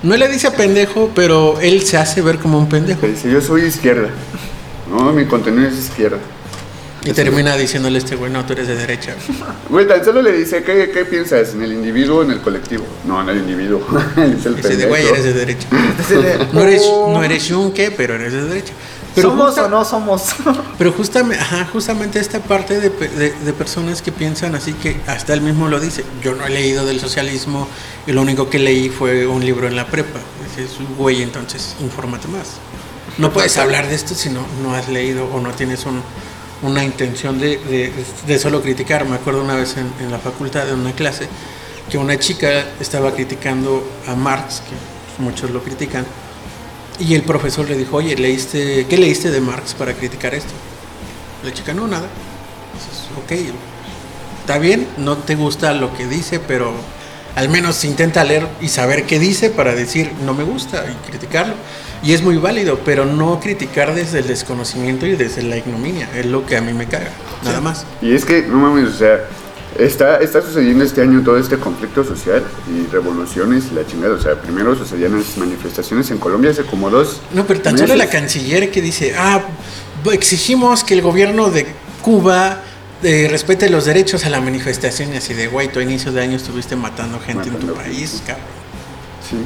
No 0.02 0.16
le 0.16 0.28
dice 0.28 0.50
pendejo, 0.50 1.10
pero 1.14 1.60
él 1.60 1.82
se 1.82 1.96
hace 1.96 2.22
ver 2.22 2.38
como 2.38 2.58
un 2.58 2.68
pendejo. 2.68 3.06
Dice, 3.06 3.30
yo 3.30 3.40
soy 3.40 3.62
izquierda. 3.62 4.08
No, 4.90 5.12
mi 5.12 5.26
contenido 5.26 5.68
es 5.68 5.74
izquierda. 5.78 6.18
Y 7.04 7.12
termina 7.12 7.56
diciéndole 7.56 7.96
a 7.96 7.98
este 7.98 8.14
güey, 8.14 8.30
no, 8.32 8.44
tú 8.44 8.52
eres 8.52 8.68
de 8.68 8.76
derecha. 8.76 9.14
Güey, 9.68 9.88
tan 9.88 10.04
solo 10.04 10.22
le 10.22 10.32
dice, 10.32 10.62
¿qué, 10.62 10.90
qué 10.94 11.04
piensas? 11.04 11.52
¿En 11.52 11.62
el 11.62 11.72
individuo 11.72 12.18
o 12.20 12.22
en 12.22 12.30
el 12.30 12.40
colectivo? 12.40 12.84
No, 13.06 13.20
en 13.22 13.28
el 13.28 13.38
individuo. 13.38 13.84
es 14.16 14.46
el 14.46 14.56
Ese 14.58 14.76
de 14.76 14.86
güey, 14.86 15.02
pendejo. 15.02 15.14
eres 15.14 15.24
de 15.24 15.32
derecha. 15.32 15.68
No 16.52 16.62
eres, 16.62 16.82
oh, 16.84 17.12
no 17.12 17.22
eres 17.24 17.48
yunque, 17.48 17.90
pero 17.90 18.14
eres 18.14 18.32
de 18.32 18.42
derecha. 18.44 18.72
Pero 19.14 19.30
¿Somos 19.30 19.46
justa- 19.48 19.64
o 19.66 19.68
no 19.68 19.84
somos? 19.84 20.22
Pero 20.78 20.92
justamente, 20.92 21.42
ajá, 21.42 21.68
justamente 21.72 22.18
esta 22.18 22.40
parte 22.40 22.80
de, 22.80 22.88
de- 22.90 23.32
de 23.32 23.52
personas 23.52 24.00
que 24.02 24.10
piensan 24.12 24.54
así 24.54 24.72
que 24.72 25.00
hasta 25.06 25.34
él 25.34 25.40
mismo 25.42 25.68
lo 25.68 25.80
dice. 25.80 26.04
Yo 26.22 26.34
no 26.34 26.46
he 26.46 26.50
leído 26.50 26.84
del 26.86 26.98
socialismo 27.00 27.68
y 28.06 28.12
lo 28.12 28.22
único 28.22 28.48
que 28.48 28.58
leí 28.58 28.88
fue 28.88 29.26
un 29.26 29.44
libro 29.44 29.66
en 29.68 29.76
la 29.76 29.86
prepa. 29.86 30.18
Dices, 30.48 30.76
güey, 30.96 31.22
entonces 31.22 31.74
infórmate 31.80 32.28
más. 32.28 32.52
No 33.18 33.32
puedes 33.32 33.58
hablar 33.58 33.88
de 33.88 33.94
esto 33.94 34.14
si 34.14 34.30
no, 34.30 34.46
no 34.62 34.74
has 34.74 34.88
leído 34.88 35.26
o 35.26 35.40
no 35.40 35.50
tienes 35.52 35.84
un- 35.84 36.02
una 36.62 36.82
intención 36.84 37.38
de, 37.38 37.58
de- 37.58 37.92
de 38.26 38.38
solo 38.38 38.62
criticar. 38.62 39.04
Me 39.04 39.16
acuerdo 39.16 39.42
una 39.42 39.56
vez 39.56 39.76
en, 39.76 39.92
en 40.00 40.10
la 40.10 40.18
facultad, 40.18 40.68
en 40.70 40.78
una 40.80 40.92
clase, 40.92 41.28
que 41.90 41.98
una 41.98 42.18
chica 42.18 42.64
estaba 42.80 43.12
criticando 43.12 43.86
a 44.06 44.14
Marx, 44.14 44.60
que 44.62 45.22
muchos 45.22 45.50
lo 45.50 45.62
critican, 45.62 46.06
y 46.98 47.14
el 47.14 47.22
profesor 47.22 47.68
le 47.68 47.76
dijo, 47.76 47.96
oye, 47.96 48.16
¿leíste, 48.16 48.86
¿qué 48.88 48.96
leíste 48.96 49.30
de 49.30 49.40
Marx 49.40 49.74
para 49.74 49.94
criticar 49.94 50.34
esto? 50.34 50.52
La 51.44 51.52
chica, 51.52 51.72
no, 51.74 51.86
nada. 51.86 52.06
Dices, 52.74 53.08
ok, 53.24 53.54
está 54.40 54.58
bien, 54.58 54.86
no 54.98 55.18
te 55.18 55.34
gusta 55.34 55.72
lo 55.72 55.94
que 55.96 56.06
dice, 56.06 56.40
pero 56.40 56.72
al 57.34 57.48
menos 57.48 57.84
intenta 57.84 58.24
leer 58.24 58.46
y 58.60 58.68
saber 58.68 59.04
qué 59.04 59.18
dice 59.18 59.50
para 59.50 59.74
decir, 59.74 60.12
no 60.24 60.34
me 60.34 60.44
gusta 60.44 60.84
y 60.90 61.10
criticarlo. 61.10 61.54
Y 62.02 62.12
es 62.12 62.22
muy 62.22 62.36
válido, 62.36 62.80
pero 62.84 63.04
no 63.06 63.38
criticar 63.40 63.94
desde 63.94 64.18
el 64.18 64.26
desconocimiento 64.26 65.06
y 65.06 65.16
desde 65.16 65.42
la 65.42 65.56
ignominia. 65.56 66.08
Es 66.14 66.26
lo 66.26 66.44
que 66.44 66.56
a 66.56 66.60
mí 66.60 66.72
me 66.72 66.86
caga, 66.86 67.10
nada 67.44 67.60
más. 67.60 67.86
Y 68.00 68.12
es 68.12 68.24
que, 68.24 68.42
no 68.42 68.56
mames, 68.58 68.88
o 68.88 68.98
sea, 68.98 69.20
está, 69.78 70.18
está 70.18 70.42
sucediendo 70.42 70.84
este 70.84 71.02
año 71.02 71.22
todo 71.22 71.38
este 71.38 71.56
conflicto 71.58 72.04
social 72.04 72.42
y 72.68 72.86
revoluciones 72.90 73.64
y 73.70 73.74
la 73.74 73.86
chingada. 73.86 74.14
O 74.14 74.20
sea, 74.20 74.40
primero 74.40 74.76
sucedían 74.76 75.16
las 75.16 75.36
manifestaciones 75.36 76.10
en 76.10 76.18
Colombia 76.18 76.50
hace 76.50 76.64
como 76.64 76.90
dos. 76.90 77.20
No, 77.32 77.46
pero 77.46 77.60
tan 77.60 77.78
solo 77.78 77.94
la 77.96 78.08
canciller 78.08 78.70
que 78.70 78.82
dice, 78.82 79.14
ah, 79.16 79.42
exigimos 80.12 80.84
que 80.84 80.94
el 80.94 81.02
gobierno 81.02 81.50
de 81.50 81.66
Cuba 82.02 82.62
eh, 83.02 83.28
respete 83.30 83.68
los 83.70 83.84
derechos 83.84 84.24
a 84.26 84.30
la 84.30 84.40
manifestación 84.40 85.12
y 85.12 85.16
así 85.16 85.34
de, 85.34 85.48
güey, 85.48 85.72
tú 85.72 85.80
a 85.80 85.82
inicio 85.82 86.12
de 86.12 86.22
año 86.22 86.36
estuviste 86.36 86.76
matando 86.76 87.18
gente 87.20 87.48
en 87.48 87.56
tu 87.56 87.66
Matando 87.66 87.74
país, 87.74 88.22
cabrón. 88.26 88.46
Sí, 89.28 89.36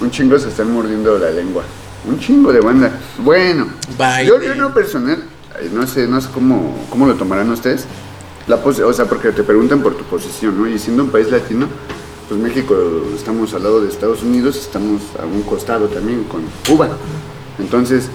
un 0.00 0.10
chingo 0.10 0.38
se 0.38 0.48
están 0.48 0.72
mordiendo 0.72 1.18
la 1.18 1.30
lengua. 1.30 1.64
Un 2.06 2.18
chingo 2.18 2.52
de 2.52 2.60
banda. 2.60 2.92
Bueno, 3.18 3.68
Bye. 3.98 4.26
yo, 4.26 4.40
yo 4.40 4.52
en 4.52 4.60
lo 4.60 4.74
personal, 4.74 5.22
eh, 5.60 5.70
no 5.72 5.86
sé, 5.86 6.06
no 6.06 6.20
sé 6.20 6.28
cómo, 6.32 6.86
cómo 6.90 7.06
lo 7.06 7.14
tomarán 7.14 7.50
ustedes. 7.50 7.86
La 8.46 8.56
o 8.56 8.92
sea, 8.92 9.06
porque 9.06 9.32
te 9.32 9.42
preguntan 9.42 9.82
por 9.82 9.94
tu 9.94 10.04
posición, 10.04 10.60
¿no? 10.60 10.68
Y 10.68 10.78
siendo 10.78 11.04
un 11.04 11.10
país 11.10 11.30
latino, 11.30 11.66
pues 12.28 12.38
México 12.38 12.76
estamos 13.14 13.54
al 13.54 13.62
lado 13.62 13.80
de 13.80 13.88
Estados 13.88 14.22
Unidos, 14.22 14.56
estamos 14.56 15.00
a 15.20 15.24
un 15.24 15.42
costado 15.42 15.86
también 15.88 16.24
con 16.24 16.42
Cuba. 16.68 16.90
Entonces, 17.58 18.08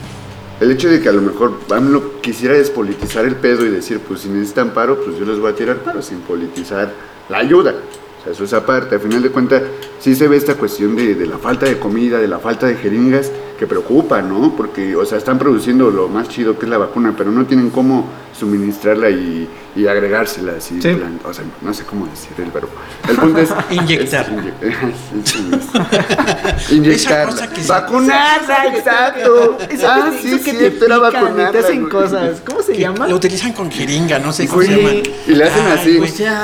el 0.59 0.71
hecho 0.71 0.89
de 0.89 1.01
que 1.01 1.09
a 1.09 1.13
lo 1.13 1.21
mejor 1.21 1.53
AMLO 1.71 2.21
quisiera 2.21 2.55
despolitizar 2.55 3.25
el 3.25 3.35
pedo 3.35 3.65
y 3.65 3.69
decir, 3.69 4.01
pues 4.07 4.21
si 4.21 4.29
necesitan 4.29 4.71
paro, 4.71 4.99
pues 5.03 5.17
yo 5.17 5.25
les 5.25 5.39
voy 5.39 5.51
a 5.51 5.55
tirar 5.55 5.77
paro 5.77 6.01
sin 6.01 6.19
politizar 6.19 6.93
la 7.29 7.37
ayuda. 7.37 7.73
O 8.19 8.23
sea, 8.23 8.33
eso 8.33 8.43
es 8.43 8.53
aparte. 8.53 8.95
A 8.95 8.99
final 8.99 9.23
de 9.23 9.31
cuentas, 9.31 9.63
sí 9.99 10.15
se 10.15 10.27
ve 10.27 10.37
esta 10.37 10.55
cuestión 10.55 10.95
de, 10.95 11.15
de 11.15 11.25
la 11.25 11.37
falta 11.37 11.65
de 11.65 11.77
comida, 11.79 12.17
de 12.19 12.27
la 12.27 12.39
falta 12.39 12.67
de 12.67 12.75
jeringas, 12.75 13.31
que 13.57 13.67
preocupa, 13.67 14.21
¿no? 14.21 14.55
Porque, 14.55 14.95
o 14.95 15.05
sea, 15.05 15.17
están 15.17 15.37
produciendo 15.37 15.89
lo 15.91 16.07
más 16.07 16.29
chido 16.29 16.57
que 16.57 16.65
es 16.65 16.69
la 16.69 16.77
vacuna, 16.77 17.13
pero 17.17 17.29
no 17.31 17.45
tienen 17.45 17.69
cómo 17.69 18.05
suministrarla 18.37 19.09
y, 19.09 19.49
y 19.75 19.85
agregársela 19.87 20.53
así. 20.57 20.81
Sí. 20.81 20.93
plan- 20.93 21.19
o 21.25 21.33
sea, 21.33 21.43
no 21.61 21.73
sé 21.73 21.83
cómo 21.83 22.05
decir 22.07 22.29
el 22.37 22.51
verbo. 22.51 22.69
El 23.09 23.17
punto 23.17 23.39
es... 23.41 23.49
Inyectar. 23.69 24.31
es 24.61 24.77
que 27.53 27.61
se- 27.61 27.67
Vacunarla, 27.67 28.65
exacto. 28.75 29.57
Ah, 29.85 30.11
sí, 30.21 30.39
que 30.39 30.51
sí, 30.51 30.57
te 30.57 30.67
era 30.67 30.69
pican 30.69 30.81
y 30.81 30.87
te 30.87 30.97
vacunarla, 30.97 31.59
hacen 31.59 31.89
cosas. 31.89 32.41
¿Cómo 32.45 32.61
se 32.61 32.73
Que 32.73 32.79
llama? 32.79 33.07
Lo 33.07 33.15
utilizan 33.15 33.53
con 33.53 33.69
jeringa, 33.69 34.19
no 34.19 34.31
sé 34.31 34.47
cómo 34.47 34.61
se 34.61 34.75
llama. 34.77 34.89
y 35.27 35.31
le 35.35 35.43
hacen 35.43 35.65
así. 35.67 35.99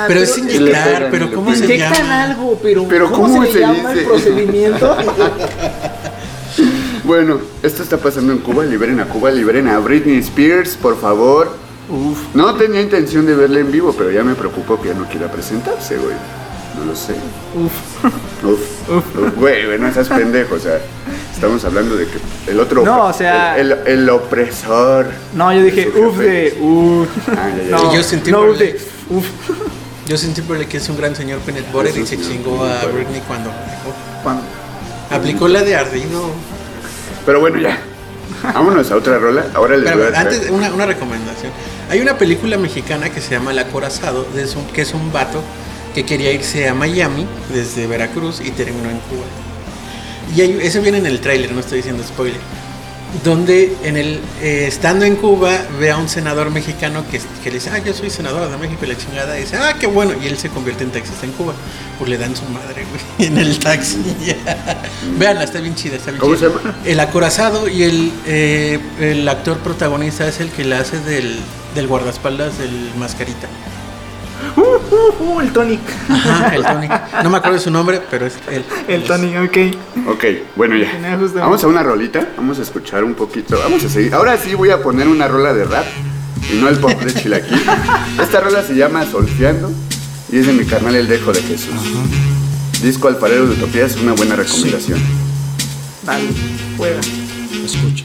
pero 0.06 0.20
es 0.20 0.32
pero- 0.32 0.44
inyectar, 0.50 0.94
pegan, 0.96 1.10
pero 1.10 1.32
¿cómo 1.32 1.54
se 1.54 1.64
Inyectan 1.64 1.92
llama? 1.94 2.22
algo, 2.24 2.58
pero, 2.62 2.86
Pero 2.88 3.10
¿cómo, 3.10 3.22
¿cómo 3.28 3.42
se, 3.44 3.45
se 3.52 3.60
llama 3.60 3.90
dice? 3.90 4.00
el 4.02 4.04
procedimiento? 4.06 4.96
Bueno, 7.04 7.38
esto 7.62 7.82
está 7.84 7.98
pasando 7.98 8.32
en 8.32 8.38
Cuba. 8.38 8.64
Liberen 8.64 8.98
a 8.98 9.04
Cuba, 9.06 9.30
liberen 9.30 9.68
a 9.68 9.78
Britney 9.78 10.18
Spears, 10.18 10.76
por 10.76 10.98
favor. 11.00 11.50
Uf. 11.88 12.34
No 12.34 12.54
tenía 12.56 12.80
intención 12.80 13.26
de 13.26 13.34
verla 13.36 13.60
en 13.60 13.70
vivo, 13.70 13.94
pero 13.96 14.10
ya 14.10 14.24
me 14.24 14.34
preocupó 14.34 14.80
que 14.80 14.88
ya 14.88 14.94
no 14.94 15.06
quiera 15.08 15.30
presentarse, 15.30 15.96
güey. 15.98 16.16
No 16.78 16.84
lo 16.86 16.96
sé. 16.96 17.12
Uf. 17.54 17.72
Uf, 18.44 18.90
uf, 18.90 19.36
güey, 19.36 19.66
güey, 19.66 19.78
no 19.78 19.92
seas 19.92 20.08
pendejo, 20.08 20.56
o 20.56 20.58
sea, 20.58 20.78
estamos 21.32 21.64
hablando 21.64 21.96
de 21.96 22.06
que 22.06 22.18
el 22.50 22.58
otro... 22.60 22.84
No, 22.84 23.06
o 23.06 23.12
sea- 23.12 23.56
El, 23.58 23.72
el- 23.72 23.78
el 23.86 24.10
opresor. 24.10 25.06
No, 25.34 25.52
yo 25.52 25.62
dije, 25.62 25.86
de 25.90 26.00
uf 26.00 26.18
de, 26.18 26.56
uf. 26.60 27.08
Ah, 27.28 27.50
ya, 27.56 27.62
ya, 27.64 27.70
No, 27.70 27.92
ya. 27.92 27.96
Yo 27.98 28.02
sentí 28.02 28.30
no, 28.32 28.42
uf 28.42 28.58
de, 28.58 28.78
uf. 29.10 29.26
Yo 30.06 30.16
sentí 30.16 30.40
por 30.42 30.56
el 30.56 30.66
que 30.66 30.76
es 30.76 30.88
un 30.88 30.96
gran 30.96 31.16
señor 31.16 31.40
peanut 31.40 31.70
butter 31.72 31.96
y 31.98 32.06
se 32.06 32.16
chingó 32.20 32.64
a. 32.64 32.84
Britney 32.86 33.20
cuando 33.26 33.50
aplicó. 33.50 33.94
Cuando- 34.22 34.42
Aplicó 35.10 35.48
la 35.48 35.62
de 35.62 35.76
ardido. 35.76 36.30
Pero 37.24 37.40
bueno, 37.40 37.58
ya. 37.58 37.78
Vámonos 38.42 38.90
a 38.90 38.96
otra 38.96 39.18
rola. 39.18 39.46
Ahora 39.54 39.76
les 39.76 39.84
Pero 39.84 39.96
voy 39.98 40.06
a 40.06 40.10
traer- 40.10 40.34
antes, 40.34 40.50
una, 40.50 40.72
una 40.72 40.86
recomendación. 40.86 41.50
Hay 41.90 42.00
una 42.00 42.18
película 42.18 42.56
mexicana 42.58 43.10
que 43.10 43.20
se 43.20 43.30
llama 43.32 43.50
El 43.52 43.58
Acorazado, 43.60 44.26
que 44.74 44.82
es 44.82 44.94
un 44.94 45.12
vato 45.12 45.42
que 45.94 46.04
quería 46.04 46.32
irse 46.32 46.68
a 46.68 46.74
Miami 46.74 47.26
desde 47.52 47.86
Veracruz 47.86 48.40
y 48.44 48.50
terminó 48.50 48.90
en 48.90 48.98
Cuba. 48.98 49.24
Y 50.36 50.40
hay- 50.40 50.58
eso 50.62 50.82
viene 50.82 50.98
en 50.98 51.06
el 51.06 51.20
tráiler, 51.20 51.52
no 51.52 51.60
estoy 51.60 51.78
diciendo 51.78 52.02
spoiler. 52.06 52.40
Donde 53.24 53.76
en 53.84 53.96
el 53.96 54.20
eh, 54.42 54.64
estando 54.66 55.04
en 55.04 55.16
Cuba 55.16 55.58
ve 55.78 55.90
a 55.90 55.96
un 55.96 56.08
senador 56.08 56.50
mexicano 56.50 57.04
que, 57.10 57.20
que 57.42 57.50
le 57.50 57.56
dice, 57.56 57.70
ah, 57.70 57.78
yo 57.78 57.92
soy 57.92 58.10
senador 58.10 58.50
de 58.50 58.56
México 58.56 58.84
y 58.84 58.88
la 58.88 58.96
chingada, 58.96 59.36
y 59.38 59.42
dice, 59.42 59.56
ah, 59.56 59.74
qué 59.78 59.86
bueno, 59.86 60.12
y 60.22 60.26
él 60.26 60.36
se 60.36 60.48
convierte 60.48 60.84
en 60.84 60.90
taxista 60.90 61.24
en 61.26 61.32
Cuba, 61.32 61.54
pues 61.98 62.10
le 62.10 62.18
dan 62.18 62.34
su 62.36 62.44
madre, 62.46 62.84
güey, 62.84 63.02
en 63.28 63.38
el 63.38 63.58
taxi. 63.58 63.98
Veanla, 65.18 65.44
está 65.44 65.60
bien 65.60 65.74
chida, 65.74 65.96
está 65.96 66.10
bien 66.10 66.20
¿Cómo 66.20 66.36
chida. 66.36 66.48
se 66.50 66.56
llama? 66.56 66.76
El 66.84 67.00
acorazado 67.00 67.68
y 67.68 67.82
el, 67.82 68.12
eh, 68.26 68.80
el 69.00 69.28
actor 69.28 69.58
protagonista 69.58 70.26
es 70.28 70.40
el 70.40 70.50
que 70.50 70.64
le 70.64 70.76
hace 70.76 70.98
del, 71.00 71.38
del 71.74 71.86
guardaespaldas 71.86 72.58
del 72.58 72.92
mascarita. 72.98 73.48
Uh, 74.56 74.60
uh, 74.60 75.34
uh, 75.34 75.40
el 75.40 75.52
Tony. 75.52 75.78
Ajá, 76.08 76.54
el 76.54 76.62
Tony. 76.62 76.88
No 77.22 77.30
me 77.30 77.36
acuerdo 77.36 77.58
de 77.58 77.62
su 77.62 77.70
nombre, 77.70 78.00
pero 78.10 78.26
es 78.26 78.34
él. 78.50 78.64
El 78.88 79.04
Tony, 79.04 79.36
ok. 79.36 79.56
Ok, 80.08 80.24
bueno 80.56 80.76
ya. 80.76 81.18
Vamos 81.34 81.62
a 81.62 81.66
una 81.66 81.82
rolita, 81.82 82.26
vamos 82.36 82.58
a 82.58 82.62
escuchar 82.62 83.04
un 83.04 83.14
poquito, 83.14 83.58
vamos 83.58 83.84
a 83.84 83.88
seguir. 83.88 84.14
Ahora 84.14 84.36
sí 84.38 84.54
voy 84.54 84.70
a 84.70 84.82
poner 84.82 85.08
una 85.08 85.28
rola 85.28 85.52
de 85.52 85.64
rap 85.64 85.84
y 86.50 86.56
no 86.56 86.68
el 86.68 86.78
pop 86.78 86.92
de 86.92 87.12
Chilaquil. 87.12 87.60
Esta 88.20 88.40
rola 88.40 88.62
se 88.62 88.74
llama 88.74 89.04
Solfeando 89.04 89.70
y 90.32 90.38
es 90.38 90.46
de 90.46 90.52
mi 90.52 90.64
carnal 90.64 90.94
El 90.94 91.08
Dejo 91.08 91.32
de 91.32 91.42
Jesús. 91.42 91.74
Disco 92.82 93.08
Alfarero 93.08 93.46
de 93.46 93.54
Utopía 93.54 93.84
es 93.84 93.96
una 93.96 94.12
buena 94.12 94.36
recomendación. 94.36 95.00
Dale, 96.04 96.28
juega. 96.76 97.00
Escucha. 97.64 98.04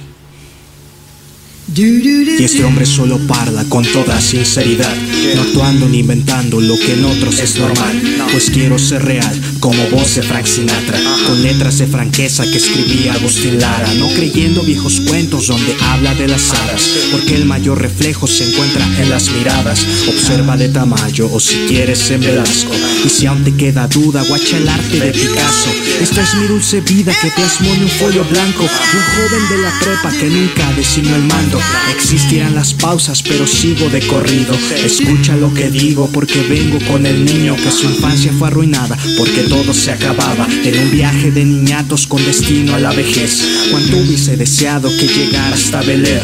Y 1.74 2.44
este 2.44 2.66
hombre 2.66 2.86
solo 2.86 3.18
parla 3.28 3.64
con 3.70 3.86
toda 3.86 4.20
sinceridad, 4.20 4.94
no 5.36 5.42
actuando 5.42 5.88
ni 5.88 6.00
inventando 6.00 6.60
lo 6.60 6.78
que 6.78 6.94
en 6.94 7.06
otros 7.06 7.40
es 7.40 7.56
normal. 7.56 8.28
Pues 8.30 8.50
quiero 8.50 8.78
ser 8.78 9.06
real, 9.06 9.42
como 9.62 9.82
voz 9.90 10.16
de 10.16 10.22
Frank 10.22 10.46
Sinatra, 10.46 11.00
con 11.26 11.42
letras 11.42 11.78
de 11.78 11.88
franqueza 11.88 12.44
que 12.44 12.58
escribía 12.58 13.14
Agustín 13.14 13.58
Lara, 13.60 13.94
no 13.94 14.10
creyendo 14.10 14.64
viejos 14.64 15.02
cuentos 15.08 15.48
donde 15.48 15.74
habla 15.82 16.14
de 16.16 16.28
las 16.28 16.52
hadas, 16.52 16.90
porque 17.12 17.36
el 17.36 17.46
mayor 17.46 17.82
reflejo 17.82 18.28
se 18.28 18.50
encuentra 18.50 18.86
en 19.00 19.10
las 19.10 19.30
miradas. 19.32 19.86
Observa 20.10 20.58
de 20.58 20.68
Tamayo 20.68 21.30
o 21.32 21.40
si 21.40 21.56
quieres 21.70 22.10
en 22.12 22.20
Velasco, 22.20 22.74
y 23.06 23.10
si 23.10 23.28
aún 23.28 23.46
te 23.46 23.56
queda 23.56 23.88
duda, 23.88 24.24
guacha 24.24 24.58
el 24.58 24.68
arte 24.68 25.00
de 25.00 25.12
Picasso. 25.12 25.70
Esta 26.02 26.22
es 26.22 26.36
mi 26.36 26.48
dulce 26.48 26.82
vida 26.82 27.14
que 27.22 27.32
plasmó 27.32 27.74
en 27.74 27.84
un 27.84 27.90
folio 27.90 28.26
blanco, 28.26 28.64
un 28.64 28.70
joven 28.70 29.50
de 29.50 29.58
la 29.60 29.80
prepa 29.80 30.12
que 30.20 30.30
nunca 30.30 30.74
designó 30.74 31.16
el 31.16 31.24
mando. 31.24 31.61
Existirán 31.96 32.56
las 32.56 32.74
pausas, 32.74 33.22
pero 33.22 33.46
sigo 33.48 33.90
de 33.90 34.06
corrido. 34.08 34.54
Escucha 34.84 35.36
lo 35.36 35.54
que 35.54 35.70
digo, 35.70 36.10
porque 36.12 36.42
vengo 36.42 36.80
con 36.88 37.06
el 37.06 37.26
niño 37.26 37.56
que 37.56 37.72
su 37.72 37.86
infancia 37.86 38.34
fue 38.38 38.48
arruinada, 38.48 38.98
porque 39.18 39.44
todo 39.44 39.74
se 39.74 39.92
acababa 39.92 40.48
en 40.64 40.80
un 40.80 40.92
viaje 40.92 41.32
de 41.32 41.46
niñatos 41.46 42.08
con 42.08 42.24
destino 42.26 42.76
a 42.76 42.80
la 42.80 42.92
vejez. 42.92 43.42
Cuánto 43.72 43.98
hubiese 43.98 44.36
deseado 44.38 44.90
que 44.90 45.08
llegara 45.08 45.54
hasta 45.54 45.82
Bel 45.82 46.06
Air. 46.06 46.24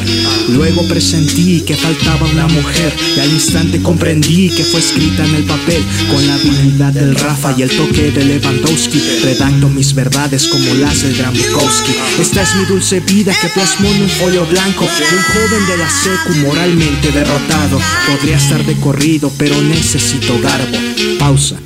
Luego 0.49 0.87
presentí 0.87 1.61
que 1.61 1.75
faltaba 1.75 2.27
una 2.27 2.47
mujer, 2.47 2.93
y 3.15 3.19
al 3.19 3.31
instante 3.31 3.81
comprendí 3.81 4.49
que 4.49 4.63
fue 4.63 4.79
escrita 4.79 5.25
en 5.25 5.35
el 5.35 5.43
papel 5.43 5.83
con 6.11 6.25
la 6.27 6.35
habilidad 6.35 6.93
del 6.93 7.15
Rafa 7.15 7.53
y 7.57 7.61
el 7.61 7.69
toque 7.69 8.11
de 8.11 8.25
Lewandowski. 8.25 9.01
Redacto 9.23 9.69
mis 9.69 9.93
verdades 9.93 10.47
como 10.47 10.73
las 10.75 11.01
del 11.03 11.15
gran 11.17 11.33
Bukowski. 11.33 11.93
Esta 12.19 12.43
es 12.43 12.55
mi 12.55 12.65
dulce 12.65 12.99
vida 13.01 13.33
que 13.41 13.49
plasmó 13.49 13.89
en 13.89 14.03
un 14.03 14.09
folio 14.09 14.45
blanco 14.45 14.87
un 15.17 15.23
joven 15.23 15.67
de 15.67 15.77
la 15.77 15.89
secu 15.89 16.33
moralmente 16.45 17.11
derrotado. 17.11 17.79
Podría 18.07 18.37
estar 18.37 18.63
de 18.63 18.75
corrido, 18.79 19.31
pero 19.37 19.59
necesito 19.61 20.39
garbo. 20.39 20.77
Pausa. 21.17 21.57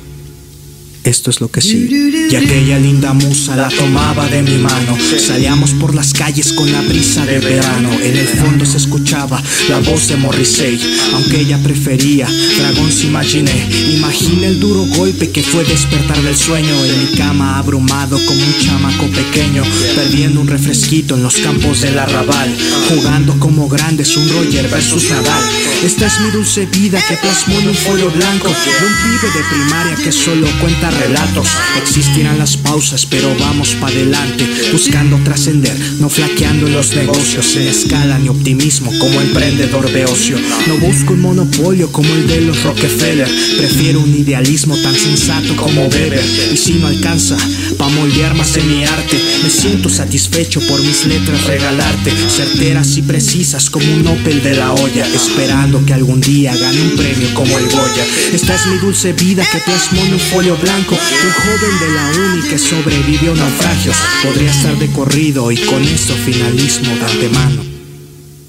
Esto 1.04 1.30
es 1.30 1.40
lo 1.40 1.50
que 1.50 1.60
sí. 1.60 1.88
Y 2.30 2.36
aquella 2.36 2.78
linda 2.78 3.12
musa 3.12 3.56
la 3.56 3.68
tomaba 3.68 4.28
de 4.28 4.42
mi 4.42 4.56
mano. 4.58 4.96
Salíamos 5.18 5.72
por 5.72 5.96
las 5.96 6.12
calles 6.12 6.52
con 6.52 6.70
la 6.70 6.80
brisa 6.82 7.26
de 7.26 7.40
verano. 7.40 7.90
En 8.00 8.16
el 8.16 8.28
fondo 8.28 8.64
se 8.64 8.76
escuchaba 8.76 9.42
la 9.68 9.80
voz 9.80 10.06
de 10.08 10.16
Morrissey. 10.16 10.78
Aunque 11.14 11.40
ella 11.40 11.58
prefería 11.58 12.28
Dragons 12.56 13.02
Imaginé. 13.02 13.68
Imagina 13.94 14.46
el 14.46 14.60
duro 14.60 14.84
golpe 14.96 15.30
que 15.30 15.42
fue 15.42 15.64
despertar 15.64 16.22
del 16.22 16.36
sueño. 16.36 16.72
En 16.84 17.00
mi 17.00 17.16
cama 17.16 17.58
abrumado 17.58 18.16
como 18.24 18.40
un 18.40 18.58
chamaco 18.60 19.06
pequeño. 19.08 19.64
Perdiendo 19.96 20.40
un 20.40 20.46
refresquito 20.46 21.16
en 21.16 21.24
los 21.24 21.36
campos 21.38 21.80
del 21.80 21.98
arrabal. 21.98 22.56
Jugando 22.88 23.40
como 23.40 23.68
grandes 23.68 24.16
un 24.16 24.28
Roger 24.28 24.68
versus 24.68 25.10
Nadal. 25.10 25.42
Esta 25.82 26.06
es 26.06 26.20
mi 26.20 26.30
dulce 26.30 26.66
vida 26.66 27.02
que 27.08 27.16
plasmó 27.16 27.58
en 27.58 27.70
un 27.70 27.74
folio 27.74 28.08
blanco. 28.12 28.48
De 28.48 28.86
un 28.86 28.94
pibe 29.02 29.32
de 29.32 29.44
primaria 29.50 29.96
que 29.96 30.12
solo 30.12 30.46
cuenta 30.60 30.91
relatos. 30.92 31.48
Existirán 31.80 32.38
las 32.38 32.56
pausas, 32.56 33.06
pero 33.06 33.34
vamos 33.38 33.74
para 33.80 33.92
adelante. 33.94 34.46
Buscando 34.72 35.18
trascender, 35.24 35.76
no 35.98 36.08
flaqueando 36.08 36.66
en 36.66 36.74
los 36.74 36.94
negocios. 36.94 37.46
Sin 37.46 37.62
escala 37.62 38.18
ni 38.18 38.28
optimismo 38.28 38.92
como 38.98 39.20
emprendedor 39.20 39.90
de 39.90 40.04
ocio. 40.04 40.36
No 40.66 40.76
busco 40.78 41.14
un 41.14 41.20
monopolio 41.20 41.90
como 41.90 42.12
el 42.14 42.26
de 42.26 42.40
los 42.42 42.62
Rockefeller. 42.62 43.28
Prefiero 43.58 44.00
un 44.00 44.14
idealismo 44.14 44.76
tan 44.76 44.94
sensato 44.94 45.56
como 45.56 45.86
Weber. 45.86 46.24
Y 46.52 46.56
si 46.56 46.74
no 46.74 46.86
alcanza, 46.86 47.36
pa' 47.78 47.88
moldear 47.88 48.34
más 48.34 48.56
en 48.56 48.68
mi 48.68 48.84
arte. 48.84 49.18
Me 49.42 49.50
siento 49.50 49.88
satisfecho 49.88 50.60
por 50.68 50.80
mis 50.80 51.06
letras 51.06 51.44
regalarte. 51.44 52.12
Certeras 52.28 52.96
y 52.96 53.02
precisas 53.02 53.70
como 53.70 53.92
un 53.92 54.06
Opel 54.06 54.42
de 54.42 54.56
la 54.56 54.72
olla. 54.72 55.06
Esperando 55.06 55.84
que 55.84 55.94
algún 55.94 56.20
día 56.20 56.54
gane 56.56 56.82
un 56.82 56.96
premio 56.96 57.32
como 57.34 57.58
el 57.58 57.64
Goya. 57.68 58.04
Esta 58.32 58.54
es 58.54 58.66
mi 58.66 58.78
dulce 58.78 59.12
vida 59.12 59.44
que 59.50 59.58
plasmó 59.58 60.04
en 60.04 60.14
un 60.14 60.20
folio 60.20 60.56
blanco. 60.56 60.81
Un 60.90 61.32
joven 61.32 61.78
de 61.78 61.88
la 61.94 62.10
uni 62.32 62.48
que 62.48 62.58
sobrevivió 62.58 63.34
naufragios. 63.34 63.96
Podría 64.22 64.50
estar 64.50 64.74
de 64.74 64.90
corrido 64.92 65.50
y 65.52 65.56
con 65.58 65.82
esto 65.82 66.12
finalismo 66.14 66.94
de 66.96 67.04
antemano. 67.04 67.62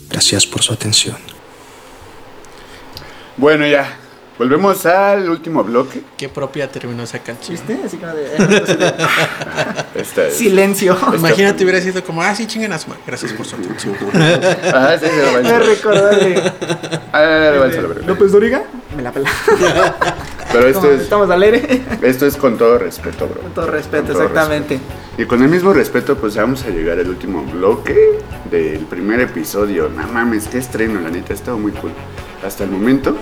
Gracias 0.10 0.46
por 0.48 0.62
su 0.64 0.74
atención. 0.74 1.16
Bueno 3.38 3.66
ya, 3.68 3.98
volvemos 4.38 4.86
al 4.86 5.30
último 5.30 5.64
bloque. 5.64 6.02
Qué 6.18 6.28
propia 6.30 6.72
terminó 6.72 7.04
esa 7.04 7.20
canción. 7.20 7.56
¿Viste? 7.58 7.80
Así 7.86 7.98
como 7.98 8.14
de. 8.14 8.26
eh, 8.26 8.94
Esta 9.96 10.28
es- 10.28 10.36
Silencio. 10.38 10.98
Imagínate 11.16 11.64
hubiera 11.64 11.82
sido 11.82 12.04
como, 12.04 12.22
ah, 12.24 12.34
sí, 12.36 12.48
chinguen 12.48 12.74
a 12.74 12.80
su. 12.80 12.88
Gracias 13.06 13.32
por 13.34 13.46
su 13.46 13.56
atención. 13.56 13.96
Ah, 14.74 14.96
sí, 15.00 15.06
sí, 15.08 15.44
Me 15.44 15.60
recordaré. 15.60 16.52
Ah, 17.12 17.20
verdad. 17.22 18.02
López 18.08 18.32
Doriga, 18.32 18.64
me 18.96 19.04
la 19.04 19.12
pela. 19.12 19.30
Pero 20.54 20.68
esto 20.68 20.92
es, 20.92 21.02
Estamos 21.02 21.30
al 21.30 21.42
aire. 21.44 21.82
esto 22.02 22.26
es 22.26 22.38
con 22.38 22.58
todo 22.58 22.78
respeto, 22.78 23.28
bro. 23.28 23.42
Con 23.42 23.52
todo 23.54 23.68
respeto, 23.68 24.06
Con 24.06 24.14
todo 24.14 24.24
exactamente. 24.24 24.80
Y 25.18 25.26
con 25.26 25.42
el 25.44 25.50
mismo 25.50 25.74
respeto, 25.74 26.16
pues 26.16 26.36
vamos 26.36 26.64
a 26.64 26.70
llegar 26.70 27.00
al 27.00 27.10
último 27.10 27.44
bloque 27.44 28.20
del 28.50 28.80
primer 28.86 29.20
episodio. 29.20 29.90
No 29.90 30.08
mames, 30.08 30.48
qué 30.48 30.60
estreno, 30.60 31.02
la 31.02 31.10
neta, 31.10 31.34
ha 31.34 31.36
estado 31.36 31.58
muy 31.58 31.72
cool 31.74 31.92
hasta 32.46 32.64
el 32.64 32.70
momento. 32.72 33.16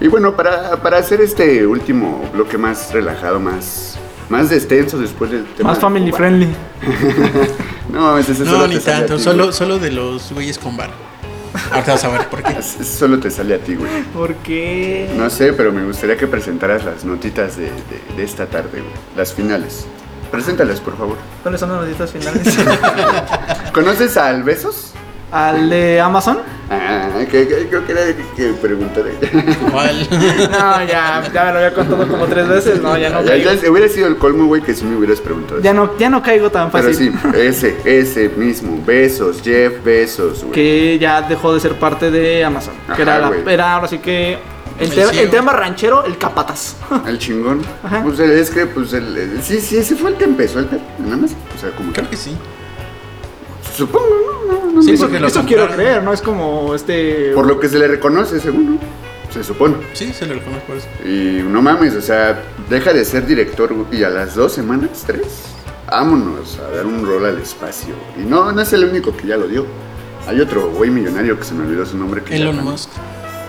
Y 0.00 0.08
bueno, 0.08 0.34
para, 0.34 0.82
para 0.82 0.98
hacer 0.98 1.20
este 1.20 1.66
último 1.66 2.28
bloque 2.32 2.58
más 2.58 2.92
relajado, 2.92 3.38
más, 3.38 3.96
más 4.28 4.50
extenso 4.50 4.98
después 4.98 5.30
del 5.30 5.44
tema. 5.54 5.70
Más 5.70 5.78
family 5.78 6.10
friendly. 6.10 6.48
No 7.92 8.00
mames, 8.00 8.26
ese 8.26 8.44
No, 8.44 8.52
solo 8.52 8.68
ni 8.68 8.78
tanto. 8.78 9.18
Solo, 9.18 9.52
solo 9.52 9.78
de 9.78 9.90
los 9.90 10.32
güeyes 10.32 10.58
con 10.58 10.78
bar. 10.78 10.90
Ahorita 11.72 11.92
vas 11.92 12.04
a 12.04 12.08
ver 12.08 12.28
por 12.28 12.42
qué. 12.42 12.62
Solo 12.84 13.18
te 13.20 13.30
sale 13.30 13.54
a 13.54 13.58
ti, 13.58 13.74
güey. 13.74 14.02
¿Por 14.14 14.34
qué? 14.36 15.10
No 15.16 15.28
sé, 15.30 15.52
pero 15.52 15.72
me 15.72 15.84
gustaría 15.84 16.16
que 16.16 16.26
presentaras 16.26 16.84
las 16.84 17.04
notitas 17.04 17.56
de, 17.56 17.64
de- 17.66 18.16
de 18.16 18.22
esta 18.24 18.46
tarde, 18.46 18.68
güey. 18.80 18.92
Las 19.16 19.32
finales. 19.32 19.86
Preséntalas, 20.30 20.80
por 20.80 20.96
favor. 20.96 21.16
¿Cuáles 21.42 21.60
son 21.60 21.70
las 21.72 21.82
noticias 21.82 22.10
finales? 22.10 22.56
¿Conoces 23.72 24.16
al 24.16 24.42
Besos? 24.42 24.92
¿Al 25.30 25.68
de 25.70 26.00
Amazon? 26.00 26.38
Ah, 26.74 27.10
que, 27.30 27.46
creo 27.68 27.82
era 27.88 28.02
el 28.04 28.16
que 28.36 28.52
preguntaré. 28.60 29.12
¿Cuál? 29.70 30.08
No, 30.50 30.84
ya, 30.84 31.22
ya 31.32 31.44
me 31.44 31.52
lo 31.52 31.58
había 31.58 31.74
contado 31.74 32.06
como 32.08 32.24
tres 32.26 32.48
veces. 32.48 32.80
No, 32.80 32.96
ya 32.96 33.10
no 33.10 33.22
Ya, 33.22 33.28
caigo. 33.30 33.52
ya 33.52 33.70
hubiera 33.70 33.88
sido 33.88 34.08
el 34.08 34.16
colmo, 34.16 34.46
güey, 34.46 34.62
que 34.62 34.74
si 34.74 34.84
me 34.84 34.96
hubieras 34.96 35.20
preguntado. 35.20 35.60
Ya 35.60 35.72
no, 35.72 35.96
ya 35.98 36.08
no 36.08 36.22
caigo 36.22 36.50
tan 36.50 36.70
Pero 36.70 36.88
fácil. 36.88 37.12
sí, 37.12 37.28
ese, 37.38 37.76
ese 37.84 38.28
mismo. 38.30 38.82
Besos, 38.84 39.40
Jeff 39.42 39.82
Besos, 39.84 40.40
güey. 40.42 40.52
Que 40.52 40.98
ya 40.98 41.22
dejó 41.22 41.52
de 41.54 41.60
ser 41.60 41.74
parte 41.78 42.10
de 42.10 42.44
Amazon. 42.44 42.74
Ajá, 42.86 42.96
que 42.96 43.02
era, 43.02 43.18
la- 43.18 43.52
era 43.52 43.74
ahora 43.74 43.88
sí 43.88 43.98
que. 43.98 44.38
El, 44.80 44.90
te- 44.90 45.22
el 45.22 45.30
tema 45.30 45.52
ranchero, 45.52 46.04
el 46.04 46.16
capataz. 46.16 46.76
El 47.06 47.18
chingón. 47.18 47.60
Ajá. 47.84 48.02
Pues 48.02 48.18
es 48.18 48.50
que, 48.50 48.66
pues, 48.66 48.92
el, 48.94 49.16
el- 49.16 49.42
sí, 49.42 49.60
sí, 49.60 49.76
ese 49.76 49.94
fue 49.96 50.10
el 50.10 50.16
que 50.16 50.24
empezó 50.24 50.60
el 50.60 50.68
nada 50.98 51.16
más. 51.18 51.32
O 51.32 51.60
sea, 51.60 51.70
como 51.76 51.92
que. 51.92 52.00
Creo 52.00 52.10
que 52.10 52.16
sí. 52.16 52.34
Supongo, 53.76 54.06
¿no? 54.46 54.52
no, 54.54 54.72
no 54.72 54.82
Sí, 54.82 54.96
sé. 54.96 55.04
eso 55.06 55.26
eso 55.26 55.44
quiero 55.46 55.68
creer, 55.68 56.02
¿no? 56.02 56.12
Es 56.12 56.20
como 56.22 56.74
este. 56.74 57.32
Por 57.34 57.46
lo 57.46 57.58
que 57.60 57.68
se 57.68 57.78
le 57.78 57.88
reconoce, 57.88 58.40
según, 58.40 58.74
¿no? 58.74 58.78
Se 59.32 59.42
supone. 59.42 59.76
Sí, 59.94 60.12
se 60.12 60.26
lo 60.26 60.34
reconozco 60.34 60.66
por 60.66 60.76
eso. 60.76 60.88
Y 61.06 61.42
no 61.42 61.62
mames, 61.62 61.94
o 61.94 62.02
sea, 62.02 62.42
deja 62.68 62.92
de 62.92 63.04
ser 63.04 63.26
director 63.26 63.72
güey, 63.72 64.00
y 64.00 64.04
a 64.04 64.10
las 64.10 64.34
dos 64.34 64.52
semanas, 64.52 65.04
tres, 65.06 65.26
vámonos 65.90 66.58
a 66.58 66.74
dar 66.76 66.84
un 66.86 67.06
rol 67.06 67.24
al 67.24 67.38
espacio. 67.38 67.94
Y 68.20 68.24
no, 68.26 68.52
no 68.52 68.60
es 68.60 68.72
el 68.74 68.84
único 68.84 69.16
que 69.16 69.26
ya 69.28 69.36
lo 69.38 69.46
dio. 69.48 69.64
Hay 70.28 70.38
otro 70.40 70.68
güey 70.70 70.90
millonario 70.90 71.38
que 71.38 71.44
se 71.44 71.54
me 71.54 71.64
olvidó 71.66 71.86
su 71.86 71.96
nombre. 71.96 72.22
Que 72.22 72.36
Elon 72.36 72.62
Musk. 72.62 72.90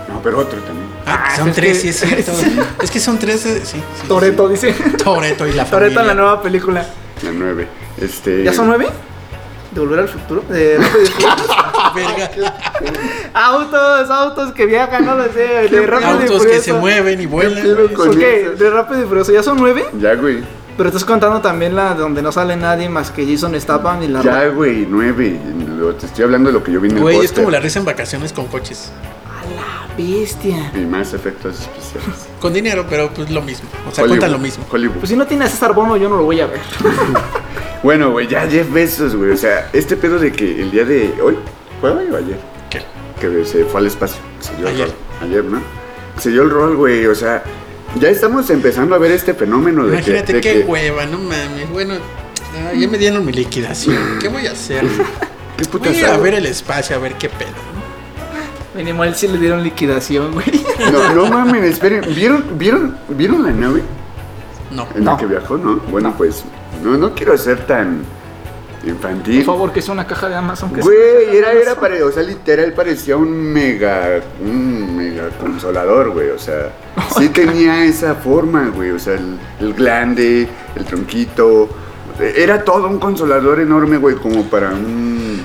No, 0.07 0.21
pero 0.23 0.39
otro 0.39 0.59
también. 0.61 0.87
Ah, 1.05 1.25
Ah, 1.27 1.35
son 1.37 1.49
es 1.49 1.55
tres, 1.55 1.73
que- 1.81 1.81
sí, 1.81 1.87
es 1.89 1.99
cierto. 2.25 2.31
Es 2.81 2.89
que 2.91 2.99
son 2.99 3.17
tres, 3.19 3.45
eh, 3.45 3.61
sí. 3.65 3.77
sí, 3.77 4.07
Toreto, 4.07 4.47
dice. 4.47 4.73
Toreto 5.03 5.45
y 5.47 5.51
la 5.53 5.65
Toreto 5.69 5.95
familia. 5.95 6.01
en 6.01 6.07
la 6.07 6.13
nueva 6.13 6.41
película. 6.41 6.87
La 7.23 7.31
nueve. 7.31 7.67
Este. 7.99 8.43
¿Ya 8.43 8.53
son 8.53 8.67
nueve? 8.67 8.87
¿De 9.73 9.79
volver 9.79 9.99
al 9.99 10.07
futuro? 10.09 10.43
De 10.49 10.77
Rápido 10.77 11.03
y 11.03 11.07
Furioso. 11.07 11.55
Verga. 11.95 12.31
autos, 13.33 14.09
autos 14.09 14.51
que 14.53 14.65
viajan, 14.65 15.05
no 15.05 15.15
lo 15.15 15.25
sé. 15.25 15.67
De 15.69 15.85
Rápido 15.87 16.11
y 16.19 16.23
Autos 16.23 16.45
que 16.45 16.59
se 16.59 16.73
mueven 16.73 17.19
y 17.21 17.25
vuelan. 17.25 17.65
Ok, 17.97 18.15
de 18.15 18.69
Rápido 18.69 19.03
y 19.03 19.05
Furioso. 19.05 19.31
¿Ya 19.31 19.41
son 19.43 19.57
nueve? 19.57 19.85
Ya, 19.99 20.13
güey. 20.15 20.43
Pero 20.77 20.89
estás 20.89 21.05
contando 21.05 21.39
también 21.39 21.75
la 21.75 21.93
donde 21.93 22.21
no 22.23 22.31
sale 22.31 22.55
nadie 22.55 22.89
más 22.89 23.11
que 23.11 23.25
Jason 23.31 23.59
Statham 23.59 24.01
y 24.03 24.07
la 24.07 24.21
Ya, 24.23 24.47
güey, 24.47 24.87
nueve. 24.89 25.39
Lo- 25.77 25.93
Te 25.95 26.07
estoy 26.07 26.23
hablando 26.25 26.49
de 26.49 26.53
lo 26.53 26.63
que 26.63 26.71
yo 26.71 26.79
vi 26.81 26.89
en 26.89 26.97
el 26.97 27.01
Güey, 27.01 27.15
es 27.17 27.21
póster. 27.23 27.43
como 27.43 27.51
la 27.51 27.59
risa 27.59 27.79
en 27.79 27.85
vacaciones 27.85 28.33
con 28.33 28.47
coches. 28.47 28.91
bestia. 29.97 30.71
Y 30.75 30.79
más 30.79 31.13
efectos 31.13 31.59
especiales. 31.59 32.27
Con 32.39 32.53
dinero, 32.53 32.85
pero 32.89 33.09
pues 33.13 33.29
lo 33.29 33.41
mismo. 33.43 33.69
O 33.87 33.91
sea, 33.91 34.03
Hollywood, 34.03 34.07
cuentan 34.19 34.31
lo 34.31 34.39
mismo. 34.39 34.65
Hollywood. 34.71 34.95
Pues 34.97 35.09
si 35.09 35.15
no 35.15 35.27
tiene 35.27 35.45
a 35.45 35.47
César 35.47 35.73
Bono, 35.73 35.95
yo 35.97 36.09
no 36.09 36.17
lo 36.17 36.23
voy 36.23 36.41
a 36.41 36.47
ver. 36.47 36.59
Bueno, 37.83 38.11
güey, 38.11 38.27
ya 38.27 38.47
Jeff 38.49 38.71
Bezos, 38.71 39.15
güey. 39.15 39.31
O 39.31 39.37
sea, 39.37 39.69
este 39.73 39.97
pedo 39.97 40.17
de 40.17 40.31
que 40.31 40.61
el 40.61 40.71
día 40.71 40.85
de 40.85 41.13
hoy, 41.21 41.37
¿fue 41.81 41.91
hoy 41.91 42.05
o 42.11 42.17
ayer? 42.17 42.37
¿Qué? 42.69 42.81
Que 43.19 43.43
se 43.45 43.65
fue 43.65 43.81
al 43.81 43.87
espacio. 43.87 44.21
Se 44.39 44.55
dio 44.55 44.67
el 44.67 44.75
Ayer. 44.75 44.87
rol. 44.87 44.95
Ayer, 45.21 45.43
¿no? 45.43 45.61
Se 46.17 46.29
dio 46.31 46.43
el 46.43 46.49
rol, 46.49 46.75
güey. 46.77 47.05
O 47.07 47.15
sea, 47.15 47.43
ya 47.99 48.09
estamos 48.09 48.49
empezando 48.49 48.95
a 48.95 48.97
ver 48.99 49.11
este 49.11 49.33
fenómeno 49.33 49.85
de 49.85 49.97
Imagínate 49.97 50.25
que. 50.27 50.33
de 50.33 50.41
qué 50.41 50.53
que- 50.61 50.65
hueva, 50.65 51.05
no 51.05 51.17
mames. 51.19 51.69
Bueno, 51.71 51.95
ah, 52.55 52.73
ya 52.73 52.87
me 52.87 52.97
dieron 52.97 53.25
mi 53.25 53.33
liquidación. 53.33 53.97
¿Qué 54.21 54.29
voy 54.29 54.47
a 54.47 54.51
hacer? 54.51 54.83
¿Qué 55.57 55.65
putas 55.65 55.93
Voy 55.93 56.03
a 56.03 56.17
ver 56.17 56.35
el 56.35 56.45
espacio, 56.45 56.95
a 56.95 56.99
ver 56.99 57.13
qué 57.15 57.27
pedo. 57.29 57.49
¿no? 57.49 58.79
Mínimo 58.79 59.03
a 59.03 59.07
él 59.07 59.15
sí 59.15 59.27
le 59.27 59.37
dieron 59.37 59.61
liquidación, 59.61 60.31
güey. 60.33 60.63
No, 60.91 61.13
no 61.13 61.25
mames, 61.29 61.63
esperen. 61.65 62.01
¿Vieron, 62.15 62.43
vieron, 62.57 62.97
¿vieron 63.09 63.43
la 63.43 63.51
nave 63.51 63.83
No. 64.71 64.87
en 64.95 65.03
No. 65.03 65.11
la 65.11 65.17
que 65.17 65.25
viajó, 65.27 65.57
no? 65.57 65.75
Bueno, 65.91 66.13
pues, 66.17 66.43
no, 66.83 66.97
no 66.97 67.13
quiero 67.13 67.37
ser 67.37 67.65
tan 67.65 68.01
Por 68.81 68.89
infantil. 68.89 69.43
favor, 69.43 69.71
que 69.71 69.79
es 69.79 69.89
una 69.89 70.05
caja 70.05 70.27
de 70.29 70.35
Amazon. 70.35 70.73
Que 70.73 70.81
Güey, 70.81 71.37
era, 71.37 71.51
era 71.53 71.75
pare- 71.75 72.03
o 72.03 72.11
sea, 72.11 72.23
literal 72.23 72.73
parecía 72.73 73.15
un 73.17 73.31
mega, 73.31 74.19
un 74.43 74.95
mega 74.97 75.29
consolador, 75.39 76.11
güey, 76.11 76.29
o 76.29 76.39
sea, 76.39 76.71
sí 77.17 77.29
tenía 77.29 77.83
esa 77.85 78.15
forma, 78.15 78.69
güey, 78.75 78.91
o 78.91 78.99
sea, 78.99 79.13
el, 79.15 79.37
el 79.59 79.73
glande, 79.73 80.47
el 80.75 80.85
tronquito, 80.85 81.69
era 82.19 82.63
todo 82.63 82.87
un 82.87 82.99
consolador 82.99 83.59
enorme, 83.59 83.97
güey, 83.97 84.15
como 84.17 84.43
para 84.43 84.69
un, 84.71 85.41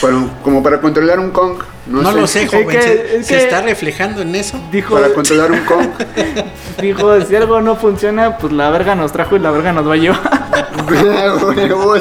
para 0.00 0.16
un- 0.16 0.28
como 0.42 0.62
para 0.62 0.80
controlar 0.80 1.18
un 1.20 1.30
Kong, 1.32 1.56
no, 1.86 2.02
No 2.02 2.12
sé, 2.12 2.20
lo 2.20 2.26
sé, 2.26 2.42
Es 2.44 2.50
joven. 2.50 2.68
que- 2.68 2.82
se 2.82 3.16
es 3.18 3.26
se 3.26 3.34
que- 3.36 3.42
está 3.44 3.62
reflejando 3.62 4.22
en 4.22 4.34
eso. 4.34 4.60
Dijo, 4.70 4.94
para 4.94 5.08
controlar 5.12 5.50
un 5.52 5.60
Kong, 5.60 5.88
dijo, 6.80 7.20
si 7.22 7.34
algo 7.36 7.60
no 7.60 7.76
funciona, 7.76 8.38
pues 8.38 8.52
la 8.52 8.70
verga 8.70 8.94
nos 8.94 9.12
trajo 9.12 9.36
y 9.36 9.38
la 9.40 9.50
verga 9.50 9.72
nos 9.72 9.88
va 9.88 9.94
a 9.94 9.96
llevar. 9.96 10.42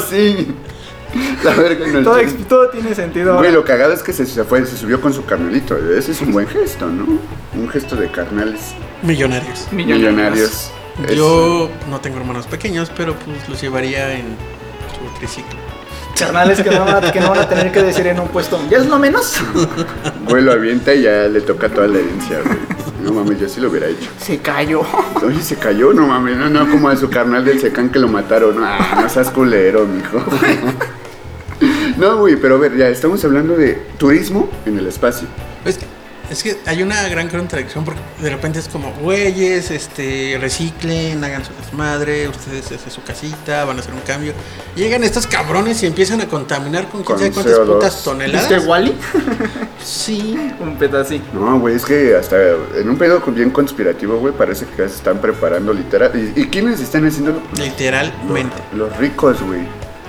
sí, 0.09 0.53
la 1.43 1.53
verga 1.55 1.87
no 1.87 2.03
todo, 2.03 2.21
todo 2.47 2.69
tiene 2.69 2.95
sentido. 2.95 3.37
Güey, 3.37 3.51
lo 3.51 3.63
cagado 3.65 3.93
es 3.93 4.01
que 4.03 4.13
se, 4.13 4.25
se 4.25 4.43
fue, 4.43 4.65
se 4.65 4.77
subió 4.77 5.01
con 5.01 5.13
su 5.13 5.25
carnalito, 5.25 5.75
ese 5.77 6.11
es 6.11 6.21
un 6.21 6.31
buen 6.31 6.47
gesto, 6.47 6.87
¿no? 6.87 7.05
Un 7.53 7.69
gesto 7.69 7.95
de 7.95 8.09
carnales 8.09 8.73
Millonarios. 9.01 9.67
millonarios. 9.71 10.71
Es- 11.07 11.15
Yo 11.15 11.69
no 11.89 11.99
tengo 12.01 12.17
hermanos 12.17 12.45
pequeños, 12.47 12.91
pero 12.95 13.15
pues 13.15 13.49
los 13.49 13.59
llevaría 13.61 14.13
en 14.13 14.35
su 14.93 15.19
triciclo. 15.19 15.59
Carnales 16.17 16.61
que 16.61 16.69
no, 16.69 16.85
van 16.85 17.03
a, 17.03 17.11
que 17.11 17.19
no 17.19 17.29
van 17.29 17.39
a 17.39 17.49
tener 17.49 17.71
que 17.71 17.81
decir 17.81 18.05
en 18.07 18.19
un 18.19 18.27
puesto. 18.27 18.59
¿Ya 18.69 18.77
es 18.77 18.87
lo 18.87 18.99
menos? 18.99 19.35
Güey, 20.29 20.43
lo 20.43 20.53
avienta 20.53 20.93
y 20.93 21.01
ya 21.01 21.27
le 21.27 21.41
toca 21.41 21.67
toda 21.67 21.87
la 21.87 21.99
herencia, 21.99 22.39
güey. 22.45 22.57
No 23.03 23.11
mames, 23.11 23.39
yo 23.39 23.49
sí 23.49 23.59
lo 23.59 23.69
hubiera 23.69 23.87
hecho. 23.87 24.09
Se 24.19 24.37
cayó. 24.37 24.81
Oye, 25.25 25.41
se 25.41 25.55
cayó, 25.55 25.91
no 25.93 26.07
mames, 26.07 26.37
no, 26.37 26.49
no, 26.49 26.69
como 26.69 26.89
a 26.89 26.95
su 26.95 27.09
carnal 27.09 27.43
del 27.43 27.59
secán 27.59 27.89
que 27.89 27.99
lo 27.99 28.07
mataron. 28.07 28.63
Ah, 28.63 28.99
no 29.01 29.09
seas 29.09 29.29
culero, 29.31 29.85
mijo. 29.85 30.23
No, 31.97 32.17
güey, 32.17 32.35
pero 32.35 32.55
a 32.55 32.57
ver, 32.57 32.75
ya 32.75 32.87
estamos 32.87 33.23
hablando 33.23 33.55
de 33.55 33.73
turismo 33.99 34.49
en 34.65 34.79
el 34.79 34.87
espacio. 34.87 35.27
Es 35.63 35.77
que, 35.77 35.85
es 36.31 36.43
que 36.43 36.57
hay 36.65 36.81
una 36.81 37.07
gran 37.09 37.27
contradicción 37.27 37.83
porque 37.83 37.99
de 38.21 38.29
repente 38.29 38.59
es 38.59 38.69
como, 38.69 38.91
güeyes, 39.01 39.69
este, 39.69 40.37
reciclen, 40.39 41.21
hagan 41.23 41.43
su 41.43 41.51
desmadre, 41.53 42.29
ustedes 42.29 42.71
hacen 42.71 42.89
su 42.89 43.03
casita, 43.03 43.65
van 43.65 43.77
a 43.77 43.81
hacer 43.81 43.93
un 43.93 43.99
cambio. 43.99 44.33
Llegan 44.75 45.03
estos 45.03 45.27
cabrones 45.27 45.83
y 45.83 45.87
empiezan 45.87 46.21
a 46.21 46.27
contaminar 46.27 46.87
con 46.87 47.03
quién 47.03 47.17
sabe 47.17 47.31
cuántas 47.31 47.57
CO2. 47.57 47.65
putas 47.65 48.03
toneladas. 48.03 48.49
¿Viste 48.49 48.65
Wally? 48.65 48.95
Sí. 49.83 50.37
Un 50.61 50.77
pedacito. 50.77 51.25
No, 51.33 51.59
güey, 51.59 51.75
es 51.75 51.83
que 51.83 52.15
hasta 52.15 52.37
en 52.75 52.87
un 52.87 52.97
pedo 52.97 53.19
bien 53.27 53.49
conspirativo, 53.49 54.17
güey, 54.19 54.33
parece 54.33 54.65
que 54.65 54.83
ya 54.83 54.87
se 54.87 54.95
están 54.95 55.19
preparando 55.19 55.73
literal. 55.73 56.11
¿Y, 56.15 56.39
y 56.39 56.45
quiénes 56.45 56.79
están 56.79 57.05
haciéndolo? 57.05 57.41
Literalmente. 57.57 58.55
Los, 58.73 58.89
los 58.89 58.97
ricos, 58.97 59.41
güey. 59.41 59.61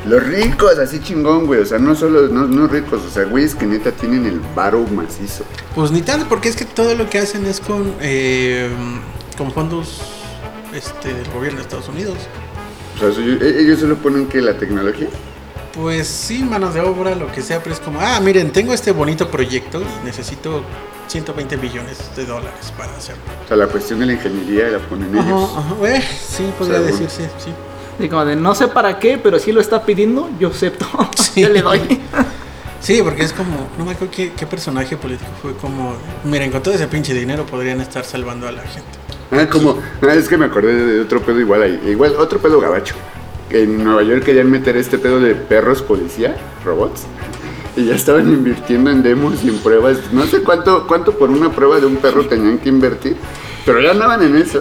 Los 0.06 0.22
ricos, 0.24 0.78
así 0.78 0.98
chingón, 1.00 1.46
güey. 1.46 1.60
O 1.60 1.66
sea, 1.66 1.78
no 1.78 1.94
solo, 1.94 2.28
no, 2.28 2.46
no 2.46 2.66
ricos, 2.66 3.02
o 3.06 3.10
sea, 3.10 3.24
güeyes 3.24 3.54
que 3.54 3.66
neta 3.66 3.92
tienen 3.92 4.26
el 4.26 4.40
varo 4.54 4.80
macizo. 4.94 5.44
Pues 5.74 5.90
ni 5.92 6.02
tanto, 6.02 6.26
porque 6.28 6.48
es 6.48 6.56
que 6.56 6.64
todo 6.64 6.94
lo 6.94 7.08
que 7.08 7.18
hacen 7.18 7.46
es 7.46 7.60
con, 7.60 7.94
eh, 8.00 8.68
con 9.38 9.52
fondos 9.52 10.00
este, 10.74 11.14
del 11.14 11.30
gobierno 11.30 11.58
de 11.58 11.62
Estados 11.62 11.88
Unidos. 11.88 12.16
O 12.96 13.12
sea, 13.12 13.22
e- 13.24 13.60
ellos 13.62 13.78
solo 13.80 13.96
ponen 13.96 14.26
que 14.26 14.40
la 14.40 14.58
tecnología. 14.58 15.08
Pues 15.72 16.06
sí, 16.08 16.42
manos 16.42 16.74
de 16.74 16.80
obra, 16.80 17.14
lo 17.14 17.30
que 17.32 17.40
sea, 17.40 17.62
pero 17.62 17.74
es 17.74 17.80
como, 17.80 17.98
ah, 18.00 18.20
miren, 18.20 18.50
tengo 18.52 18.74
este 18.74 18.92
bonito 18.92 19.30
proyecto 19.30 19.80
y 19.80 20.04
necesito 20.04 20.62
120 21.06 21.56
billones 21.56 22.14
de 22.14 22.26
dólares 22.26 22.72
para 22.76 22.94
hacerlo. 22.96 23.22
O 23.44 23.48
sea, 23.48 23.56
la 23.56 23.66
cuestión 23.68 24.00
de 24.00 24.06
la 24.06 24.12
ingeniería 24.12 24.68
la 24.68 24.78
ponen 24.80 25.16
Ajá, 25.16 25.28
ellos. 25.28 25.50
ajá, 25.56 25.74
eh, 25.88 26.02
sí, 26.28 26.52
podría 26.58 26.78
Según. 26.78 26.90
decirse, 26.92 27.30
sí. 27.38 27.50
Y 27.98 28.08
como 28.08 28.24
de 28.24 28.36
no 28.36 28.54
sé 28.54 28.68
para 28.68 28.98
qué, 28.98 29.18
pero 29.18 29.38
si 29.38 29.52
lo 29.52 29.60
está 29.60 29.84
pidiendo, 29.84 30.30
yo 30.38 30.48
acepto. 30.48 30.86
Sí. 31.16 31.40
yo 31.42 31.48
le 31.48 31.62
doy. 31.62 31.80
Sí, 32.80 33.00
porque 33.02 33.22
es 33.22 33.32
como, 33.32 33.70
no 33.78 33.84
me 33.86 33.92
acuerdo 33.92 34.12
qué, 34.14 34.32
qué 34.36 34.46
personaje 34.46 34.98
político 34.98 35.30
fue 35.40 35.54
como, 35.54 35.94
miren, 36.24 36.50
con 36.50 36.62
todo 36.62 36.74
ese 36.74 36.88
pinche 36.88 37.14
dinero 37.14 37.46
podrían 37.46 37.80
estar 37.80 38.04
salvando 38.04 38.46
a 38.46 38.52
la 38.52 38.62
gente. 38.62 39.02
Ah, 39.30 39.48
como, 39.50 39.78
ah, 40.02 40.14
es 40.14 40.28
que 40.28 40.36
me 40.36 40.44
acordé 40.44 40.74
de 40.74 41.00
otro 41.00 41.22
pedo 41.22 41.40
igual 41.40 41.62
ahí. 41.62 41.80
Igual, 41.86 42.16
otro 42.18 42.38
pedo 42.38 42.60
gabacho. 42.60 42.94
En 43.48 43.82
Nueva 43.82 44.02
York 44.02 44.24
querían 44.24 44.50
meter 44.50 44.76
este 44.76 44.98
pedo 44.98 45.20
de 45.20 45.34
perros 45.34 45.80
policía, 45.80 46.36
robots. 46.64 47.04
Y 47.76 47.86
ya 47.86 47.94
estaban 47.94 48.28
invirtiendo 48.28 48.90
en 48.90 49.02
demos 49.02 49.42
y 49.42 49.48
en 49.48 49.58
pruebas. 49.58 49.98
No 50.12 50.26
sé 50.26 50.42
cuánto, 50.42 50.86
cuánto 50.86 51.16
por 51.16 51.30
una 51.30 51.50
prueba 51.50 51.80
de 51.80 51.86
un 51.86 51.96
perro 51.96 52.26
tenían 52.26 52.58
que 52.58 52.68
invertir. 52.68 53.16
Pero 53.64 53.80
ya 53.80 53.92
andaban 53.92 54.22
en 54.22 54.36
eso. 54.36 54.60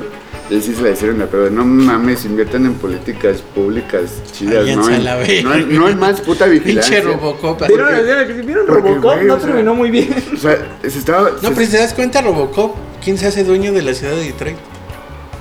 Y 0.51 0.61
sí 0.61 0.75
se 0.75 0.81
la 0.81 0.89
hicieron 0.91 1.17
la 1.17 1.27
prueba. 1.27 1.49
No 1.49 1.63
mames, 1.65 2.25
inviertan 2.25 2.65
en 2.65 2.73
políticas 2.75 3.41
públicas 3.55 4.11
chidas. 4.33 4.67
No 4.75 4.89
la 4.89 5.15
verga. 5.15 5.57
no, 5.67 5.87
en 5.89 5.97
más 5.97 6.19
puta 6.21 6.45
vigilancia. 6.45 6.97
Pinche 7.01 7.13
Robocop. 7.13 7.65
¿Vieron, 7.67 7.87
¿vieron- 8.05 8.45
¿vieron 8.45 8.65
porque, 8.67 8.81
Robocop? 8.89 9.13
güey, 9.15 9.25
no 9.27 9.33
o 9.35 9.37
sea, 9.39 9.47
terminó 9.47 9.73
muy 9.75 9.89
bien. 9.91 10.13
O 10.33 10.37
sea, 10.37 10.57
se 10.81 10.87
estaba... 10.99 11.29
No, 11.31 11.39
se- 11.39 11.47
pero 11.51 11.65
si 11.65 11.71
te 11.71 11.77
das 11.77 11.93
cuenta, 11.93 12.21
Robocop, 12.21 12.75
¿quién 13.03 13.17
se 13.17 13.27
hace 13.27 13.43
dueño 13.45 13.71
de 13.71 13.81
la 13.81 13.93
ciudad 13.93 14.13
de 14.13 14.23
Detroit? 14.25 14.57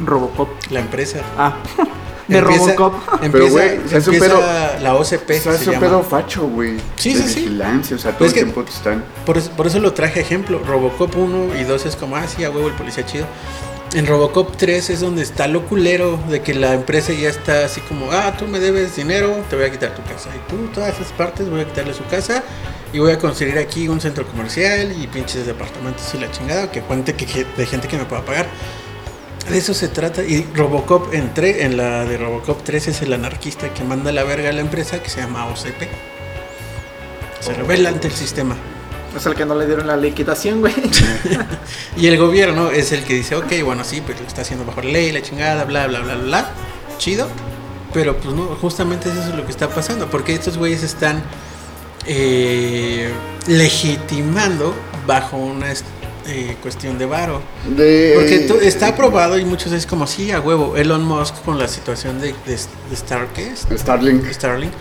Robocop. 0.05 0.49
La 0.71 0.81
empresa. 0.81 1.19
Ah. 1.37 1.57
De 2.29 2.39
Empieza- 2.39 2.77
Robocop. 2.77 2.95
Empieza, 3.25 3.51
güey, 3.51 3.81
se 3.89 3.97
hace 3.97 4.11
un 4.11 4.19
pedo- 4.21 4.41
la 4.83 4.95
OCP. 4.95 5.33
se 5.33 5.49
hace 5.49 5.65
se 5.65 5.71
un 5.71 5.75
llama. 5.75 5.87
pedo 5.89 6.03
facho, 6.05 6.43
güey. 6.47 6.77
Sí, 6.95 7.13
de 7.15 7.23
sí, 7.25 7.29
sí. 7.29 7.41
vigilancia, 7.41 7.97
o 7.97 7.99
sea, 7.99 8.13
todo 8.13 8.19
Pues 8.19 8.31
el 8.33 8.39
es 8.39 8.45
que- 8.45 8.53
tiempo 8.53 8.71
están... 8.71 9.05
Por 9.27 9.37
eso, 9.37 9.51
por 9.51 9.67
eso 9.67 9.81
lo 9.81 9.93
traje 9.95 10.21
ejemplo. 10.21 10.61
Robocop 10.65 11.17
1 11.17 11.59
y 11.61 11.65
2 11.65 11.87
es 11.87 11.97
como, 11.97 12.15
ah, 12.15 12.29
sí, 12.29 12.45
a 12.45 12.51
huevo 12.51 12.69
el 12.69 12.75
policía 12.75 13.05
chido. 13.05 13.27
En 13.93 14.07
Robocop 14.07 14.57
3 14.57 14.91
es 14.91 15.01
donde 15.01 15.23
está 15.23 15.49
lo 15.49 15.67
culero 15.67 16.17
de 16.29 16.43
que 16.43 16.55
la 16.55 16.75
empresa 16.75 17.13
ya 17.13 17.29
está 17.29 17.65
así 17.65 17.81
como, 17.81 18.13
ah, 18.13 18.37
tú 18.39 18.47
me 18.47 18.61
debes 18.61 18.95
dinero, 18.95 19.45
te 19.51 19.57
voy 19.57 19.65
a 19.65 19.71
quitar 19.73 19.95
tu 19.97 20.03
casa. 20.05 20.31
Y 20.35 20.49
tú, 20.51 20.69
todas 20.73 20.95
esas 20.95 21.13
partes, 21.13 21.51
voy 21.51 21.63
a 21.63 21.65
quitarle 21.67 21.93
su 21.93 22.05
casa 22.07 22.45
y 22.93 23.01
voy 23.01 23.11
a 23.11 23.19
construir 23.19 23.59
aquí 23.59 23.89
un 23.89 24.01
centro 24.01 24.25
comercial 24.29 24.93
y 24.97 25.09
pinches 25.09 25.45
departamentos 25.45 26.05
y 26.15 26.19
la 26.19 26.31
chingada, 26.31 26.71
que 26.71 26.83
cuente 26.83 27.15
que, 27.15 27.27
que- 27.27 27.45
de 27.45 27.67
gente 27.67 27.89
que 27.89 27.97
me 27.97 28.05
pueda 28.05 28.25
pagar. 28.25 28.47
De 29.51 29.59
eso 29.59 29.75
se 29.75 29.89
trata. 29.89 30.23
Y 30.23 30.47
Robocop 30.55 31.13
entré 31.13 31.65
en 31.65 31.77
la 31.77 32.05
de 32.05 32.17
Robocop 32.17 32.63
3 32.63 32.87
es 32.89 33.03
el 33.03 33.13
anarquista 33.13 33.75
que 33.75 33.83
manda 33.83 34.13
la 34.13 34.23
verga 34.23 34.51
a 34.51 34.53
la 34.53 34.61
empresa 34.61 35.03
que 35.03 35.11
se 35.11 35.21
llama 35.21 35.47
OCP. 35.47 35.89
Se 37.41 37.55
revela 37.55 37.89
ante 37.89 38.07
el 38.07 38.15
sistema. 38.15 38.57
Es 39.17 39.27
el 39.27 39.35
que 39.35 39.45
no 39.45 39.55
le 39.55 39.67
dieron 39.67 39.87
la 39.87 39.97
liquidación, 39.97 40.61
güey. 40.61 40.75
Y 41.97 42.07
el 42.07 42.17
gobierno 42.17 42.71
es 42.71 42.93
el 42.93 43.03
que 43.03 43.15
dice, 43.15 43.35
ok, 43.35 43.53
bueno, 43.65 43.85
sí, 43.85 44.01
pues 44.01 44.21
lo 44.21 44.27
está 44.27 44.43
haciendo 44.43 44.65
bajo 44.65 44.83
la 44.83 44.91
ley, 44.91 45.13
la 45.13 45.21
chingada, 45.23 45.65
bla, 45.65 45.87
bla, 45.87 46.01
bla, 46.01 46.15
bla, 46.15 46.25
bla. 46.25 46.51
Chido. 46.99 47.29
Pero 47.93 48.17
pues 48.17 48.35
no, 48.35 48.45
justamente 48.61 49.09
eso 49.09 49.21
es 49.21 49.35
lo 49.35 49.45
que 49.45 49.51
está 49.51 49.69
pasando. 49.69 50.09
Porque 50.09 50.33
estos 50.33 50.57
güeyes 50.57 50.83
están 50.83 51.23
eh, 52.07 53.11
legitimando 53.49 54.75
bajo 55.07 55.37
una 55.37 55.73
eh, 56.27 56.57
cuestión 56.63 56.99
de 56.99 57.07
varo. 57.07 57.43
De... 57.77 58.13
Porque 58.15 58.67
está 58.67 58.89
aprobado 58.89 59.39
y 59.39 59.45
muchos 59.45 59.73
es 59.73 59.87
como, 59.87 60.07
sí, 60.07 60.31
a 60.31 60.41
huevo. 60.41 60.77
Elon 60.77 61.05
Musk 61.05 61.43
con 61.45 61.59
la 61.59 61.67
situación 61.67 62.21
de, 62.21 62.29
de, 62.47 62.53
de 62.57 62.95
Star, 62.95 63.27
¿qué 63.35 63.49
es? 63.49 63.67
Starlink. 63.77 64.31
Starlink, 64.31 64.73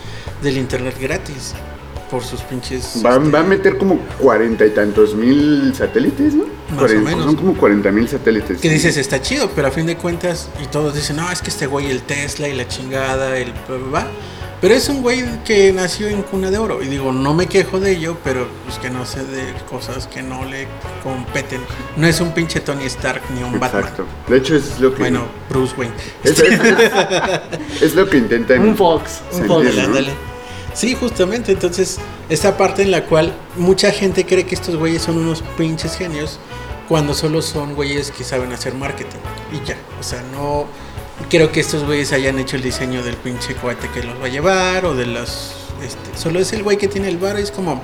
del 0.42 0.56
internet 0.56 0.96
gratis. 1.00 1.54
Por 2.10 2.22
sus 2.24 2.40
pinches. 2.42 3.00
Va, 3.04 3.16
este, 3.16 3.30
va 3.30 3.40
a 3.40 3.42
meter 3.44 3.78
como 3.78 3.98
cuarenta 4.18 4.66
y 4.66 4.70
tantos 4.70 5.14
mil 5.14 5.72
satélites, 5.74 6.34
¿no? 6.34 6.44
Más 6.74 6.82
o 6.82 6.86
Cuaren- 6.86 7.02
menos. 7.02 7.24
Son 7.24 7.36
como 7.36 7.54
cuarenta 7.54 7.90
mil 7.92 8.08
satélites. 8.08 8.60
Que 8.60 8.68
dices, 8.68 8.96
está 8.96 9.20
chido, 9.22 9.50
pero 9.54 9.68
a 9.68 9.70
fin 9.70 9.86
de 9.86 9.96
cuentas, 9.96 10.48
y 10.62 10.66
todos 10.66 10.94
dicen, 10.94 11.16
no, 11.16 11.30
es 11.30 11.40
que 11.42 11.50
este 11.50 11.66
güey, 11.66 11.90
el 11.90 12.02
Tesla 12.02 12.48
y 12.48 12.54
la 12.54 12.66
chingada, 12.68 13.36
el 13.38 13.52
bla". 13.90 14.06
Pero 14.60 14.74
es 14.74 14.90
un 14.90 15.00
güey 15.00 15.24
que 15.44 15.72
nació 15.72 16.08
en 16.08 16.20
cuna 16.20 16.50
de 16.50 16.58
oro. 16.58 16.82
Y 16.82 16.86
digo, 16.88 17.12
no 17.12 17.32
me 17.32 17.46
quejo 17.46 17.80
de 17.80 17.92
ello, 17.92 18.18
pero 18.22 18.46
pues 18.66 18.76
que 18.78 18.90
no 18.90 19.06
sé 19.06 19.24
de 19.24 19.54
cosas 19.70 20.06
que 20.06 20.22
no 20.22 20.44
le 20.44 20.66
competen. 21.02 21.62
No 21.96 22.06
es 22.06 22.20
un 22.20 22.32
pinche 22.34 22.60
Tony 22.60 22.84
Stark 22.84 23.22
ni 23.34 23.42
un 23.42 23.58
Batman. 23.58 23.84
Exacto. 23.84 24.04
De 24.28 24.36
hecho, 24.36 24.56
es 24.56 24.78
lo 24.78 24.92
que. 24.94 25.00
Bueno, 25.00 25.22
Bruce 25.48 25.74
Wayne. 25.78 25.94
Es, 26.24 26.38
es- 26.40 26.60
es 27.80 27.94
lo 27.94 28.06
que 28.10 28.18
intentan. 28.18 28.60
Un 28.68 28.76
Fox, 28.76 29.22
un 29.32 29.46
Fox. 29.46 29.74
¿no? 29.74 29.82
ándale. 29.82 30.10
Sí, 30.74 30.94
justamente. 30.94 31.52
Entonces, 31.52 31.98
esta 32.28 32.56
parte 32.56 32.82
en 32.82 32.90
la 32.90 33.04
cual 33.04 33.32
mucha 33.56 33.90
gente 33.90 34.24
cree 34.24 34.44
que 34.44 34.54
estos 34.54 34.76
güeyes 34.76 35.02
son 35.02 35.18
unos 35.18 35.42
pinches 35.56 35.96
genios, 35.96 36.38
cuando 36.88 37.14
solo 37.14 37.42
son 37.42 37.74
güeyes 37.74 38.10
que 38.10 38.24
saben 38.24 38.52
hacer 38.52 38.74
marketing. 38.74 39.18
Y 39.52 39.66
ya. 39.66 39.76
O 39.98 40.02
sea, 40.02 40.22
no 40.32 40.66
creo 41.28 41.52
que 41.52 41.60
estos 41.60 41.84
güeyes 41.84 42.12
hayan 42.12 42.38
hecho 42.38 42.56
el 42.56 42.62
diseño 42.62 43.02
del 43.02 43.16
pinche 43.16 43.54
cohete 43.54 43.88
que 43.88 44.02
los 44.02 44.20
va 44.20 44.26
a 44.26 44.28
llevar 44.28 44.84
o 44.84 44.94
de 44.94 45.06
las. 45.06 45.54
Este, 45.82 46.18
solo 46.18 46.40
es 46.40 46.52
el 46.52 46.62
güey 46.62 46.78
que 46.78 46.88
tiene 46.88 47.08
el 47.08 47.18
bar. 47.18 47.38
Es 47.38 47.50
como, 47.50 47.80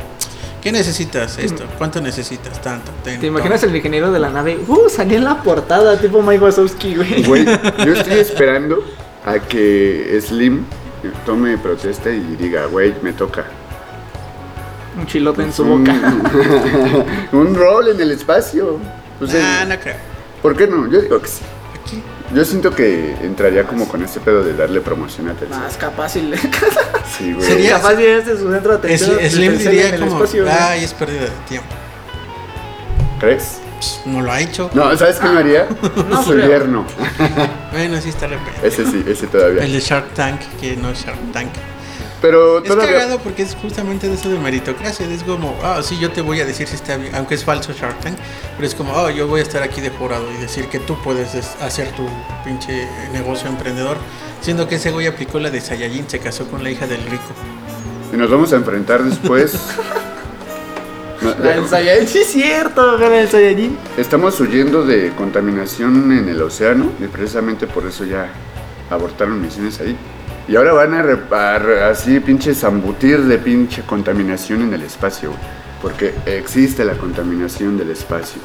¿qué 0.62 0.72
necesitas 0.72 1.38
esto? 1.38 1.64
¿Cuánto 1.78 2.00
necesitas? 2.00 2.60
Tanto. 2.62 2.92
ten, 3.04 3.20
¿Te 3.20 3.26
imaginas 3.26 3.62
el 3.62 3.74
ingeniero 3.74 4.12
de 4.12 4.18
la 4.18 4.30
nave? 4.30 4.58
Uh, 4.66 4.88
salí 4.88 5.14
en 5.14 5.24
la 5.24 5.42
portada, 5.42 5.98
tipo 5.98 6.22
Mike 6.22 6.44
Wazowski, 6.44 6.96
güey. 6.96 7.22
Güey, 7.24 7.44
yo 7.44 7.94
estoy 7.94 8.14
esperando 8.18 8.82
a 9.24 9.38
que 9.38 10.20
Slim 10.20 10.64
tome 11.24 11.56
protesta 11.58 12.10
y 12.10 12.20
diga, 12.36 12.66
güey, 12.66 12.94
me 13.02 13.12
toca. 13.12 13.44
Un 14.98 15.06
chilote 15.06 15.42
en 15.42 15.52
su 15.52 15.62
Un- 15.64 15.84
boca. 15.84 15.96
un 17.32 17.54
rol 17.54 17.88
en 17.88 18.00
el 18.00 18.10
espacio. 18.12 18.78
Pues, 19.18 19.32
Ah, 19.34 19.64
no 19.68 19.78
creo. 19.78 19.96
¿Por 20.42 20.56
qué 20.56 20.66
no? 20.66 20.90
Yo 20.90 21.00
digo 21.00 21.20
que 21.20 21.28
sí. 21.28 21.42
Aquí. 21.82 22.02
Yo 22.34 22.44
siento 22.44 22.74
que 22.74 23.12
entraría 23.22 23.64
como 23.64 23.86
con 23.88 24.02
este 24.02 24.20
pedo 24.20 24.42
de 24.42 24.54
darle 24.54 24.80
promoción 24.80 25.28
a 25.28 25.34
Telcel. 25.34 25.58
Más 25.58 25.76
capaz 25.76 26.16
y 26.16 26.22
le... 26.22 26.36
Sí, 27.16 27.32
güey. 27.32 27.46
Sería- 27.46 27.76
capaz 27.76 27.92
este 28.00 28.32
es 28.32 28.38
su 28.40 28.50
centro 28.50 28.76
de 28.78 28.94
Es- 28.94 29.02
atención. 29.02 29.30
Slim 29.30 29.52
Telcel 29.52 29.70
diría 29.72 29.88
en 29.88 29.94
el 29.94 30.00
como, 30.00 30.16
espacio, 30.16 30.46
ay, 30.50 30.84
es 30.84 30.92
pérdida 30.94 31.20
de 31.20 31.30
tiempo. 31.48 31.68
¿Crees? 33.20 33.58
Pues, 33.78 34.00
no 34.06 34.20
lo 34.22 34.32
ha 34.32 34.40
hecho. 34.40 34.70
No, 34.74 34.96
¿sabes 34.96 35.18
qué 35.18 35.28
me 35.28 35.38
haría? 35.40 35.66
No 36.08 36.22
Su 36.22 36.32
creo. 36.32 36.46
yerno. 36.48 36.84
Bueno, 37.72 38.00
sí 38.00 38.08
está 38.08 38.26
repente. 38.26 38.66
Ese 38.66 38.86
sí, 38.86 39.04
ese 39.06 39.26
todavía. 39.26 39.62
El 39.64 39.72
de 39.72 39.80
Shark 39.80 40.14
Tank, 40.14 40.40
que 40.60 40.76
no 40.76 40.88
es 40.90 41.04
Shark 41.04 41.18
Tank. 41.32 41.50
Pero 42.22 42.58
Es 42.58 42.64
todavía. 42.64 42.92
cagado 42.94 43.18
porque 43.18 43.42
es 43.42 43.54
justamente 43.54 44.08
de 44.08 44.14
eso 44.14 44.30
de 44.30 44.38
meritocracia. 44.38 45.06
Es 45.06 45.22
como, 45.22 45.54
ah, 45.62 45.80
sí, 45.82 45.98
yo 45.98 46.10
te 46.10 46.22
voy 46.22 46.40
a 46.40 46.46
decir 46.46 46.66
si 46.66 46.74
está 46.74 46.96
bien, 46.96 47.14
aunque 47.14 47.34
es 47.34 47.44
falso 47.44 47.72
Shark 47.74 48.00
Tank, 48.00 48.16
pero 48.56 48.66
es 48.66 48.74
como, 48.74 48.94
oh, 48.94 49.10
yo 49.10 49.26
voy 49.26 49.40
a 49.40 49.42
estar 49.42 49.62
aquí 49.62 49.82
de 49.82 49.90
jurado 49.90 50.24
y 50.32 50.36
decir 50.38 50.68
que 50.68 50.78
tú 50.78 50.96
puedes 51.04 51.34
es- 51.34 51.54
hacer 51.60 51.88
tu 51.92 52.08
pinche 52.44 52.88
negocio 53.12 53.48
emprendedor. 53.50 53.98
Siendo 54.40 54.66
que 54.66 54.76
ese 54.76 54.90
güey 54.90 55.06
aplicó 55.06 55.38
la 55.38 55.50
de 55.50 55.60
Saiyajin, 55.60 56.08
se 56.08 56.18
casó 56.18 56.46
con 56.48 56.62
la 56.64 56.70
hija 56.70 56.86
del 56.86 57.02
rico. 57.04 57.24
Y 58.12 58.16
nos 58.16 58.30
vamos 58.30 58.50
a 58.54 58.56
enfrentar 58.56 59.02
después. 59.02 59.52
Del 61.42 61.66
Saiyajin, 61.68 62.06
sí 62.08 62.18
es 62.18 62.26
cierto, 62.28 62.98
güey, 62.98 63.18
el 63.20 63.28
Saiyajin. 63.28 63.78
Estamos 63.96 64.38
huyendo 64.40 64.84
de 64.84 65.12
contaminación 65.16 66.12
en 66.12 66.28
el 66.28 66.40
océano 66.42 66.90
y 67.00 67.06
precisamente 67.06 67.66
por 67.66 67.86
eso 67.86 68.04
ya 68.04 68.28
abortaron 68.90 69.40
misiones 69.40 69.80
ahí. 69.80 69.96
Y 70.48 70.56
ahora 70.56 70.72
van 70.74 70.94
a, 70.94 71.02
rep- 71.02 71.32
a 71.32 71.58
re- 71.58 71.82
así 71.84 72.20
pinche 72.20 72.54
zambutir 72.54 73.20
de 73.24 73.38
pinche 73.38 73.82
contaminación 73.82 74.62
en 74.62 74.74
el 74.74 74.82
espacio, 74.82 75.30
güey. 75.30 75.40
porque 75.82 76.14
existe 76.26 76.84
la 76.84 76.94
contaminación 76.94 77.76
del 77.76 77.90
espacio. 77.90 78.40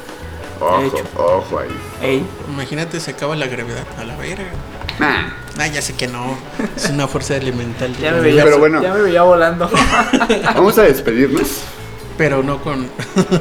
Ojo, 0.60 1.00
ojo 1.16 1.58
ahí. 1.58 1.68
Ey, 2.02 2.24
Imagínate, 2.52 2.98
se 3.00 3.10
acaba 3.12 3.34
la 3.36 3.46
gravedad 3.46 3.84
a 3.98 4.04
la 4.04 4.16
verga. 4.16 4.44
Nah, 4.98 5.28
Ah, 5.58 5.66
ya 5.68 5.82
sé 5.82 5.92
que 5.94 6.08
no. 6.08 6.36
Es 6.76 6.88
una 6.88 7.06
fuerza 7.06 7.36
elemental. 7.36 7.94
ya 7.98 8.12
me 8.12 8.20
veía, 8.20 8.42
Pero 8.44 8.58
bueno. 8.58 8.82
ya 8.82 8.94
me 8.94 9.02
veía 9.02 9.22
volando. 9.22 9.70
vamos 10.54 10.78
a 10.78 10.82
despedirnos, 10.82 11.62
Pero 12.22 12.40
no 12.40 12.62
con. 12.62 12.88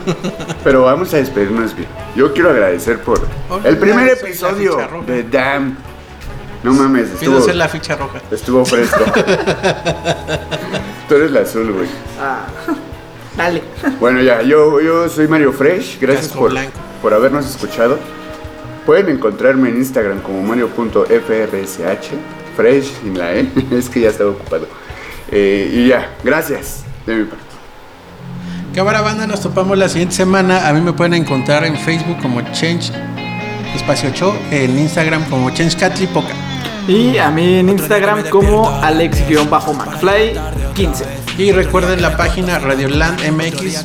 pero 0.64 0.82
vamos 0.82 1.14
a 1.14 1.18
despedirnos 1.18 1.76
bien. 1.76 1.88
Yo 2.16 2.34
quiero 2.34 2.50
agradecer 2.50 3.00
por 3.04 3.22
Hola, 3.48 3.70
el 3.70 3.78
primer 3.78 4.08
episodio 4.08 4.76
de 5.06 5.22
Damn. 5.22 5.78
No 6.64 6.74
mames, 6.74 7.10
Pido 7.10 7.34
estuvo, 7.34 7.42
ser 7.42 7.58
la 7.58 7.70
ficha 7.70 7.96
roja. 7.96 8.20
estuvo 8.32 8.66
fresco. 8.66 9.04
Tú 11.08 11.14
eres 11.14 11.30
la 11.30 11.42
azul, 11.42 11.72
güey. 11.72 11.88
Ah, 12.20 12.48
dale. 13.38 13.62
Bueno, 14.00 14.20
ya, 14.24 14.42
yo, 14.42 14.82
yo 14.82 15.08
soy 15.10 15.28
Mario 15.28 15.54
Fresh. 15.54 16.00
Gracias 16.00 16.30
Casco 16.30 16.40
por, 16.40 16.50
blanco. 16.50 16.80
por 17.04 17.14
habernos 17.14 17.48
escuchado. 17.48 18.00
Pueden 18.88 19.10
encontrarme 19.10 19.70
en 19.70 19.78
Instagram 19.78 20.22
como 20.22 20.42
mario.frsh. 20.42 22.10
Fresh 22.56 22.94
sin 23.00 23.16
la 23.16 23.36
E. 23.36 23.48
es 23.72 23.90
que 23.90 24.02
ya 24.02 24.10
estaba 24.10 24.32
ocupado. 24.32 24.68
Eh, 25.30 25.70
y 25.72 25.88
ya, 25.90 26.16
gracias. 26.24 26.84
De 27.06 27.16
mi 27.16 27.26
parte. 27.26 27.51
Cámara 28.74 29.02
Banda, 29.02 29.28
nos 29.28 29.42
topamos 29.42 29.78
la 29.78 29.90
siguiente 29.90 30.16
semana. 30.16 30.66
A 30.68 30.74
mí 30.74 30.80
me 30.80 30.94
pueden 30.94 31.14
encontrar 31.14 31.66
en 31.66 31.76
Facebook 31.78 32.22
como 32.22 32.40
Change 32.54 32.90
Espacio 33.76 34.10
8, 34.10 34.34
en 34.52 34.80
Instagram 34.80 35.26
como 35.30 35.50
Change 35.50 35.76
Catlipoca. 35.76 36.34
Y 36.88 37.18
a 37.18 37.30
mí 37.30 37.56
en 37.56 37.68
Instagram 37.70 38.30
como 38.30 38.70
Alex-McFly15. 38.70 41.04
Y 41.38 41.52
recuerden 41.52 42.02
la 42.02 42.16
página 42.16 42.60
Radioland 42.60 43.20
MX, 43.30 43.84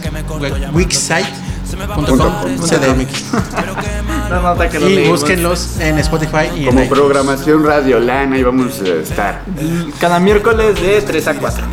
wixsite.com, 0.72 2.32
CDMX. 2.60 3.24
No 4.30 4.42
nota 4.42 4.68
que 4.68 4.78
lo 4.78 4.88
Y 4.88 5.08
búsquenlos 5.08 5.78
en 5.80 5.98
Spotify 5.98 6.50
y 6.54 6.66
Como 6.66 6.80
en 6.80 6.88
programación 6.88 7.64
radiolana 7.64 8.36
ahí 8.36 8.42
vamos 8.42 8.80
a 8.80 8.88
estar. 8.88 9.42
Cada 10.00 10.18
miércoles 10.18 10.80
de 10.80 11.00
3 11.02 11.28
a 11.28 11.34
4. 11.34 11.66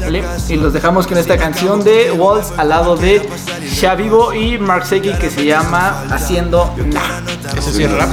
¿Vale? 0.00 0.24
Y 0.48 0.56
los 0.56 0.72
dejamos 0.72 1.06
con 1.06 1.18
esta 1.18 1.36
canción 1.36 1.82
de 1.82 2.12
Waltz 2.12 2.52
al 2.56 2.68
lado 2.68 2.96
de 2.96 3.28
Shavivo 3.62 4.32
y 4.34 4.58
Mark 4.58 4.86
Seki 4.86 5.14
que 5.14 5.30
se 5.30 5.44
llama 5.44 6.04
Haciendo 6.10 6.72
Nada. 6.86 7.22
Eso 7.56 7.72
sí 7.72 7.84
es 7.84 7.92
rap. 7.92 8.10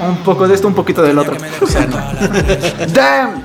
Un 0.00 0.18
poco 0.18 0.46
de 0.46 0.54
esto, 0.54 0.68
un 0.68 0.74
poquito 0.74 1.02
del 1.02 1.18
otro. 1.18 1.36
O 1.60 1.66
sea, 1.66 1.86
no. 1.86 1.96
¡Damn! 2.92 3.42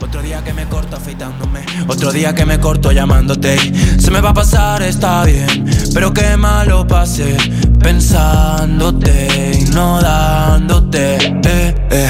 Otro 0.00 0.22
día 0.22 0.42
que 0.42 0.52
me 0.52 0.66
corto 0.66 0.96
afeitándome 0.96 1.49
Otro 1.90 2.12
día 2.12 2.32
que 2.36 2.46
me 2.46 2.60
corto 2.60 2.92
llamándote 2.92 3.56
y 3.56 4.00
Se 4.00 4.12
me 4.12 4.20
va 4.20 4.30
a 4.30 4.34
pasar, 4.34 4.80
está 4.80 5.24
bien. 5.24 5.68
Pero 5.92 6.12
qué 6.12 6.36
malo 6.36 6.86
pasé 6.86 7.36
Pensándote 7.80 9.58
y 9.60 9.64
no 9.72 10.00
dándote. 10.00 11.16
Eh, 11.16 11.74
eh. 11.90 12.08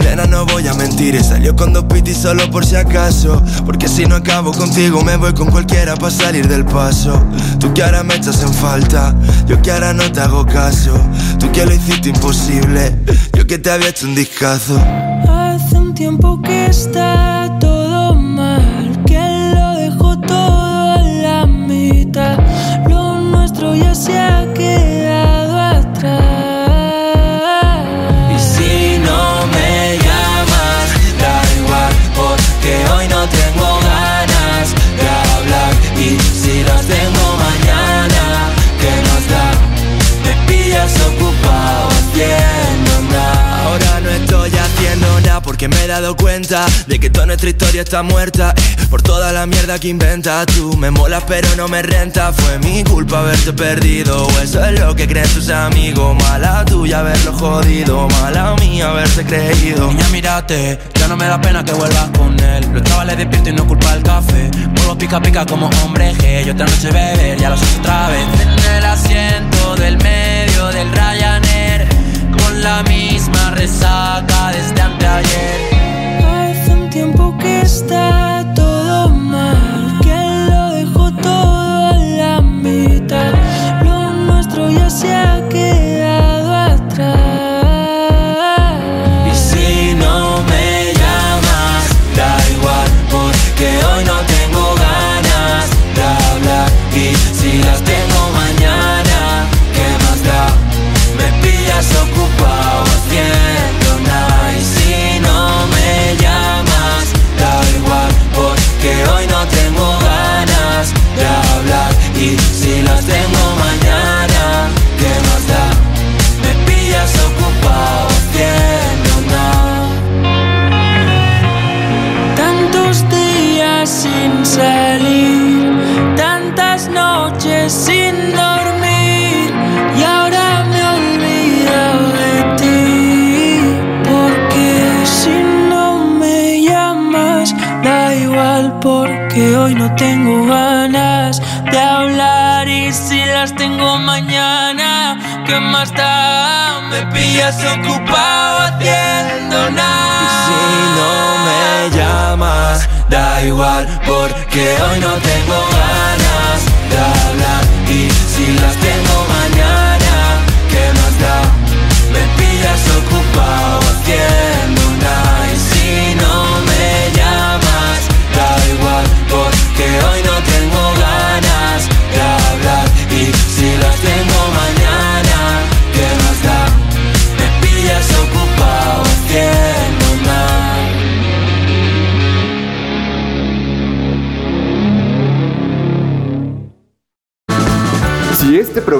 Nena, 0.00 0.24
no 0.24 0.46
voy 0.46 0.66
a 0.66 0.72
mentir 0.72 1.22
Salió 1.22 1.54
con 1.54 1.74
dos 1.74 1.84
pitis 1.84 2.16
solo 2.16 2.50
por 2.50 2.64
si 2.64 2.76
acaso. 2.76 3.42
Porque 3.66 3.86
si 3.86 4.06
no 4.06 4.16
acabo 4.16 4.50
contigo 4.50 5.04
Me 5.04 5.16
voy 5.18 5.34
con 5.34 5.50
cualquiera 5.50 5.94
para 5.94 6.10
salir 6.10 6.48
del 6.48 6.64
paso. 6.64 7.22
Tú 7.60 7.74
que 7.74 7.82
ahora 7.82 8.02
me 8.02 8.14
echas 8.14 8.42
en 8.42 8.54
falta 8.54 9.14
Yo 9.46 9.60
que 9.60 9.70
ahora 9.70 9.92
no 9.92 10.10
te 10.10 10.20
hago 10.20 10.46
caso. 10.46 10.98
Tú 11.38 11.52
que 11.52 11.66
lo 11.66 11.74
hiciste 11.74 12.08
imposible 12.08 12.96
Yo 13.36 13.46
que 13.46 13.58
te 13.58 13.70
había 13.70 13.90
hecho 13.90 14.06
un 14.06 14.14
discazo. 14.14 14.80
Hace 15.28 15.76
un 15.76 15.92
tiempo 15.92 16.40
que 16.40 16.66
está 16.66 17.58
todo 17.60 17.77
ya 23.78 23.94
se 23.94 24.18
ha 24.18 24.46
quedado 24.54 24.97
dado 46.00 46.16
cuenta 46.16 46.66
de 46.86 47.00
que 47.00 47.10
toda 47.10 47.26
nuestra 47.26 47.50
historia 47.50 47.82
está 47.82 48.02
muerta. 48.02 48.54
eh, 48.56 48.86
por 48.88 49.02
toda 49.02 49.32
la 49.32 49.46
mierda 49.46 49.78
que 49.78 49.88
inventas 49.88 50.46
tú. 50.46 50.76
Me 50.76 50.90
molas 50.90 51.24
pero 51.26 51.48
no 51.56 51.68
me 51.68 51.82
renta. 51.82 52.32
Fue 52.32 52.58
mi 52.60 52.84
culpa 52.84 53.20
haberte 53.20 53.52
perdido. 53.52 54.26
O 54.26 54.30
eso 54.40 54.64
es 54.64 54.78
lo 54.78 54.94
que 54.94 55.06
creen 55.08 55.28
tus 55.28 55.48
amigos. 55.48 56.16
Mala 56.22 56.64
tuya 56.64 57.00
haberlo 57.00 57.32
jodido. 57.32 58.08
Mala 58.20 58.54
mía 58.60 58.90
haberse 58.90 59.24
creído. 59.24 59.88
Niña, 59.88 60.08
mírate, 60.10 60.78
ya 60.94 61.08
no 61.08 61.16
me 61.16 61.26
da 61.26 61.40
pena 61.40 61.64
que 61.64 61.72
vuelvas 61.72 62.10
con 62.16 62.38
él. 62.38 62.66
Los 62.72 62.82
chavales 62.84 63.16
despierto 63.16 63.50
y 63.50 63.52
no 63.52 63.66
culpa 63.66 63.94
el 63.94 64.02
café. 64.02 64.50
Vuelvo 64.76 64.96
pica 64.96 65.20
pica 65.20 65.44
como 65.46 65.68
hombre 65.84 66.14
G. 66.14 66.46
Y 66.46 66.50
otra 66.50 66.66
noche 66.66 66.90
beber, 66.90 67.38
ya 67.38 67.50
lo 67.50 67.56
sé 67.56 67.66
otra 67.80 68.08
vez. 68.08 68.26
En 68.42 68.76
el 68.76 68.84
asiento 68.84 69.74
del 69.76 69.98
medio 69.98 70.68
del 70.68 70.92
Ryanair. 70.92 71.88
Con 72.42 72.62
la 72.62 72.82
misma 72.84 73.50
resaca 73.50 74.52
desde 74.52 74.80
anteayer 74.80 75.87
está 77.68 78.50
todo 78.54 79.10
mal, 79.10 80.00
que 80.02 80.20
lo 80.50 80.70
dejó 80.70 81.12
todo 81.12 81.56
a 81.90 81.92
la 81.96 82.40
mitad. 82.40 83.32
Lo 83.84 84.10
nuestro 84.10 84.70
ya 84.70 84.88
se 84.88 85.12
ha 85.12 85.37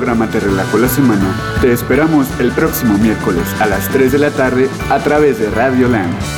programa 0.09 0.31
Te 0.33 0.79
la 0.79 0.89
Semana, 0.89 1.35
te 1.61 1.71
esperamos 1.71 2.27
el 2.41 2.51
próximo 2.53 2.97
miércoles 2.97 3.47
a 3.61 3.67
las 3.67 3.91
3 3.91 4.11
de 4.11 4.19
la 4.19 4.31
tarde 4.31 4.71
a 4.89 5.01
través 5.01 5.39
de 5.39 5.51
Radio 5.51 5.87
Land. 5.87 6.38